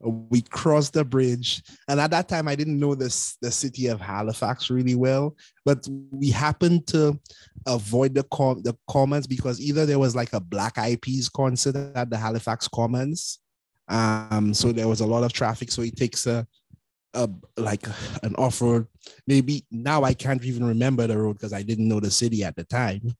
we 0.00 0.42
cross 0.42 0.90
the 0.90 1.04
bridge. 1.04 1.62
And 1.88 2.00
at 2.00 2.10
that 2.10 2.28
time, 2.28 2.48
I 2.48 2.54
didn't 2.54 2.78
know 2.78 2.94
this 2.94 3.36
the 3.40 3.50
city 3.50 3.86
of 3.86 4.00
Halifax 4.00 4.70
really 4.70 4.94
well, 4.94 5.36
but 5.64 5.86
we 6.10 6.30
happened 6.30 6.86
to 6.88 7.18
avoid 7.66 8.14
the 8.14 8.24
com- 8.24 8.62
the 8.62 8.76
commons 8.88 9.26
because 9.26 9.60
either 9.60 9.86
there 9.86 9.98
was 9.98 10.14
like 10.14 10.32
a 10.32 10.40
Black 10.40 10.76
Peas 11.00 11.28
concert 11.28 11.76
at 11.94 12.10
the 12.10 12.16
Halifax 12.16 12.68
Commons, 12.68 13.38
um, 13.88 14.52
so 14.52 14.72
there 14.72 14.88
was 14.88 15.00
a 15.00 15.06
lot 15.06 15.24
of 15.24 15.32
traffic. 15.32 15.70
So 15.70 15.82
it 15.82 15.96
takes 15.96 16.26
a, 16.26 16.46
a 17.14 17.28
like 17.56 17.86
an 18.22 18.34
off 18.36 18.60
road. 18.60 18.86
Maybe 19.26 19.64
now 19.70 20.04
I 20.04 20.14
can't 20.14 20.44
even 20.44 20.64
remember 20.64 21.06
the 21.06 21.18
road 21.18 21.34
because 21.34 21.52
I 21.52 21.62
didn't 21.62 21.88
know 21.88 22.00
the 22.00 22.10
city 22.10 22.44
at 22.44 22.56
the 22.56 22.64
time. 22.64 23.14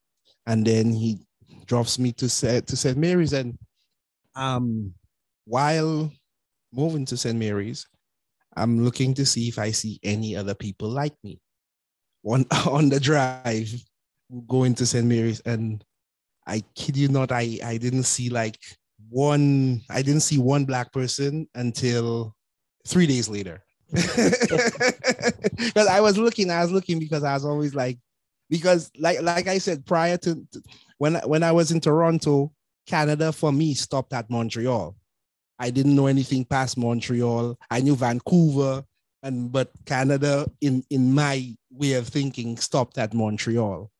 And 0.46 0.64
then 0.64 0.92
he 0.92 1.20
drops 1.66 1.98
me 1.98 2.12
to 2.12 2.28
St. 2.28 2.66
to 2.66 2.76
St. 2.76 2.96
Mary's, 2.96 3.32
and 3.32 3.58
um, 4.34 4.94
while 5.44 6.12
moving 6.76 7.06
to 7.06 7.16
St. 7.16 7.38
Mary's, 7.38 7.86
I'm 8.56 8.84
looking 8.84 9.14
to 9.14 9.26
see 9.26 9.48
if 9.48 9.58
I 9.58 9.70
see 9.70 9.98
any 10.02 10.36
other 10.36 10.54
people 10.54 10.88
like 10.88 11.14
me 11.24 11.40
on 12.24 12.44
on 12.66 12.88
the 12.88 13.00
drive 13.00 13.72
going 14.48 14.74
to 14.76 14.86
St. 14.86 15.06
Mary's, 15.06 15.40
and 15.40 15.84
I 16.46 16.62
kid 16.74 16.96
you 16.96 17.08
not, 17.08 17.32
I 17.32 17.58
I 17.64 17.78
didn't 17.78 18.04
see 18.04 18.28
like 18.28 18.58
one. 19.08 19.82
I 19.90 20.02
didn't 20.02 20.22
see 20.22 20.38
one 20.38 20.64
black 20.64 20.92
person 20.92 21.48
until 21.54 22.34
three 22.86 23.06
days 23.06 23.28
later. 23.28 23.62
Because 25.56 25.86
I 25.86 26.00
was 26.00 26.18
looking, 26.18 26.50
I 26.50 26.60
was 26.60 26.70
looking 26.70 26.98
because 26.98 27.24
I 27.24 27.32
was 27.32 27.44
always 27.44 27.74
like, 27.74 27.98
because 28.50 28.90
like 28.98 29.22
like 29.22 29.46
I 29.46 29.56
said 29.58 29.86
prior 29.86 30.18
to 30.18 30.46
when 30.98 31.14
when 31.24 31.42
I 31.42 31.52
was 31.52 31.70
in 31.70 31.80
Toronto, 31.80 32.52
Canada 32.86 33.32
for 33.32 33.52
me 33.52 33.74
stopped 33.74 34.12
at 34.12 34.28
Montreal. 34.28 34.94
I 35.58 35.70
didn't 35.70 35.96
know 35.96 36.06
anything 36.06 36.44
past 36.44 36.76
Montreal. 36.76 37.58
I 37.70 37.80
knew 37.80 37.96
Vancouver, 37.96 38.84
and 39.22 39.50
but 39.50 39.70
Canada, 39.84 40.50
in 40.60 40.84
in 40.90 41.14
my 41.14 41.54
way 41.70 41.94
of 41.94 42.08
thinking, 42.08 42.56
stopped 42.56 42.98
at 42.98 43.14
Montreal. 43.14 43.90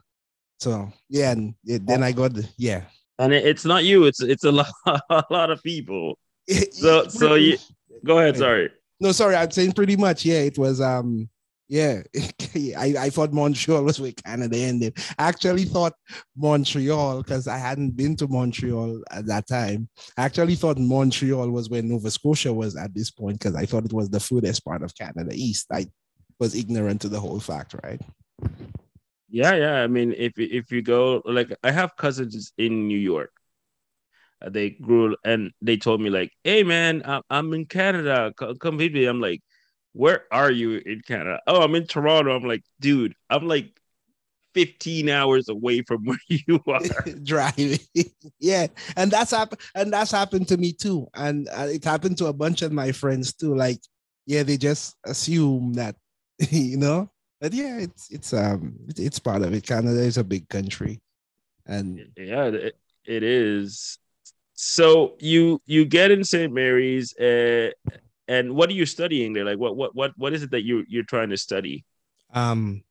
So 0.60 0.92
yeah, 1.08 1.32
and 1.32 1.54
it, 1.64 1.86
then 1.86 2.02
I 2.02 2.12
got 2.12 2.34
the, 2.34 2.48
yeah. 2.56 2.84
And 3.18 3.32
it, 3.32 3.46
it's 3.46 3.64
not 3.64 3.84
you; 3.84 4.04
it's 4.04 4.22
it's 4.22 4.44
a 4.44 4.52
lot, 4.52 4.70
a 4.86 5.24
lot 5.30 5.50
of 5.50 5.62
people. 5.62 6.18
So 6.70 7.08
so 7.08 7.34
you 7.34 7.58
go 8.04 8.18
ahead. 8.18 8.36
Sorry. 8.36 8.70
no, 9.00 9.10
sorry, 9.10 9.34
I'm 9.34 9.50
saying 9.50 9.72
pretty 9.72 9.96
much. 9.96 10.24
Yeah, 10.24 10.38
it 10.38 10.56
was 10.56 10.80
um, 10.80 11.28
yeah. 11.68 12.02
I, 12.76 12.94
I 12.98 13.10
thought 13.10 13.32
Montreal 13.32 13.82
was 13.82 14.00
where 14.00 14.12
Canada 14.12 14.56
ended. 14.56 14.98
I 15.18 15.28
actually 15.28 15.64
thought 15.64 15.94
Montreal 16.36 17.22
because 17.22 17.48
I 17.48 17.58
hadn't 17.58 17.96
been 17.96 18.16
to 18.16 18.28
Montreal 18.28 19.02
at 19.10 19.26
that 19.26 19.46
time. 19.46 19.88
I 20.16 20.24
actually 20.24 20.54
thought 20.54 20.78
Montreal 20.78 21.50
was 21.50 21.68
where 21.68 21.82
Nova 21.82 22.10
Scotia 22.10 22.52
was 22.52 22.76
at 22.76 22.94
this 22.94 23.10
point 23.10 23.38
because 23.38 23.54
I 23.56 23.66
thought 23.66 23.84
it 23.84 23.92
was 23.92 24.10
the 24.10 24.20
furthest 24.20 24.64
part 24.64 24.82
of 24.82 24.94
Canada 24.94 25.32
East. 25.34 25.66
I 25.72 25.86
was 26.38 26.54
ignorant 26.54 27.00
to 27.02 27.08
the 27.08 27.20
whole 27.20 27.40
fact, 27.40 27.74
right? 27.82 28.00
Yeah, 29.28 29.54
yeah. 29.54 29.82
I 29.82 29.86
mean, 29.88 30.14
if 30.16 30.38
if 30.38 30.70
you 30.70 30.82
go, 30.82 31.20
like, 31.24 31.52
I 31.64 31.72
have 31.72 31.96
cousins 31.96 32.52
in 32.58 32.86
New 32.86 32.98
York. 32.98 33.32
They 34.46 34.70
grew 34.70 35.16
and 35.24 35.50
they 35.62 35.78
told 35.78 36.00
me 36.00 36.10
like, 36.10 36.30
"Hey, 36.44 36.62
man, 36.62 37.02
I'm, 37.30 37.52
in 37.54 37.64
Canada. 37.66 38.32
Co- 38.36 38.54
Come 38.54 38.78
visit." 38.78 38.92
me." 38.92 39.06
I'm 39.06 39.20
like, 39.20 39.42
"Where 39.96 40.24
are 40.30 40.50
you 40.50 40.82
in 40.84 41.00
Canada?" 41.02 41.40
Oh, 41.46 41.62
I'm 41.62 41.74
in 41.74 41.86
Toronto. 41.86 42.34
I'm 42.34 42.44
like, 42.44 42.62
"Dude, 42.80 43.14
I'm 43.30 43.46
like 43.48 43.80
15 44.54 45.08
hours 45.08 45.48
away 45.48 45.82
from 45.82 46.04
where 46.08 46.18
you 46.28 46.60
are." 46.66 46.80
driving. 47.24 47.78
yeah, 48.40 48.66
and 48.96 49.10
that's 49.10 49.30
happened, 49.30 49.60
and 49.74 49.92
that's 49.92 50.10
happened 50.12 50.48
to 50.48 50.56
me 50.56 50.72
too, 50.72 51.08
and 51.14 51.48
uh, 51.48 51.68
it 51.70 51.84
happened 51.84 52.18
to 52.18 52.26
a 52.26 52.32
bunch 52.32 52.62
of 52.62 52.72
my 52.72 52.92
friends 52.92 53.32
too. 53.32 53.54
Like, 53.54 53.80
yeah, 54.26 54.42
they 54.42 54.56
just 54.56 54.96
assume 55.04 55.74
that, 55.74 55.96
you 56.50 56.76
know. 56.76 57.10
But 57.40 57.52
yeah, 57.52 57.78
it's 57.78 58.10
it's 58.10 58.32
um 58.32 58.74
it's 58.96 59.18
part 59.18 59.42
of 59.42 59.52
it. 59.52 59.66
Canada 59.66 60.00
is 60.00 60.16
a 60.16 60.24
big 60.24 60.48
country, 60.48 61.00
and 61.66 62.00
Yeah, 62.16 62.46
it, 62.46 62.76
it 63.04 63.22
is. 63.22 63.98
So 64.54 65.16
you 65.20 65.60
you 65.66 65.84
get 65.84 66.10
in 66.10 66.24
St. 66.24 66.52
Mary's, 66.52 67.14
uh, 67.18 67.70
and 68.28 68.54
what 68.54 68.68
are 68.70 68.74
you 68.74 68.86
studying 68.86 69.32
there? 69.32 69.44
Like, 69.44 69.58
what 69.58 69.76
what 69.76 69.94
what 69.94 70.12
what 70.16 70.32
is 70.32 70.42
it 70.42 70.50
that 70.50 70.64
you 70.64 70.84
you're 70.88 71.04
trying 71.04 71.30
to 71.30 71.36
study? 71.36 71.84
um, 72.34 72.82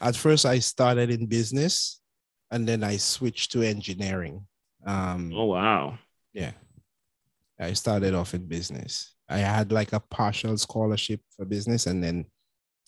at 0.00 0.16
first 0.16 0.46
I 0.46 0.58
started 0.60 1.10
in 1.10 1.26
business, 1.26 2.00
and 2.50 2.66
then 2.66 2.82
I 2.84 2.96
switched 2.98 3.52
to 3.52 3.62
engineering. 3.62 4.46
Um, 4.86 5.32
Oh 5.34 5.46
wow. 5.46 5.98
yeah, 6.32 6.52
I 7.58 7.72
started 7.74 8.14
off 8.14 8.34
in 8.34 8.46
business. 8.46 9.14
I 9.28 9.38
had 9.38 9.72
like 9.72 9.92
a 9.92 10.00
partial 10.00 10.56
scholarship 10.56 11.20
for 11.36 11.44
business, 11.44 11.86
and 11.86 12.02
then 12.02 12.24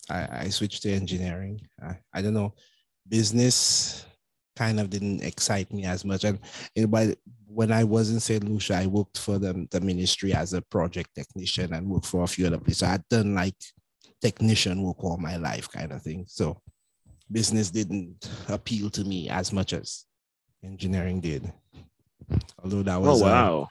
I, 0.09 0.45
I 0.45 0.49
switched 0.49 0.83
to 0.83 0.91
engineering. 0.91 1.61
I, 1.81 1.97
I 2.13 2.21
don't 2.21 2.33
know, 2.33 2.53
business 3.07 4.05
kind 4.55 4.79
of 4.79 4.89
didn't 4.89 5.23
excite 5.23 5.71
me 5.71 5.85
as 5.85 6.03
much. 6.05 6.23
And 6.23 6.39
you 6.75 6.87
by 6.87 7.15
when 7.53 7.71
I 7.71 7.83
was 7.83 8.09
in 8.11 8.19
St. 8.19 8.43
Lucia, 8.43 8.75
I 8.75 8.87
worked 8.87 9.17
for 9.17 9.37
the, 9.37 9.67
the 9.69 9.79
ministry 9.79 10.33
as 10.33 10.53
a 10.53 10.61
project 10.61 11.09
technician 11.15 11.73
and 11.73 11.87
worked 11.87 12.07
for 12.07 12.23
a 12.23 12.27
few 12.27 12.47
other 12.47 12.57
places. 12.57 12.79
So 12.79 12.87
I'd 12.87 13.07
done 13.09 13.35
like 13.35 13.55
technician 14.21 14.81
work 14.81 15.03
all 15.03 15.17
my 15.17 15.37
life, 15.37 15.69
kind 15.69 15.91
of 15.91 16.01
thing. 16.01 16.25
So 16.27 16.59
business 17.31 17.69
didn't 17.69 18.27
appeal 18.49 18.89
to 18.91 19.03
me 19.03 19.29
as 19.29 19.53
much 19.53 19.73
as 19.73 20.05
engineering 20.63 21.21
did. 21.21 21.51
Although 22.63 22.83
that 22.83 22.97
Oh 22.97 23.01
was 23.01 23.21
a 23.21 23.25
wow. 23.25 23.67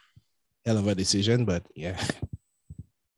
hell 0.65 0.79
of 0.79 0.87
a 0.87 0.95
decision, 0.95 1.45
but 1.45 1.65
yeah. 1.75 2.01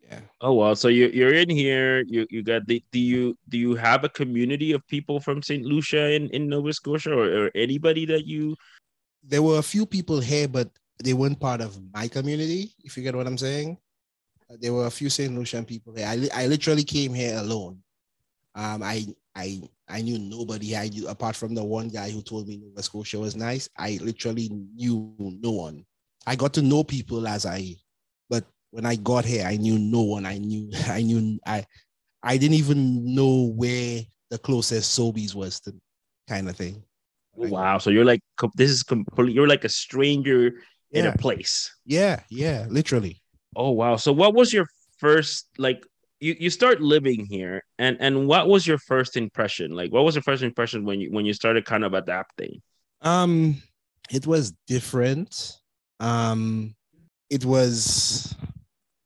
Yeah. 0.07 0.21
Oh 0.41 0.53
well, 0.53 0.77
So 0.77 0.89
you 0.89 1.09
you're 1.09 1.35
in 1.35 1.49
here. 1.49 2.05
You 2.07 2.27
you 2.31 2.43
got 2.43 2.67
the 2.67 2.85
do 2.93 3.01
you 3.01 3.37
do 3.49 3.59
you 3.59 3.75
have 3.75 4.05
a 4.05 4.09
community 4.09 4.73
of 4.73 4.87
people 4.87 5.19
from 5.19 5.43
St. 5.43 5.65
Lucia 5.65 6.13
in, 6.13 6.29
in 6.31 6.49
Nova 6.49 6.73
Scotia 6.73 7.11
or, 7.13 7.47
or 7.47 7.51
anybody 7.55 8.05
that 8.07 8.27
you 8.27 8.55
There 9.27 9.43
were 9.43 9.59
a 9.59 9.63
few 9.63 9.87
people 9.87 10.21
here, 10.21 10.49
but 10.49 10.69
they 11.03 11.13
weren't 11.15 11.41
part 11.41 11.61
of 11.61 11.79
my 11.93 12.09
community, 12.09 12.73
if 12.85 12.97
you 12.97 13.03
get 13.03 13.15
what 13.15 13.27
I'm 13.27 13.39
saying. 13.39 13.79
Uh, 14.51 14.57
There 14.61 14.73
were 14.73 14.87
a 14.87 14.91
few 14.91 15.09
St. 15.11 15.35
Lucian 15.35 15.65
people 15.65 15.95
here. 15.95 16.07
I, 16.07 16.17
li- 16.17 16.31
I 16.35 16.47
literally 16.47 16.85
came 16.85 17.15
here 17.15 17.39
alone. 17.39 17.83
Um, 18.55 18.83
I 18.83 19.07
I 19.35 19.63
I 19.89 20.01
knew 20.03 20.19
nobody. 20.19 20.77
I 20.77 20.89
knew 20.89 21.09
apart 21.09 21.35
from 21.37 21.55
the 21.55 21.65
one 21.65 21.89
guy 21.89 22.11
who 22.11 22.23
told 22.23 22.47
me 22.47 22.57
Nova 22.59 22.83
Scotia 22.83 23.19
was 23.19 23.35
nice. 23.35 23.69
I 23.77 23.99
literally 24.01 24.49
knew 24.75 25.15
no 25.19 25.51
one. 25.51 25.85
I 26.27 26.37
got 26.37 26.55
to 26.55 26.63
know 26.63 26.85
people 26.85 27.27
as 27.27 27.45
I, 27.45 27.75
but 28.31 28.45
when 28.71 28.87
I 28.87 28.95
got 28.97 29.25
here, 29.25 29.45
I 29.47 29.57
knew 29.57 29.79
no 29.79 30.03
one. 30.03 30.25
I 30.25 30.39
knew 30.39 30.71
I 30.89 31.03
knew 31.03 31.39
I 31.47 31.67
I 32.23 32.37
didn't 32.37 32.57
even 32.57 33.15
know 33.15 33.53
where 33.57 34.03
the 34.31 34.39
closest 34.39 34.97
Sobeys 34.99 35.35
was 35.35 35.61
to 35.61 35.75
kind 36.29 36.49
of 36.49 36.57
thing. 36.57 36.83
Wow. 37.37 37.79
So 37.79 37.91
you're 37.91 38.05
like 38.05 38.21
this 38.55 38.71
is 38.71 38.83
complete 38.83 39.35
you're 39.35 39.49
like 39.49 39.65
a 39.65 39.69
stranger 39.69 40.55
in 40.93 41.07
a 41.07 41.17
place. 41.17 41.75
yeah, 41.85 42.21
yeah, 42.31 42.67
literally. 42.69 43.21
Oh 43.57 43.71
wow. 43.71 43.97
So 43.97 44.13
what 44.13 44.35
was 44.35 44.53
your 44.53 44.67
first 44.99 45.49
like 45.59 45.85
you, 46.21 46.37
you 46.39 46.51
start 46.51 46.81
living 46.81 47.27
here 47.27 47.63
and 47.79 47.97
and 48.01 48.27
what 48.27 48.49
was 48.49 48.67
your 48.67 48.79
first 48.79 49.17
impression? 49.17 49.73
Like 49.73 49.93
what 49.93 50.05
was 50.05 50.15
your 50.15 50.23
first 50.23 50.43
impression 50.43 50.85
when 50.85 51.01
you 51.01 51.11
when 51.11 51.27
you 51.27 51.35
started 51.35 51.65
kind 51.65 51.85
of 51.85 51.95
adapting? 51.95 52.63
Um, 53.03 53.63
it 54.11 54.27
was 54.27 54.53
different. 54.67 55.59
Um, 56.01 56.75
it 57.31 57.45
was 57.45 58.35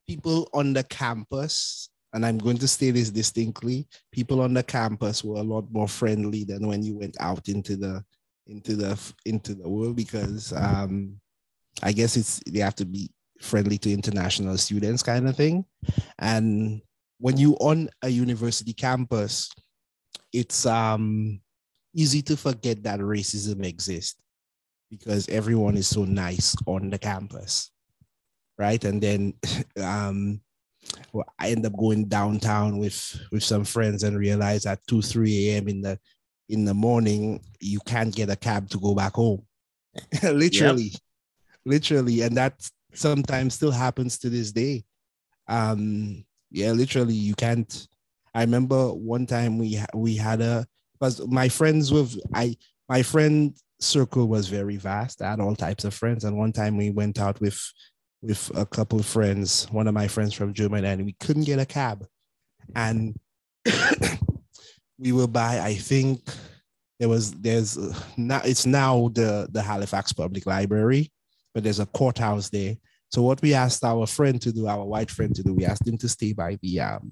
people 0.07 0.49
on 0.53 0.72
the 0.72 0.85
campus, 0.85 1.91
and 2.12 2.24
I'm 2.24 2.39
going 2.39 2.59
to 2.59 2.68
say 2.68 2.91
this 2.91 3.11
distinctly. 3.11 3.87
People 4.12 4.41
on 4.41 4.55
the 4.55 4.62
campus 4.62 5.24
were 5.24 5.41
a 5.41 5.43
lot 5.43 5.70
more 5.70 5.89
friendly 5.89 6.45
than 6.45 6.66
when 6.66 6.83
you 6.83 6.95
went 6.95 7.16
out 7.20 7.49
into 7.49 7.76
the 7.76 8.05
into 8.49 8.76
the 8.76 8.99
into 9.24 9.55
the 9.55 9.68
world 9.68 9.96
because 9.96 10.53
um, 10.53 11.20
I 11.82 11.92
guess 11.92 12.16
it's 12.16 12.40
they 12.51 12.61
have 12.61 12.74
to 12.76 12.84
be 12.84 13.11
friendly 13.40 13.78
to 13.78 13.92
international 13.92 14.57
students, 14.59 15.03
kind 15.03 15.28
of 15.28 15.36
thing. 15.36 15.64
And 16.18 16.80
when 17.18 17.36
you 17.36 17.55
on 17.55 17.88
a 18.03 18.09
university 18.09 18.72
campus, 18.72 19.51
it's 20.32 20.66
um 20.66 21.40
easy 21.94 22.22
to 22.22 22.36
forget 22.36 22.82
that 22.82 23.01
racism 23.01 23.64
exists 23.64 24.16
because 24.90 25.28
everyone 25.28 25.76
is 25.76 25.86
so 25.86 26.05
nice 26.05 26.55
on 26.66 26.90
the 26.90 26.99
campus 26.99 27.70
right 28.59 28.84
and 28.84 29.03
then 29.03 29.34
um 29.82 30.40
well, 31.12 31.26
i 31.38 31.51
end 31.51 31.64
up 31.66 31.76
going 31.76 32.05
downtown 32.05 32.78
with 32.78 33.18
with 33.32 33.42
some 33.42 33.64
friends 33.64 34.03
and 34.03 34.16
realize 34.16 34.66
at 34.66 34.84
2 34.86 35.03
3 35.03 35.51
a.m 35.51 35.68
in 35.68 35.80
the 35.80 35.99
in 36.49 36.64
the 36.64 36.74
morning 36.74 37.40
you 37.61 37.80
can't 37.80 38.14
get 38.14 38.30
a 38.30 38.36
cab 38.36 38.68
to 38.70 38.78
go 38.78 38.94
back 38.94 39.14
home. 39.14 39.42
Literally 40.22 40.92
literally. 41.68 42.22
And 42.22 42.36
that 42.36 42.68
sometimes 42.94 43.55
still 43.55 43.70
happens 43.70 44.18
to 44.18 44.30
this 44.30 44.51
day. 44.51 44.84
Um 45.46 46.24
yeah 46.51 46.72
literally 46.72 47.14
you 47.14 47.34
can't. 47.34 47.86
I 48.34 48.40
remember 48.40 48.92
one 48.92 49.26
time 49.26 49.59
we 49.59 49.80
we 49.94 50.16
had 50.16 50.40
a 50.40 50.66
because 50.94 51.26
my 51.28 51.49
friends 51.49 51.92
with 51.92 52.18
i 52.34 52.57
my 52.88 53.03
friend 53.03 53.55
circle 53.80 54.26
was 54.26 54.49
very 54.49 54.76
vast. 54.76 55.22
I 55.22 55.30
had 55.30 55.40
all 55.40 55.55
types 55.55 55.84
of 55.84 55.94
friends. 55.94 56.24
And 56.24 56.36
one 56.36 56.53
time 56.53 56.76
we 56.76 56.90
went 56.90 57.20
out 57.20 57.40
with 57.40 57.61
with 58.20 58.51
a 58.57 58.66
couple 58.66 58.99
of 58.99 59.07
friends 59.07 59.68
one 59.70 59.86
of 59.86 59.94
my 59.94 60.09
friends 60.09 60.34
from 60.34 60.53
germany 60.53 60.88
and 60.88 61.05
we 61.05 61.14
couldn't 61.20 61.44
get 61.44 61.61
a 61.61 61.66
cab. 61.66 62.07
And 62.74 63.16
we 64.99 65.12
were 65.12 65.26
by 65.26 65.61
i 65.61 65.74
think 65.74 66.20
there 66.99 67.09
was 67.09 67.32
there's 67.32 67.78
uh, 67.78 67.94
now 68.16 68.40
it's 68.44 68.66
now 68.66 69.09
the 69.14 69.49
the 69.53 69.62
halifax 69.62 70.12
public 70.12 70.46
library 70.46 71.11
but 71.59 71.64
there's 71.64 71.80
a 71.80 71.86
courthouse 71.86 72.49
there. 72.51 72.76
So 73.11 73.22
what 73.22 73.42
we 73.42 73.53
asked 73.53 73.82
our 73.82 74.07
friend 74.07 74.40
to 74.42 74.53
do 74.53 74.68
our 74.68 74.84
white 74.84 75.11
friend 75.11 75.34
to 75.34 75.42
do 75.42 75.55
we 75.55 75.64
asked 75.64 75.88
him 75.88 75.99
to 75.99 76.09
stay 76.09 76.32
by 76.32 76.57
the 76.62 76.80
um 76.80 77.11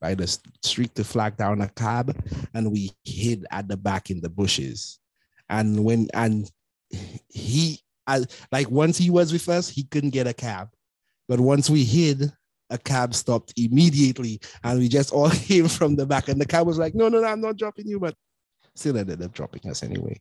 by 0.00 0.14
the 0.14 0.26
street 0.62 0.94
to 0.94 1.04
flag 1.04 1.36
down 1.36 1.60
a 1.60 1.68
cab 1.68 2.16
and 2.54 2.72
we 2.72 2.90
hid 3.04 3.44
at 3.50 3.68
the 3.68 3.76
back 3.76 4.10
in 4.10 4.22
the 4.22 4.30
bushes. 4.30 4.98
And 5.50 5.84
when 5.84 6.08
and 6.14 6.50
he 7.28 7.80
I, 8.06 8.24
like 8.50 8.70
once 8.70 8.96
he 8.96 9.10
was 9.10 9.30
with 9.30 9.46
us 9.50 9.68
he 9.68 9.84
couldn't 9.84 10.10
get 10.10 10.26
a 10.26 10.32
cab. 10.32 10.70
But 11.28 11.38
once 11.38 11.68
we 11.68 11.84
hid 11.84 12.32
a 12.72 12.78
cab 12.78 13.14
stopped 13.14 13.52
immediately 13.56 14.40
and 14.64 14.78
we 14.78 14.88
just 14.88 15.12
all 15.12 15.30
came 15.48 15.68
from 15.68 15.94
the 15.96 16.06
back 16.06 16.28
and 16.28 16.40
the 16.40 16.46
cab 16.46 16.66
was 16.66 16.78
like 16.78 16.94
no 16.94 17.08
no 17.08 17.20
no 17.20 17.26
i'm 17.28 17.40
not 17.40 17.56
dropping 17.56 17.86
you 17.86 17.98
but 18.00 18.14
still 18.74 18.96
ended 18.96 19.20
up 19.22 19.32
dropping 19.32 19.70
us 19.70 19.82
anyway 19.82 20.18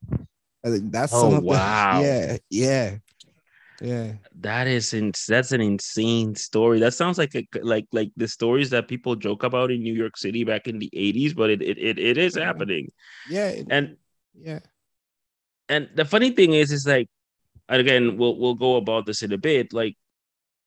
I 0.63 0.69
think 0.69 0.91
that's 0.91 1.13
Oh, 1.13 1.27
of 1.35 1.41
the- 1.41 1.47
wow. 1.47 2.01
yeah 2.03 2.37
yeah 2.51 2.97
yeah 3.81 4.13
That 4.41 4.67
is 4.67 4.93
in, 4.93 5.11
that's 5.27 5.51
an 5.53 5.61
insane 5.61 6.35
story. 6.35 6.77
That 6.79 6.93
sounds 6.93 7.17
like 7.17 7.33
a 7.33 7.47
like 7.63 7.87
like 7.91 8.11
the 8.15 8.27
stories 8.27 8.69
that 8.69 8.87
people 8.87 9.15
joke 9.15 9.41
about 9.41 9.71
in 9.71 9.81
New 9.81 9.95
York 9.95 10.17
City 10.17 10.43
back 10.43 10.67
in 10.67 10.77
the 10.77 10.89
80s, 10.93 11.33
but 11.35 11.49
it 11.49 11.61
it, 11.63 11.77
it, 11.79 11.97
it 11.97 12.17
is 12.19 12.35
Yeah. 12.37 12.45
happening. 12.45 12.85
yeah 13.29 13.47
it- 13.57 13.67
And 13.71 13.97
yeah 14.37 14.59
and 15.67 15.89
the 15.95 16.05
funny 16.05 16.29
thing 16.31 16.53
is 16.53 16.71
is 16.71 16.85
like 16.85 17.09
and 17.69 17.79
again 17.81 18.17
we'll 18.17 18.37
we'll 18.37 18.55
go 18.67 18.75
about 18.75 19.05
this 19.07 19.23
in 19.23 19.31
a 19.33 19.37
bit 19.37 19.73
like 19.73 19.95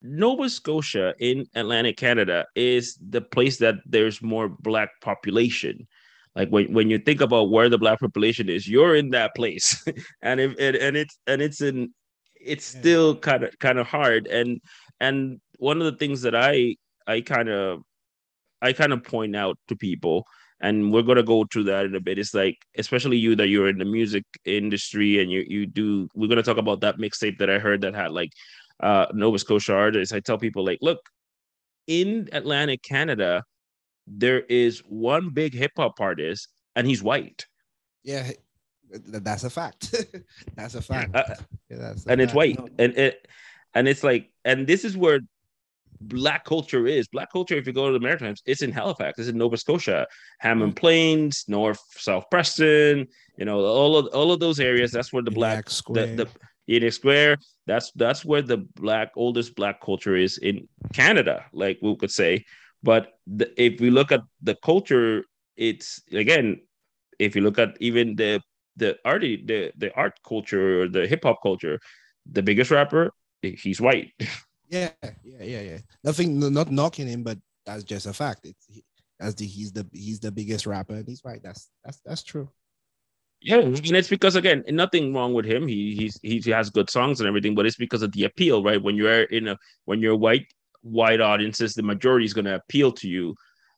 Nova 0.05 0.51
Scotia 0.51 1.15
in 1.19 1.47
Atlantic 1.55 1.97
Canada 1.97 2.45
is 2.55 2.99
the 3.01 3.23
place 3.23 3.57
that 3.59 3.77
there's 3.87 4.21
more 4.23 4.49
black 4.49 4.91
population 5.01 5.89
like 6.37 6.51
when, 6.51 6.73
when 6.75 6.91
you 6.91 6.99
think 6.99 7.21
about 7.23 7.51
where 7.51 7.71
the 7.71 7.79
black 7.79 8.01
population 8.01 8.51
is 8.51 8.69
you're 8.69 8.95
in 8.95 9.11
that 9.11 9.35
place 9.35 9.83
and 10.23 10.41
if 10.41 10.55
and, 10.59 10.77
and 10.77 10.97
it's 10.97 11.19
and 11.27 11.41
it's 11.41 11.63
in 11.63 11.93
it's 12.39 12.75
Yeah. 12.75 12.81
still 12.81 13.17
kind 13.17 13.45
of 13.45 13.59
kind 13.59 13.79
of 13.79 13.87
hard 13.87 14.27
and 14.27 14.61
and 15.01 15.41
one 15.59 15.81
of 15.81 15.87
the 15.91 15.97
things 15.99 16.23
that 16.23 16.35
I 16.35 16.77
I 17.07 17.23
kind 17.23 17.49
of 17.49 17.81
I 18.61 18.75
kind 18.75 18.93
of 18.93 19.05
point 19.05 19.35
out 19.35 19.59
to 19.69 19.77
people 19.77 20.27
and 20.61 20.93
we're 20.93 21.03
gonna 21.03 21.23
go 21.23 21.45
through 21.51 21.65
that 21.65 21.85
in 21.85 21.95
a 21.95 22.01
bit. 22.01 22.19
It's 22.19 22.33
like, 22.33 22.57
especially 22.79 23.19
you 23.19 23.37
that 23.37 23.49
you're 23.49 23.69
in 23.69 23.79
the 23.79 23.85
music 23.85 24.25
industry 24.45 25.21
and 25.21 25.31
you 25.31 25.45
you 25.47 25.67
do. 25.67 26.09
We're 26.15 26.29
gonna 26.29 26.43
talk 26.43 26.57
about 26.57 26.81
that 26.81 26.99
mixtape 26.99 27.39
that 27.39 27.51
I 27.51 27.59
heard 27.59 27.83
that 27.83 27.95
had 27.95 28.13
like 28.13 28.31
uh 28.81 29.07
Nova 29.13 29.39
Scotia 29.39 29.75
artists. 29.75 30.13
I 30.13 30.21
tell 30.21 30.39
people 30.39 30.65
like, 30.65 30.79
look, 30.81 31.01
in 31.87 32.29
Atlantic 32.33 32.83
Canada, 32.83 33.43
there 34.07 34.41
is 34.41 34.81
one 34.81 35.31
big 35.31 35.55
hip 35.55 35.73
hop 35.77 36.01
artist, 36.01 36.49
and 36.77 36.87
he's 36.87 37.03
white, 37.03 37.47
yeah 38.03 38.31
that's 38.91 39.45
a 39.45 39.51
fact 39.51 39.95
that's 40.55 40.75
a 40.75 40.83
fact 40.83 41.15
Uh, 41.15 41.25
Yeah, 41.71 41.79
that's 41.79 42.07
a 42.07 42.11
and 42.11 42.21
it's 42.21 42.35
white, 42.35 42.59
No, 42.59 42.69
and 42.79 42.97
it 42.97 43.27
and 43.75 43.89
it's 43.89 44.05
like, 44.05 44.31
and 44.45 44.67
this 44.67 44.85
is 44.85 44.97
where 44.97 45.21
black 46.01 46.45
culture 46.45 46.87
is. 46.87 47.09
Black 47.09 47.33
culture, 47.33 47.57
if 47.57 47.67
you 47.67 47.73
go 47.73 47.89
to 47.89 47.93
the 47.93 47.99
Maritimes, 47.99 48.41
it's 48.47 48.63
in 48.63 48.71
Halifax, 48.71 49.19
it's 49.19 49.29
in 49.29 49.37
Nova 49.37 49.57
Scotia, 49.57 50.07
Hammond 50.39 50.77
Plains, 50.77 51.45
North 51.49 51.81
South 51.97 52.25
Preston, 52.31 53.09
you 53.37 53.45
know, 53.45 53.65
all 53.65 53.97
of 53.97 54.07
all 54.15 54.31
of 54.31 54.39
those 54.39 54.61
areas. 54.61 54.93
That's 54.93 55.13
where 55.13 55.25
the 55.25 55.33
black 55.33 55.69
Square. 55.71 56.17
the 56.17 56.29
the 56.67 56.81
Uniacke 56.81 56.93
Square. 56.93 57.39
That's 57.67 57.93
that's 57.93 58.25
where 58.25 58.43
the 58.43 58.59
black 58.59 59.13
oldest 59.17 59.55
black 59.55 59.81
culture 59.81 60.17
is 60.17 60.39
in 60.39 60.69
Canada, 60.93 61.45
like 61.53 61.79
we 61.83 61.97
could 61.97 62.11
say. 62.11 62.45
But 62.83 63.13
the, 63.27 63.51
if 63.61 63.81
we 63.81 63.91
look 63.91 64.13
at 64.13 64.23
the 64.43 64.55
culture, 64.57 65.25
it's 65.57 66.03
again, 66.13 66.61
if 67.19 67.35
you 67.35 67.43
look 67.43 67.59
at 67.59 67.77
even 67.81 68.17
the 68.17 68.41
the 68.77 68.99
art 69.05 69.23
the 69.23 69.73
the 69.77 69.95
art 69.95 70.19
culture 70.27 70.83
or 70.83 70.89
the 70.89 71.07
hip 71.07 71.25
hop 71.25 71.43
culture, 71.43 71.81
the 72.31 72.43
biggest 72.43 72.71
rapper, 72.71 73.13
he's 73.43 73.81
white. 73.81 74.13
Yeah, 74.71 74.91
yeah, 75.23 75.43
yeah, 75.43 75.61
yeah. 75.61 75.79
Nothing, 76.03 76.41
not 76.41 76.71
knocking 76.73 77.07
him, 77.07 77.23
but 77.23 77.39
that's 77.67 77.85
just 77.85 78.07
a 78.07 78.13
fact. 78.13 78.41
It's 78.45 78.65
he, 78.67 78.83
as 79.21 79.35
the 79.35 79.47
he's 79.47 79.73
the 79.73 79.87
he's 79.93 80.21
the 80.21 80.33
biggest 80.33 80.67
rapper, 80.67 80.95
and 80.95 81.07
he's 81.07 81.23
white. 81.23 81.43
That's 81.43 81.71
that's 81.85 82.01
that's 82.05 82.23
true. 82.23 82.49
Yeah, 83.45 83.59
and 83.59 83.77
it's 83.79 84.09
because 84.09 84.37
again, 84.37 84.65
nothing 84.71 85.13
wrong 85.13 85.35
with 85.35 85.45
him. 85.45 85.69
He 85.69 85.95
he's 85.95 86.19
he 86.23 86.51
has 86.51 86.71
good 86.71 86.89
songs 86.89 87.21
and 87.21 87.29
everything, 87.29 87.55
but 87.55 87.67
it's 87.67 87.77
because 87.77 88.01
of 88.01 88.11
the 88.13 88.25
appeal, 88.25 88.63
right? 88.65 88.83
When 88.83 88.97
you're 88.97 89.25
in 89.25 89.49
a 89.49 89.59
when 89.85 90.01
you're 90.01 90.17
white 90.17 90.47
white 90.81 91.21
audiences, 91.21 91.75
the 91.75 91.83
majority 91.83 92.25
is 92.25 92.33
going 92.33 92.47
to 92.47 92.55
appeal 92.57 92.91
to 92.93 93.09
you. 93.09 93.35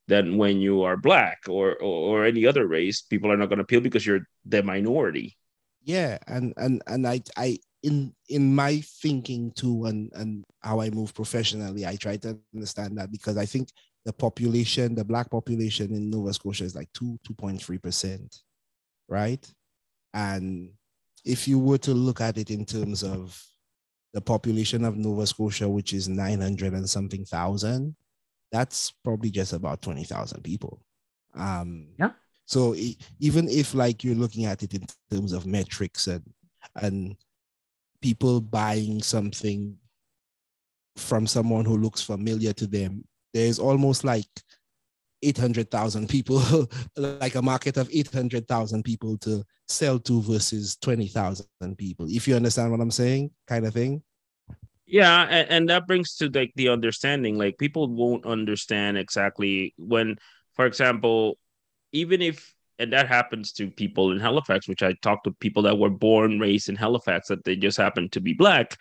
Than 0.09 0.37
when 0.37 0.61
you 0.61 0.83
are 0.83 0.97
black 0.97 1.41
or, 1.49 1.75
or 1.83 2.21
or 2.21 2.25
any 2.25 2.47
other 2.47 2.69
race, 2.69 3.03
people 3.03 3.33
are 3.33 3.37
not 3.37 3.49
going 3.49 3.59
to 3.59 3.65
appeal 3.65 3.81
because 3.81 4.07
you're 4.07 4.29
the 4.45 4.63
minority. 4.63 5.37
Yeah, 5.83 6.19
and 6.29 6.55
and 6.57 6.81
and 6.87 7.05
I 7.09 7.23
I 7.37 7.59
in 7.83 8.15
in 8.29 8.55
my 8.55 8.83
thinking 9.03 9.51
too, 9.51 9.87
and 9.87 10.13
and 10.15 10.45
how 10.61 10.81
I 10.81 10.91
move 10.91 11.13
professionally, 11.13 11.85
I 11.85 11.97
try 11.97 12.19
to 12.19 12.39
understand 12.55 12.99
that 12.99 13.11
because 13.11 13.37
I 13.37 13.47
think 13.47 13.71
the 14.05 14.13
population, 14.13 14.95
the 14.95 15.05
black 15.05 15.29
population 15.29 15.93
in 15.93 16.09
Nova 16.09 16.33
Scotia 16.33 16.63
is 16.63 16.77
like 16.77 16.93
two 16.93 17.19
two 17.27 17.35
point 17.35 17.61
three 17.61 17.79
percent, 17.79 18.43
right? 19.09 19.47
And 20.15 20.71
if 21.25 21.47
you 21.49 21.59
were 21.59 21.79
to 21.79 21.93
look 21.93 22.21
at 22.21 22.39
it 22.39 22.51
in 22.51 22.65
terms 22.65 23.03
of 23.03 23.41
the 24.13 24.21
population 24.21 24.85
of 24.85 24.97
Nova 24.97 25.27
Scotia, 25.27 25.69
which 25.69 25.93
is 25.93 26.09
900 26.09 26.73
and 26.73 26.89
something 26.89 27.25
thousand, 27.25 27.97
that's 28.53 28.93
probably 29.05 29.31
just 29.31 29.53
about 29.53 29.83
20,000 29.83 30.43
people. 30.43 30.81
Um, 31.35 31.89
yeah. 31.99 32.11
So 32.47 32.77
even 33.19 33.49
if 33.49 33.75
like 33.75 34.05
you're 34.05 34.15
looking 34.15 34.47
at 34.47 34.63
it 34.63 34.73
in 34.73 34.87
terms 35.11 35.33
of 35.33 35.47
metrics 35.47 36.07
and 36.07 36.23
and 36.77 37.17
people 38.01 38.41
buying 38.41 39.03
something 39.03 39.77
from 40.97 41.27
someone 41.27 41.65
who 41.65 41.77
looks 41.77 42.03
familiar 42.03 42.53
to 42.53 42.67
them, 42.67 43.05
there's 43.35 43.59
almost 43.59 44.05
like 44.05 44.29
800,000 45.27 46.09
people, 46.09 46.69
like 46.97 47.35
a 47.35 47.43
market 47.43 47.77
of 47.77 47.89
800,000 47.93 48.83
people 48.83 49.19
to 49.19 49.45
sell 49.69 49.99
to 50.01 50.23
versus 50.23 50.77
20,000 50.77 51.47
people. 51.77 52.07
If 52.09 52.29
you 52.29 52.37
understand 52.37 52.71
what 52.71 52.81
I'm 52.81 52.91
saying, 52.91 53.31
kind 53.47 53.67
of 53.67 53.75
thing. 53.75 54.03
Yeah, 54.87 55.23
and, 55.23 55.51
and 55.51 55.69
that 55.69 55.87
brings 55.87 56.15
to 56.17 56.29
like 56.29 56.53
the 56.55 56.69
understanding. 56.69 57.37
Like 57.37 57.59
people 57.59 57.89
won't 57.89 58.25
understand 58.25 58.97
exactly 58.97 59.75
when, 59.77 60.17
for 60.55 60.67
example, 60.67 61.39
even 61.93 62.23
if 62.23 62.55
and 62.79 62.93
that 62.93 63.09
happens 63.09 63.53
to 63.53 63.71
people 63.71 64.13
in 64.13 64.21
Halifax, 64.21 64.69
which 64.69 64.83
I 64.83 64.93
talk 65.03 65.25
to 65.25 65.33
people 65.33 65.63
that 65.63 65.79
were 65.79 65.91
born, 65.91 66.39
raised 66.39 66.69
in 66.69 66.77
Halifax, 66.77 67.29
that 67.29 67.45
they 67.45 67.57
just 67.57 67.79
happen 67.79 68.09
to 68.11 68.21
be 68.21 68.35
black. 68.35 68.77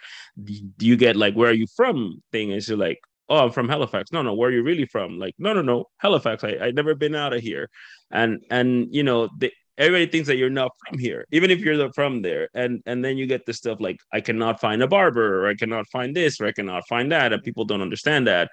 You 0.80 0.98
get 0.98 1.16
like, 1.16 1.34
where 1.34 1.50
are 1.50 1.54
you 1.54 1.68
from? 1.76 2.22
Thing 2.32 2.52
is, 2.52 2.68
you're 2.68 2.78
like, 2.78 3.00
oh, 3.30 3.46
I'm 3.46 3.52
from 3.52 3.70
Halifax. 3.70 4.12
No, 4.12 4.22
no, 4.22 4.34
where 4.34 4.50
are 4.50 4.54
you 4.54 4.64
really 4.64 4.86
from? 4.86 5.20
Like, 5.20 5.36
no, 5.38 5.54
no, 5.54 5.62
no, 5.62 5.86
Halifax. 5.98 6.44
I 6.44 6.58
I 6.62 6.72
never 6.72 6.96
been 6.96 7.16
out 7.16 7.34
of 7.34 7.42
here, 7.42 7.70
and 8.12 8.44
and 8.50 8.88
you 8.92 9.04
know, 9.04 9.30
the, 9.38 9.52
everybody 9.78 10.08
thinks 10.08 10.28
that 10.28 10.38
you're 10.38 10.50
not 10.50 10.72
from 10.88 11.00
here, 11.00 11.26
even 11.32 11.52
if 11.52 11.60
you're 11.60 11.92
from 11.94 12.22
there. 12.22 12.50
And 12.54 12.82
and 12.86 13.04
then 13.04 13.18
you 13.18 13.28
get 13.28 13.46
the 13.46 13.54
stuff 13.54 13.80
like, 13.80 13.98
I 14.14 14.22
cannot 14.22 14.60
find 14.60 14.82
a 14.82 14.88
barber, 14.88 15.44
or 15.44 15.48
I 15.48 15.56
cannot 15.56 15.88
find 15.92 16.16
this, 16.16 16.40
or 16.40 16.46
I 16.46 16.52
cannot 16.52 16.88
find 16.88 17.12
that, 17.12 17.34
and 17.34 17.44
people 17.44 17.66
don't 17.66 17.82
understand 17.82 18.28
that, 18.28 18.50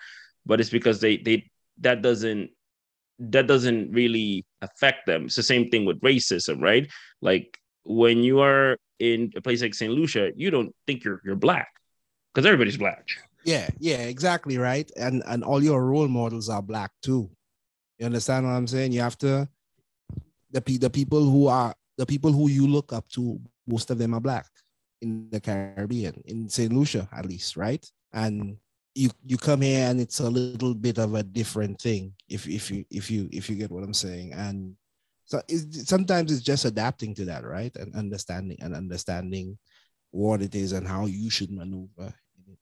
but 0.46 0.60
it's 0.60 0.70
because 0.70 1.00
they 1.00 1.16
they 1.18 1.50
that 1.78 2.02
doesn't 2.02 2.50
that 3.18 3.46
doesn't 3.46 3.92
really 3.92 4.44
affect 4.62 5.06
them. 5.06 5.26
It's 5.26 5.36
the 5.36 5.42
same 5.42 5.68
thing 5.68 5.84
with 5.84 6.00
racism, 6.00 6.60
right? 6.60 6.90
Like 7.20 7.58
when 7.84 8.22
you 8.22 8.40
are 8.40 8.78
in 8.98 9.32
a 9.36 9.40
place 9.40 9.62
like 9.62 9.74
St. 9.74 9.92
Lucia, 9.92 10.32
you 10.36 10.50
don't 10.50 10.74
think 10.86 11.04
you're 11.04 11.20
you're 11.24 11.36
black 11.36 11.68
because 12.32 12.46
everybody's 12.46 12.76
black. 12.76 13.06
Yeah, 13.45 13.68
yeah, 13.78 13.99
exactly 13.99 14.59
right. 14.59 14.90
And 14.97 15.22
and 15.26 15.43
all 15.45 15.62
your 15.62 15.84
role 15.84 16.09
models 16.09 16.49
are 16.49 16.62
black 16.62 16.93
too. 17.03 17.30
You 17.99 18.07
understand 18.07 18.47
what 18.47 18.53
I'm 18.53 18.66
saying? 18.66 18.93
You 18.93 19.01
have 19.01 19.18
to 19.18 19.49
the 20.51 20.61
the 20.78 20.90
people 20.90 21.24
who 21.24 21.49
are 21.49 21.74
the 21.99 22.07
people 22.07 22.32
who 22.32 22.49
you 22.49 22.66
look 22.66 22.93
up 22.93 23.09
to, 23.11 23.40
most 23.66 23.90
of 23.90 23.99
them 23.99 24.14
are 24.14 24.20
black 24.20 24.47
in 25.01 25.28
the 25.30 25.40
Caribbean, 25.40 26.22
in 26.26 26.49
St. 26.49 26.72
Lucia 26.72 27.09
at 27.12 27.26
least, 27.26 27.57
right? 27.57 27.84
And 28.12 28.57
you 28.95 29.11
you 29.24 29.36
come 29.36 29.62
here 29.62 29.88
and 29.88 30.01
it's 30.01 30.20
a 30.20 30.28
little 30.28 30.74
bit 30.74 30.99
of 30.99 31.14
a 31.14 31.22
different 31.22 31.80
thing 31.80 32.12
if 32.28 32.47
if 32.47 32.70
you 32.70 32.84
if 32.90 33.11
you 33.11 33.28
if 33.32 33.49
you 33.49 33.57
get 33.57 33.70
what 33.70 33.82
I'm 33.82 33.95
saying. 33.95 34.32
And 34.34 34.76
so 35.24 35.40
it's, 35.49 35.88
sometimes 35.88 36.30
it's 36.30 36.43
just 36.43 36.64
adapting 36.64 37.14
to 37.16 37.24
that, 37.26 37.45
right? 37.45 37.74
And 37.76 37.95
understanding 37.95 38.59
and 38.61 38.74
understanding 38.74 39.59
what 40.11 40.43
it 40.43 40.55
is 40.55 40.72
and 40.72 40.86
how 40.86 41.07
you 41.07 41.30
should 41.30 41.51
maneuver 41.51 42.12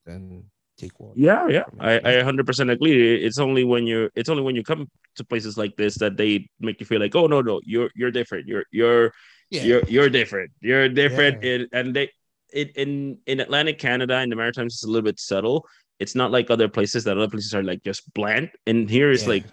and 0.05 0.45
take. 0.81 0.91
Yeah, 1.15 1.47
yeah, 1.47 1.63
I, 1.79 1.95
I 1.97 2.13
100% 2.23 2.71
agree. 2.71 3.23
It's 3.23 3.37
only 3.37 3.63
when 3.63 3.87
you 3.87 4.09
it's 4.15 4.29
only 4.29 4.43
when 4.43 4.55
you 4.55 4.63
come 4.63 4.89
to 5.15 5.23
places 5.23 5.57
like 5.57 5.75
this 5.75 5.97
that 5.99 6.17
they 6.17 6.49
make 6.59 6.79
you 6.79 6.85
feel 6.85 6.99
like, 6.99 7.15
oh 7.15 7.27
no, 7.27 7.41
no, 7.41 7.61
you're 7.65 7.89
you're 7.95 8.11
different. 8.11 8.47
You're 8.47 8.65
you're 8.71 9.13
yeah. 9.49 9.63
you're 9.63 9.83
you're 9.87 10.09
different. 10.09 10.51
You're 10.61 10.89
different. 10.89 11.43
Yeah. 11.43 11.65
and 11.73 11.95
they 11.95 12.11
it 12.51 12.75
in 12.75 13.17
in 13.25 13.39
Atlantic 13.39 13.79
Canada 13.79 14.15
and 14.15 14.31
the 14.31 14.35
Maritimes 14.35 14.75
it's 14.75 14.83
a 14.83 14.87
little 14.87 15.03
bit 15.03 15.19
subtle. 15.19 15.65
It's 15.99 16.15
not 16.15 16.31
like 16.31 16.49
other 16.49 16.67
places 16.67 17.03
that 17.03 17.17
other 17.17 17.29
places 17.29 17.53
are 17.53 17.63
like 17.63 17.83
just 17.83 18.11
bland. 18.13 18.49
And 18.65 18.89
here 18.89 19.11
it's 19.11 19.23
yeah. 19.23 19.29
like 19.29 19.45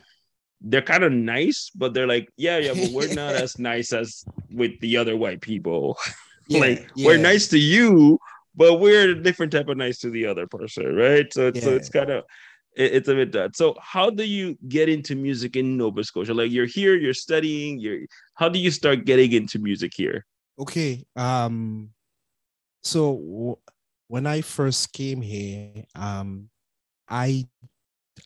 they're 0.60 0.82
kind 0.82 1.04
of 1.04 1.12
nice, 1.12 1.70
but 1.74 1.94
they're 1.94 2.06
like, 2.06 2.28
yeah, 2.36 2.58
yeah, 2.58 2.74
but 2.74 2.90
we're 2.90 3.14
not 3.14 3.34
as 3.44 3.58
nice 3.58 3.92
as 3.92 4.24
with 4.50 4.78
the 4.80 4.96
other 4.96 5.16
white 5.16 5.40
people. 5.40 5.98
Yeah, 6.50 6.60
like 6.60 6.90
yeah. 6.94 7.06
we're 7.06 7.18
nice 7.18 7.48
to 7.48 7.58
you, 7.58 8.18
but 8.58 8.80
we're 8.80 9.12
a 9.12 9.22
different 9.22 9.52
type 9.52 9.68
of 9.68 9.76
nice 9.76 9.98
to 9.98 10.10
the 10.10 10.26
other 10.26 10.46
person, 10.48 10.96
right? 10.96 11.32
So 11.32 11.46
it's 11.46 11.60
yeah. 11.60 11.64
so 11.64 11.76
it's 11.76 11.88
kind 11.88 12.10
of 12.10 12.24
it, 12.76 12.92
it's 12.96 13.08
a 13.08 13.14
bit 13.14 13.30
that. 13.32 13.56
So 13.56 13.76
how 13.80 14.10
do 14.10 14.24
you 14.24 14.58
get 14.66 14.88
into 14.88 15.14
music 15.14 15.54
in 15.54 15.76
Nova 15.76 16.02
Scotia? 16.02 16.34
Like 16.34 16.50
you're 16.50 16.66
here, 16.66 16.96
you're 16.96 17.14
studying, 17.14 17.78
you're 17.78 18.00
how 18.34 18.48
do 18.48 18.58
you 18.58 18.72
start 18.72 19.04
getting 19.04 19.32
into 19.32 19.60
music 19.60 19.92
here? 19.94 20.26
Okay. 20.58 21.04
Um 21.14 21.90
so 22.82 23.14
w- 23.14 23.58
when 24.08 24.26
I 24.26 24.40
first 24.40 24.92
came 24.92 25.22
here, 25.22 25.84
um 25.94 26.50
I 27.08 27.46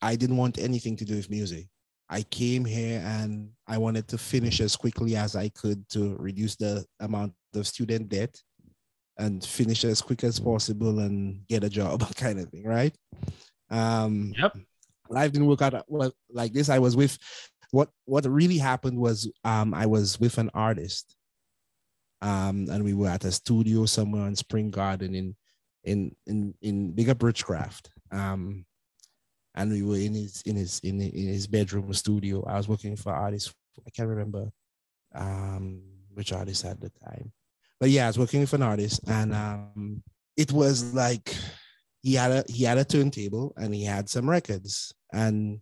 I 0.01 0.17
didn't 0.17 0.39
want 0.39 0.57
anything 0.59 0.97
to 0.97 1.05
do 1.05 1.17
with 1.17 1.29
music. 1.29 1.69
I 2.09 2.23
came 2.23 2.65
here 2.65 3.03
and 3.05 3.51
I 3.67 3.77
wanted 3.77 4.09
to 4.09 4.19
finish 4.19 4.61
as 4.61 4.77
quickly 4.77 5.15
as 5.15 5.37
I 5.37 5.51
could 5.51 5.89
to 5.91 6.17
reduce 6.17 6.57
the 6.57 6.85
amount 7.01 7.35
of 7.55 7.67
student 7.67 8.09
debt 8.09 8.41
and 9.19 9.45
finish 9.45 9.85
as 9.85 10.01
quick 10.01 10.25
as 10.25 10.41
possible 10.41 11.01
and 11.01 11.47
get 11.49 11.65
a 11.65 11.69
job 11.69 12.03
kind 12.17 12.41
of 12.41 12.49
thing, 12.51 12.65
right? 12.65 12.95
Um, 13.71 14.33
yep. 14.37 14.57
Life 15.09 15.33
didn't 15.33 15.49
work 15.49 15.63
out 15.63 15.85
well 15.89 16.13
like 16.31 16.53
this. 16.53 16.69
I 16.69 16.79
was 16.79 16.97
with 16.97 17.19
what 17.71 17.91
what 18.05 18.25
really 18.27 18.59
happened 18.59 18.99
was 18.99 19.31
um, 19.45 19.75
I 19.75 19.87
was 19.87 20.19
with 20.19 20.39
an 20.39 20.51
artist, 20.55 21.17
um, 22.23 22.69
and 22.71 22.85
we 22.85 22.95
were 22.95 23.09
at 23.09 23.25
a 23.25 23.33
studio 23.33 23.85
somewhere 23.87 24.27
in 24.27 24.37
Spring 24.37 24.71
Garden 24.71 25.15
in 25.15 25.37
in 25.85 26.15
in 26.27 26.55
in 26.63 26.93
Big 26.93 27.11
Up 27.11 27.19
Richcraft. 27.19 27.89
Um, 28.11 28.65
and 29.55 29.71
we 29.71 29.83
were 29.83 29.97
in 29.97 30.15
his 30.15 30.43
in 30.47 30.57
his 30.57 30.81
in, 30.81 31.01
in 31.01 31.29
his 31.29 31.47
bedroom 31.47 31.93
studio. 31.93 32.45
I 32.47 32.57
was 32.57 32.69
working 32.69 32.97
for 32.97 33.13
artists. 33.13 33.53
I 33.87 33.91
can't 33.91 34.09
remember 34.09 34.51
um, 35.15 35.83
which 36.15 36.33
artist 36.33 36.65
at 36.65 36.81
the 36.81 36.91
time, 37.05 37.33
but 37.83 37.91
yeah, 37.91 38.05
I 38.05 38.07
was 38.07 38.19
working 38.19 38.39
with 38.39 38.53
an 38.53 38.63
artist, 38.63 39.01
and 39.09 39.35
um, 39.35 40.05
it 40.37 40.53
was 40.53 40.95
like 40.95 41.35
he 42.01 42.15
had 42.15 42.31
a 42.31 42.45
he 42.47 42.63
had 42.63 42.79
a 42.79 42.85
turntable 42.85 43.53
and 43.57 43.75
he 43.75 43.85
had 43.85 44.09
some 44.09 44.31
records, 44.31 44.95
and 45.13 45.59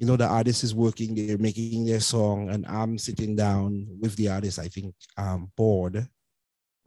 you 0.00 0.06
know 0.08 0.16
the 0.16 0.26
artist 0.26 0.64
is 0.64 0.74
working, 0.74 1.14
they're 1.14 1.38
making 1.38 1.86
their 1.86 2.00
song, 2.00 2.50
and 2.50 2.66
I'm 2.66 2.98
sitting 2.98 3.36
down 3.36 3.86
with 4.00 4.16
the 4.16 4.30
artist. 4.30 4.58
I 4.58 4.66
think 4.66 4.96
um, 5.16 5.52
bored. 5.56 6.08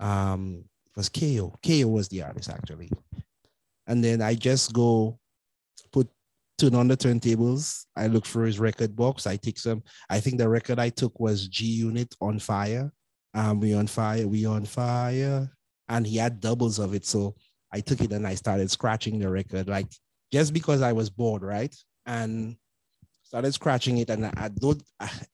Um, 0.01 0.65
it 0.85 0.97
was 0.97 1.07
KO. 1.07 1.57
KO 1.65 1.87
was 1.87 2.09
the 2.09 2.23
artist 2.23 2.49
actually, 2.49 2.91
and 3.87 4.03
then 4.03 4.21
I 4.21 4.35
just 4.35 4.73
go 4.73 5.17
put 5.93 6.09
turn 6.57 6.75
on 6.75 6.89
the 6.89 6.97
turntables. 6.97 7.85
I 7.95 8.07
look 8.07 8.25
for 8.25 8.43
his 8.43 8.59
record 8.59 8.97
box. 8.97 9.27
I 9.27 9.37
take 9.37 9.59
some. 9.59 9.83
I 10.09 10.19
think 10.19 10.39
the 10.39 10.49
record 10.49 10.77
I 10.77 10.89
took 10.89 11.17
was 11.21 11.47
G 11.47 11.63
Unit 11.67 12.13
on 12.19 12.37
Fire 12.37 12.91
um, 13.37 13.59
we 13.59 13.73
on 13.75 13.85
fire, 13.87 14.27
we 14.27 14.45
on 14.45 14.65
fire. 14.65 15.49
And 15.89 16.05
he 16.05 16.17
had 16.17 16.41
doubles 16.41 16.79
of 16.79 16.93
it. 16.93 17.05
So 17.05 17.35
I 17.71 17.79
took 17.79 18.01
it 18.01 18.11
and 18.11 18.25
I 18.25 18.35
started 18.35 18.69
scratching 18.71 19.19
the 19.19 19.29
record, 19.29 19.69
like 19.69 19.87
just 20.33 20.53
because 20.53 20.81
I 20.81 20.91
was 20.91 21.09
bored, 21.09 21.43
right? 21.43 21.73
And 22.05 22.57
started 23.23 23.53
scratching 23.53 23.99
it. 23.99 24.09
And 24.09 24.25
I 24.25 24.49
don't, 24.49 24.81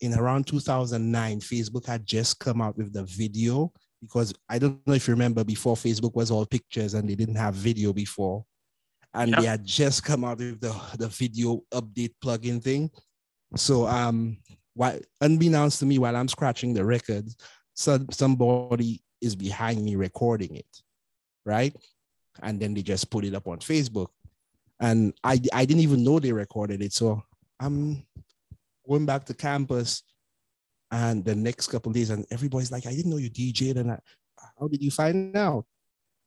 in 0.01 0.14
around 0.14 0.47
2009, 0.47 1.39
Facebook 1.39 1.86
had 1.88 2.06
just 2.06 2.39
come 2.39 2.62
out 2.62 2.78
with 2.78 2.93
the 2.93 3.04
video 3.04 3.72
because 4.01 4.34
I 4.49 4.60
don't 4.60 4.86
know 4.86 4.93
if 4.93 5.08
you 5.08 5.14
remember 5.14 5.43
before 5.43 5.76
Facebook 5.76 6.14
was 6.14 6.30
all 6.30 6.45
pictures 6.45 6.93
and 6.93 7.10
they 7.10 7.16
didn't 7.16 7.36
have 7.36 7.56
video 7.56 7.93
before. 7.93 8.43
And 9.14 9.32
yep. 9.32 9.39
they 9.39 9.45
had 9.45 9.64
just 9.64 10.04
come 10.04 10.26
out 10.26 10.39
with 10.39 10.60
the, 10.60 10.76
the 10.97 11.08
video 11.08 11.62
update 11.72 12.14
plugin 12.22 12.62
thing. 12.62 12.91
So 13.56 13.88
um 13.88 14.38
why 14.74 15.01
unbeknownst 15.22 15.80
to 15.80 15.86
me, 15.86 15.99
while 15.99 16.16
I'm 16.16 16.28
scratching 16.28 16.74
the 16.74 16.84
records, 16.84 17.38
so 17.74 17.99
somebody 18.11 19.01
is 19.21 19.36
behind 19.36 19.84
me 19.84 19.95
recording 19.95 20.55
it, 20.55 20.82
right? 21.45 21.76
And 22.41 22.59
then 22.59 22.74
they 22.74 22.82
just 22.82 23.09
put 23.09 23.26
it 23.26 23.36
up 23.36 23.47
on 23.47 23.59
Facebook. 23.59 24.07
And 24.80 25.13
I, 25.24 25.39
I 25.53 25.65
didn't 25.65 25.84
even 25.84 26.03
know 26.03 26.19
they 26.19 26.34
recorded 26.34 26.82
it. 26.82 26.93
So 26.93 27.24
I'm 27.59 28.05
going 28.88 29.05
back 29.05 29.26
to 29.26 29.34
campus 29.34 30.03
and 30.91 31.26
the 31.26 31.34
next 31.34 31.67
couple 31.67 31.91
days, 31.91 32.11
and 32.11 32.26
everybody's 32.30 32.71
like, 32.71 32.86
I 32.86 32.93
didn't 32.93 33.09
know 33.09 33.17
you 33.17 33.30
DJed. 33.30 33.78
And 33.78 33.91
I, 33.93 33.99
how 34.59 34.67
did 34.67 34.82
you 34.82 34.91
find 34.91 35.36
out? 35.36 35.65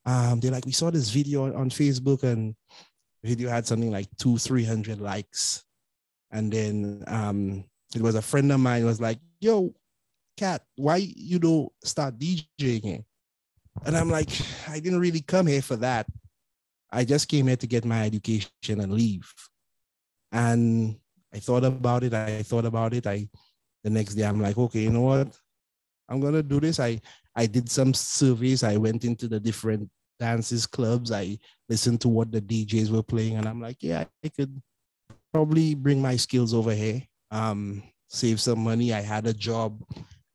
Um, 0.04 0.40
they're 0.40 0.50
like, 0.50 0.66
we 0.66 0.72
saw 0.72 0.90
this 0.90 1.10
video 1.10 1.54
on 1.54 1.70
Facebook, 1.70 2.24
and 2.24 2.56
video 3.22 3.48
had 3.48 3.66
something 3.66 3.92
like 3.92 4.08
two, 4.18 4.38
three 4.38 4.64
hundred 4.64 5.00
likes. 5.00 5.64
And 6.32 6.52
then 6.52 7.04
um, 7.06 7.64
it 7.94 8.02
was 8.02 8.16
a 8.16 8.22
friend 8.22 8.50
of 8.50 8.58
mine 8.58 8.84
was 8.84 9.00
like, 9.00 9.20
yo, 9.40 9.72
Cat, 10.36 10.62
why 10.76 10.96
you 10.96 11.38
don't 11.38 11.72
start 11.82 12.18
DJing? 12.18 13.04
And 13.84 13.96
I'm 13.96 14.10
like, 14.10 14.30
I 14.68 14.80
didn't 14.80 15.00
really 15.00 15.20
come 15.20 15.46
here 15.46 15.62
for 15.62 15.76
that. 15.76 16.06
I 16.90 17.04
just 17.04 17.28
came 17.28 17.46
here 17.46 17.56
to 17.56 17.66
get 17.66 17.84
my 17.84 18.04
education 18.04 18.50
and 18.80 18.92
leave. 18.92 19.30
And 20.32 20.96
I 21.34 21.38
thought 21.38 21.64
about 21.64 22.04
it. 22.04 22.14
I 22.14 22.42
thought 22.42 22.64
about 22.64 22.94
it. 22.94 23.06
I 23.06 23.28
the 23.84 23.90
next 23.90 24.14
day 24.14 24.24
I'm 24.24 24.40
like, 24.40 24.58
okay, 24.58 24.80
you 24.80 24.90
know 24.90 25.02
what? 25.02 25.36
I'm 26.08 26.20
gonna 26.20 26.42
do 26.42 26.60
this. 26.60 26.80
I 26.80 27.00
I 27.34 27.46
did 27.46 27.70
some 27.70 27.94
surveys. 27.94 28.62
I 28.62 28.76
went 28.76 29.04
into 29.04 29.28
the 29.28 29.40
different 29.40 29.90
dances 30.18 30.66
clubs. 30.66 31.12
I 31.12 31.38
listened 31.68 32.00
to 32.02 32.08
what 32.08 32.32
the 32.32 32.40
DJs 32.40 32.90
were 32.90 33.02
playing, 33.02 33.36
and 33.36 33.46
I'm 33.46 33.60
like, 33.60 33.78
yeah, 33.80 34.04
I 34.24 34.28
could 34.28 34.60
probably 35.32 35.74
bring 35.74 36.00
my 36.00 36.16
skills 36.16 36.54
over 36.54 36.72
here. 36.72 37.02
Um, 37.30 37.82
save 38.08 38.40
some 38.40 38.60
money. 38.60 38.92
I 38.92 39.00
had 39.00 39.26
a 39.26 39.34
job 39.34 39.82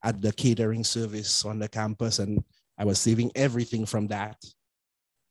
at 0.04 0.22
the 0.22 0.32
catering 0.32 0.84
service 0.84 1.46
on 1.46 1.60
the 1.60 1.68
campus, 1.68 2.20
and 2.20 2.44
I 2.78 2.86
was 2.86 3.00
saving 3.00 3.32
everything 3.36 3.86
from 3.86 4.08
that. 4.08 4.38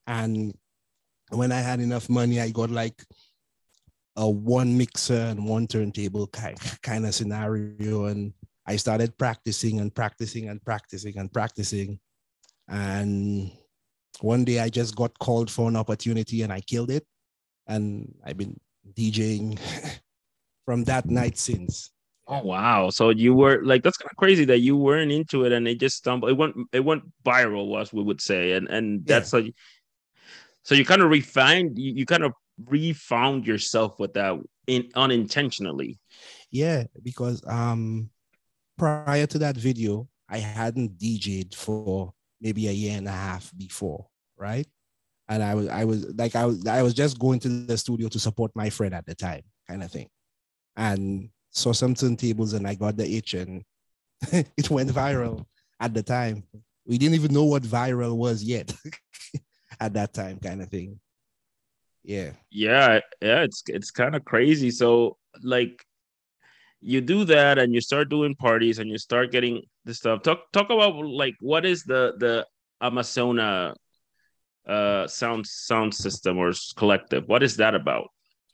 And 0.07 0.55
when 1.31 1.53
I 1.53 1.61
had 1.61 1.81
enough 1.81 2.09
money, 2.09 2.41
I 2.41 2.51
got 2.51 2.71
like 2.71 3.05
a 4.17 4.29
one 4.29 4.77
mixer 4.77 5.15
and 5.15 5.47
one 5.47 5.67
turntable 5.67 6.27
kind, 6.29 6.59
kind 6.83 7.07
of 7.07 7.15
scenario. 7.15 8.07
And 8.07 8.33
I 8.67 8.77
started 8.77 9.17
practicing 9.17 9.81
and 9.81 9.95
practicing 9.95 10.49
and 10.49 10.63
practicing 10.65 11.19
and 11.19 11.33
practicing. 11.33 11.99
And 12.69 13.51
one 14.21 14.45
day 14.45 14.61
I 14.61 14.69
just 14.69 14.95
got 14.95 15.19
called 15.19 15.51
for 15.51 15.69
an 15.69 15.77
opportunity 15.77 16.43
and 16.43 16.53
I 16.53 16.61
killed 16.61 16.91
it. 16.91 17.05
And 17.67 18.15
I've 18.25 18.37
been 18.37 18.59
DJing 18.95 19.59
from 20.65 20.85
that 20.85 21.07
night 21.07 21.39
since. 21.39 21.91
Oh 22.33 22.43
wow! 22.43 22.91
So 22.91 23.11
you 23.11 23.35
were 23.35 23.61
like 23.65 23.83
that's 23.83 23.97
kind 23.97 24.09
of 24.09 24.17
crazy 24.17 24.45
that 24.45 24.61
you 24.61 24.77
weren't 24.77 25.11
into 25.11 25.45
it 25.45 25.51
and 25.51 25.67
it 25.67 25.81
just 25.81 25.97
stumbled. 25.97 26.31
It 26.31 26.37
went 26.37 26.55
it 26.73 26.85
went 26.85 27.03
viral, 27.25 27.81
as 27.81 27.93
we 27.93 28.05
would 28.05 28.21
say, 28.21 28.53
and 28.53 28.69
and 28.69 29.05
that's 29.05 29.33
yeah. 29.33 29.41
like 29.41 29.55
so 30.63 30.77
you 30.77 30.85
kind 30.85 31.03
of 31.03 31.11
refined 31.11 31.77
you, 31.77 31.93
you 31.93 32.07
kind 32.07 32.23
of 32.23 32.33
refound 32.67 33.49
yourself 33.49 33.99
with 33.99 34.15
that 34.15 34.39
in 34.69 34.89
unintentionally. 34.95 35.99
Yeah, 36.53 36.85
because 37.03 37.43
um 37.49 38.11
prior 38.79 39.27
to 39.27 39.39
that 39.41 39.57
video, 39.57 40.09
I 40.29 40.39
hadn't 40.39 40.99
DJed 40.99 41.57
for 41.57 42.15
maybe 42.41 42.69
a 42.69 42.73
year 42.73 42.97
and 42.97 43.09
a 43.09 43.13
half 43.13 43.53
before, 43.59 44.07
right? 44.39 44.69
And 45.29 45.43
I 45.43 45.57
was 45.57 45.67
I 45.67 45.85
was 45.85 46.07
like 46.15 46.37
I 46.37 46.47
was 46.47 46.65
I 46.65 46.83
was 46.83 46.95
just 46.95 47.19
going 47.19 47.41
to 47.41 47.49
the 47.49 47.77
studio 47.77 48.07
to 48.07 48.21
support 48.21 48.53
my 48.55 48.71
friend 48.71 48.95
at 48.95 49.05
the 49.05 49.17
time, 49.17 49.43
kind 49.69 49.83
of 49.83 49.91
thing. 49.91 50.09
And 50.77 51.31
saw 51.51 51.73
some 51.73 51.95
turntables 51.95 52.55
and 52.55 52.67
I 52.67 52.75
got 52.75 52.97
the 52.97 53.11
itch 53.17 53.35
and 53.35 53.65
it 54.33 54.71
went 54.71 54.91
viral 54.91 55.47
at 55.79 55.95
the 55.95 56.03
time. 56.03 56.45
We 56.87 56.99
didn't 56.99 57.15
even 57.15 57.33
know 57.33 57.45
what 57.45 57.63
viral 57.63 58.17
was 58.17 58.43
yet 58.43 58.75
at 59.81 59.95
that 59.95 60.13
time, 60.13 60.39
kind 60.39 60.63
of 60.63 60.69
thing. 60.69 61.01
Yeah. 62.03 62.33
Yeah, 62.51 63.01
yeah, 63.21 63.43
it's 63.43 63.63
it's 63.67 63.91
kind 63.91 64.17
of 64.17 64.25
crazy. 64.25 64.71
So 64.71 65.19
like 65.43 65.85
you 66.81 67.01
do 67.01 67.25
that 67.25 67.59
and 67.59 67.75
you 67.75 67.81
start 67.81 68.09
doing 68.09 68.35
parties 68.35 68.79
and 68.79 68.89
you 68.89 68.99
start 68.99 69.31
getting 69.31 69.63
the 69.85 69.95
stuff. 69.95 70.23
Talk 70.23 70.51
talk 70.53 70.71
about 70.71 70.97
like 71.05 71.35
what 71.41 71.67
is 71.67 71.85
the 71.85 72.15
the 72.19 72.47
Amazona 72.83 73.75
uh 74.67 75.07
sound 75.07 75.47
sound 75.47 75.95
system 75.95 76.39
or 76.39 76.53
collective? 76.77 77.29
What 77.29 77.43
is 77.43 77.57
that 77.57 77.75
about? 77.75 78.09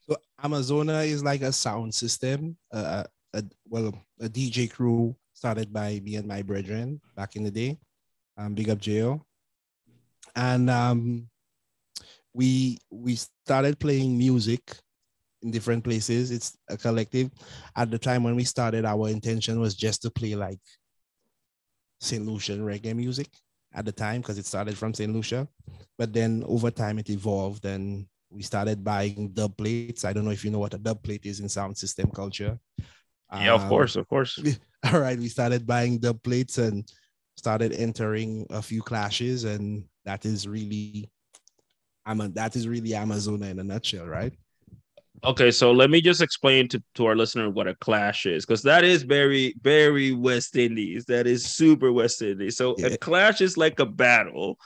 So 0.09 0.17
Amazona 0.43 1.07
is 1.07 1.25
like 1.25 1.43
a 1.43 1.53
sound 1.53 1.95
system, 1.95 2.57
uh, 2.73 3.05
a, 3.35 3.45
well, 3.69 3.93
a 4.21 4.29
DJ 4.29 4.71
crew 4.71 5.15
started 5.33 5.73
by 5.73 6.01
me 6.05 6.17
and 6.17 6.27
my 6.27 6.43
brethren 6.43 7.01
back 7.17 7.37
in 7.37 7.45
the 7.45 7.51
day. 7.51 7.79
Um, 8.39 8.55
big 8.55 8.71
up 8.71 8.79
Jail. 8.79 9.27
And 10.35 10.69
um, 10.69 11.29
we 12.35 12.79
we 12.91 13.17
started 13.17 13.79
playing 13.79 14.17
music 14.17 14.61
in 15.43 15.51
different 15.51 15.83
places. 15.83 16.31
It's 16.31 16.57
a 16.69 16.77
collective. 16.77 17.31
At 17.75 17.91
the 17.91 17.99
time 17.99 18.23
when 18.23 18.37
we 18.37 18.45
started, 18.45 18.85
our 18.85 19.09
intention 19.09 19.59
was 19.61 19.75
just 19.75 20.03
to 20.03 20.11
play 20.11 20.35
like 20.35 20.61
St. 22.01 22.25
Lucian 22.25 22.61
reggae 22.61 22.95
music 22.95 23.29
at 23.75 23.85
the 23.85 23.93
time 23.93 24.21
because 24.21 24.39
it 24.39 24.47
started 24.47 24.77
from 24.77 24.93
St. 24.93 25.13
Lucia. 25.13 25.49
But 25.97 26.13
then 26.13 26.45
over 26.47 26.71
time 26.71 26.99
it 26.99 27.11
evolved 27.11 27.65
and 27.65 28.07
we 28.37 28.43
started 28.43 28.85
buying 28.85 29.31
dub 29.31 29.57
plates. 29.57 30.05
I 30.05 30.13
don't 30.13 30.25
know 30.25 30.31
if 30.31 30.45
you 30.45 30.51
know 30.51 30.59
what 30.59 30.75
a 30.75 30.79
dub 30.79 31.03
plate 31.03 31.25
is 31.25 31.41
in 31.41 31.49
sound 31.49 31.77
system 31.77 32.11
culture. 32.11 32.59
Yeah, 33.33 33.55
um, 33.55 33.63
of 33.63 33.69
course, 33.69 33.97
of 33.97 34.07
course. 34.09 34.39
all 34.93 35.01
right, 35.01 35.19
we 35.19 35.29
started 35.29 35.67
buying 35.67 35.99
dub 35.99 36.23
plates 36.23 36.59
and 36.59 36.89
started 37.37 37.73
entering 37.73 38.47
a 38.51 38.61
few 38.61 38.83
clashes, 38.83 39.45
and 39.45 39.85
that 40.05 40.27
is 40.27 40.47
really, 40.47 41.11
I'm 42.05 42.21
a, 42.21 42.29
that 42.29 42.57
is 42.57 42.69
really 42.69 42.91
Amazona 42.91 43.51
in 43.51 43.59
a 43.59 43.65
nutshell, 43.65 44.07
right? 44.07 44.33
Okay, 45.25 45.51
so 45.51 45.73
let 45.73 45.89
me 45.89 46.03
just 46.03 46.21
explain 46.21 46.69
to, 46.69 46.83
to 46.95 47.07
our 47.07 47.17
listener 47.17 47.49
what 47.49 47.67
a 47.67 47.75
clash 47.77 48.27
is, 48.27 48.45
because 48.45 48.63
that 48.63 48.85
is 48.85 49.03
very, 49.03 49.55
very 49.63 50.13
West 50.13 50.57
Indies. 50.57 51.07
That 51.07 51.27
is 51.27 51.45
super 51.45 51.91
West 51.91 52.21
Indies. 52.21 52.57
So 52.57 52.75
yeah. 52.77 52.89
a 52.89 52.99
clash 52.99 53.41
is 53.41 53.57
like 53.57 53.81
a 53.81 53.87
battle. 53.87 54.59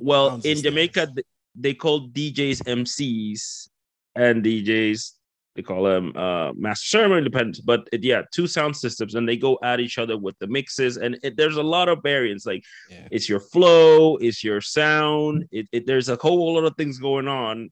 Well, 0.00 0.30
Sounds 0.30 0.46
in 0.46 0.62
Jamaica, 0.62 1.12
they 1.60 1.74
call 1.74 2.08
DJs 2.08 2.62
MCs 2.64 3.68
and 4.14 4.44
DJs 4.44 5.12
they 5.58 5.62
call 5.62 5.82
them 5.82 6.16
uh, 6.16 6.52
master 6.54 6.86
server 6.86 7.18
independent 7.18 7.58
but 7.64 7.88
it, 7.90 8.04
yeah 8.04 8.22
two 8.32 8.46
sound 8.46 8.76
systems 8.76 9.16
and 9.16 9.28
they 9.28 9.36
go 9.36 9.58
at 9.64 9.80
each 9.80 9.98
other 9.98 10.16
with 10.16 10.38
the 10.38 10.46
mixes. 10.46 10.98
And 10.98 11.18
it, 11.24 11.36
there's 11.36 11.56
a 11.56 11.62
lot 11.62 11.88
of 11.88 11.98
variants 12.00 12.46
like 12.46 12.62
yeah. 12.88 13.08
it's 13.10 13.28
your 13.28 13.40
flow 13.40 14.16
it's 14.18 14.44
your 14.44 14.60
sound 14.60 15.46
it, 15.50 15.84
there's 15.84 16.08
a 16.08 16.16
whole 16.16 16.54
lot 16.54 16.64
of 16.64 16.76
things 16.76 16.98
going 16.98 17.26
on. 17.26 17.70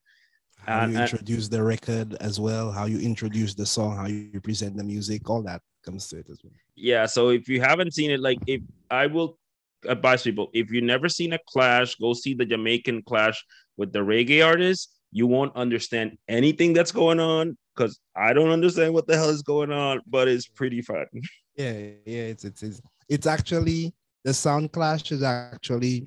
How 0.58 0.80
and, 0.80 0.94
you 0.94 0.98
introduce 0.98 1.44
and, 1.44 1.52
the 1.52 1.62
record 1.62 2.16
as 2.20 2.40
well 2.40 2.72
how 2.72 2.86
you 2.86 2.98
introduce 2.98 3.54
the 3.54 3.66
song 3.66 3.96
how 3.96 4.08
you 4.08 4.40
present 4.40 4.76
the 4.76 4.82
music 4.82 5.30
all 5.30 5.42
that 5.42 5.62
comes 5.84 6.08
to 6.08 6.18
it 6.18 6.26
as 6.28 6.40
well. 6.42 6.52
Yeah 6.74 7.06
so 7.06 7.28
if 7.28 7.48
you 7.48 7.60
haven't 7.60 7.94
seen 7.94 8.10
it 8.10 8.18
like 8.18 8.38
if 8.48 8.62
i 8.90 9.06
will 9.06 9.38
advise 9.86 10.24
people 10.24 10.48
if 10.52 10.72
you've 10.72 10.82
never 10.82 11.08
seen 11.08 11.34
a 11.34 11.38
clash 11.46 11.94
go 11.94 12.12
see 12.14 12.34
the 12.34 12.44
jamaican 12.44 13.02
clash 13.02 13.44
with 13.76 13.92
the 13.92 14.00
reggae 14.00 14.44
artists 14.44 14.96
you 15.12 15.26
won't 15.26 15.56
understand 15.56 16.18
anything 16.28 16.74
that's 16.74 16.92
going 16.92 17.20
on 17.20 17.56
because 17.74 17.98
I 18.14 18.32
don't 18.32 18.50
understand 18.50 18.92
what 18.92 19.06
the 19.06 19.16
hell 19.16 19.30
is 19.30 19.42
going 19.42 19.72
on, 19.72 20.02
but 20.06 20.28
it's 20.28 20.46
pretty 20.46 20.82
fun. 20.82 21.06
Yeah, 21.58 21.72
yeah, 22.04 22.24
it's 22.32 22.44
it's 22.44 22.62
it's, 22.62 22.82
it's 23.08 23.26
actually 23.26 23.94
the 24.24 24.34
sound 24.34 24.72
clash 24.72 25.10
is 25.10 25.22
actually 25.22 26.06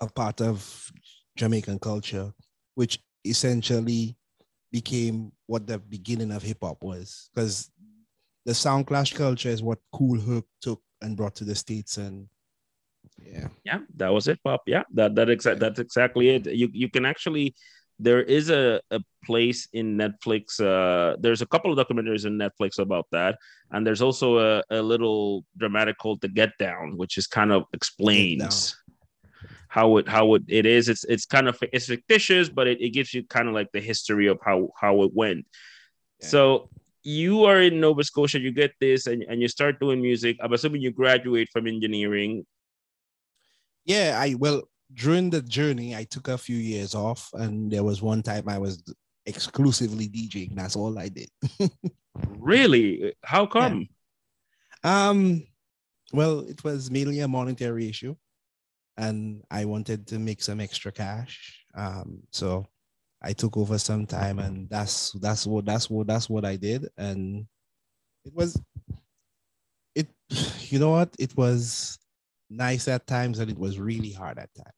a 0.00 0.08
part 0.08 0.40
of 0.40 0.90
Jamaican 1.36 1.78
culture, 1.78 2.32
which 2.74 2.98
essentially 3.24 4.16
became 4.72 5.30
what 5.46 5.68
the 5.68 5.78
beginning 5.78 6.32
of 6.32 6.42
hip 6.42 6.58
hop 6.60 6.82
was. 6.82 7.30
Because 7.32 7.70
the 8.46 8.52
sound 8.52 8.88
clash 8.88 9.12
culture 9.12 9.48
is 9.48 9.62
what 9.62 9.78
Kool 9.92 10.20
Herc 10.20 10.46
took 10.60 10.82
and 11.02 11.16
brought 11.16 11.36
to 11.36 11.44
the 11.44 11.54
states, 11.54 11.96
and 11.96 12.26
yeah, 13.22 13.48
yeah, 13.64 13.78
that 13.96 14.12
was 14.12 14.28
it, 14.28 14.42
pop. 14.42 14.62
Yeah, 14.66 14.84
that 14.94 15.14
that 15.16 15.28
exact 15.28 15.60
that's 15.60 15.78
exactly 15.78 16.30
it. 16.30 16.46
You 16.46 16.68
you 16.72 16.88
can 16.88 17.04
actually 17.04 17.54
there 17.98 18.22
is 18.22 18.48
a, 18.50 18.80
a 18.90 19.00
place 19.24 19.68
in 19.72 19.96
Netflix. 19.96 20.60
Uh, 20.60 21.16
there's 21.18 21.42
a 21.42 21.46
couple 21.46 21.72
of 21.72 21.78
documentaries 21.78 22.26
in 22.26 22.38
Netflix 22.38 22.78
about 22.78 23.06
that, 23.10 23.38
and 23.72 23.86
there's 23.86 24.02
also 24.02 24.38
a, 24.38 24.62
a 24.70 24.80
little 24.80 25.44
dramatic 25.56 25.98
called 25.98 26.20
"The 26.20 26.28
Get 26.28 26.50
Down," 26.58 26.96
which 26.96 27.18
is 27.18 27.26
kind 27.26 27.52
of 27.52 27.64
explains 27.72 28.76
how 29.68 29.96
it 29.98 30.08
how 30.08 30.34
it, 30.34 30.42
it 30.48 30.66
is. 30.66 30.88
It's 30.88 31.04
it's 31.04 31.26
kind 31.26 31.48
of 31.48 31.58
it's 31.72 31.86
fictitious, 31.86 32.48
but 32.48 32.66
it, 32.66 32.80
it 32.80 32.90
gives 32.90 33.12
you 33.12 33.24
kind 33.24 33.48
of 33.48 33.54
like 33.54 33.70
the 33.72 33.80
history 33.80 34.28
of 34.28 34.38
how 34.44 34.70
how 34.80 35.02
it 35.02 35.10
went. 35.12 35.46
Yeah. 36.20 36.28
So 36.28 36.70
you 37.02 37.44
are 37.44 37.60
in 37.60 37.80
Nova 37.80 38.04
Scotia, 38.04 38.38
you 38.38 38.52
get 38.52 38.72
this, 38.80 39.06
and, 39.06 39.22
and 39.24 39.40
you 39.40 39.48
start 39.48 39.80
doing 39.80 40.00
music. 40.00 40.36
I'm 40.40 40.52
assuming 40.52 40.82
you 40.82 40.90
graduate 40.90 41.48
from 41.52 41.66
engineering. 41.66 42.44
Yeah, 43.88 44.18
I 44.20 44.34
well, 44.34 44.68
during 44.92 45.30
the 45.30 45.40
journey, 45.40 45.96
I 45.96 46.04
took 46.04 46.28
a 46.28 46.36
few 46.36 46.56
years 46.56 46.94
off, 46.94 47.30
and 47.32 47.72
there 47.72 47.82
was 47.82 48.02
one 48.02 48.22
time 48.22 48.46
I 48.46 48.58
was 48.58 48.82
exclusively 49.24 50.08
DJing. 50.08 50.54
That's 50.54 50.76
all 50.76 50.98
I 50.98 51.08
did. 51.08 51.30
really? 52.38 53.14
How 53.24 53.46
come? 53.46 53.88
Yeah. 54.84 55.08
Um, 55.08 55.42
well, 56.12 56.40
it 56.40 56.62
was 56.62 56.90
mainly 56.90 57.20
a 57.20 57.28
monetary 57.28 57.88
issue, 57.88 58.14
and 58.98 59.42
I 59.50 59.64
wanted 59.64 60.06
to 60.08 60.18
make 60.18 60.42
some 60.42 60.60
extra 60.60 60.92
cash. 60.92 61.64
Um, 61.74 62.20
so 62.30 62.66
I 63.22 63.32
took 63.32 63.56
over 63.56 63.78
some 63.78 64.04
time, 64.04 64.38
and 64.38 64.68
that's 64.68 65.12
that's 65.12 65.46
what 65.46 65.64
that's 65.64 65.88
what 65.88 66.06
that's 66.06 66.28
what 66.28 66.44
I 66.44 66.56
did, 66.56 66.88
and 66.98 67.46
it 68.26 68.34
was 68.34 68.60
it 69.94 70.08
you 70.68 70.78
know 70.78 70.90
what 70.90 71.16
it 71.18 71.34
was 71.38 71.98
nice 72.50 72.88
at 72.88 73.06
times 73.06 73.38
and 73.38 73.50
it 73.50 73.58
was 73.58 73.78
really 73.78 74.12
hard 74.12 74.38
at 74.38 74.50
times. 74.54 74.74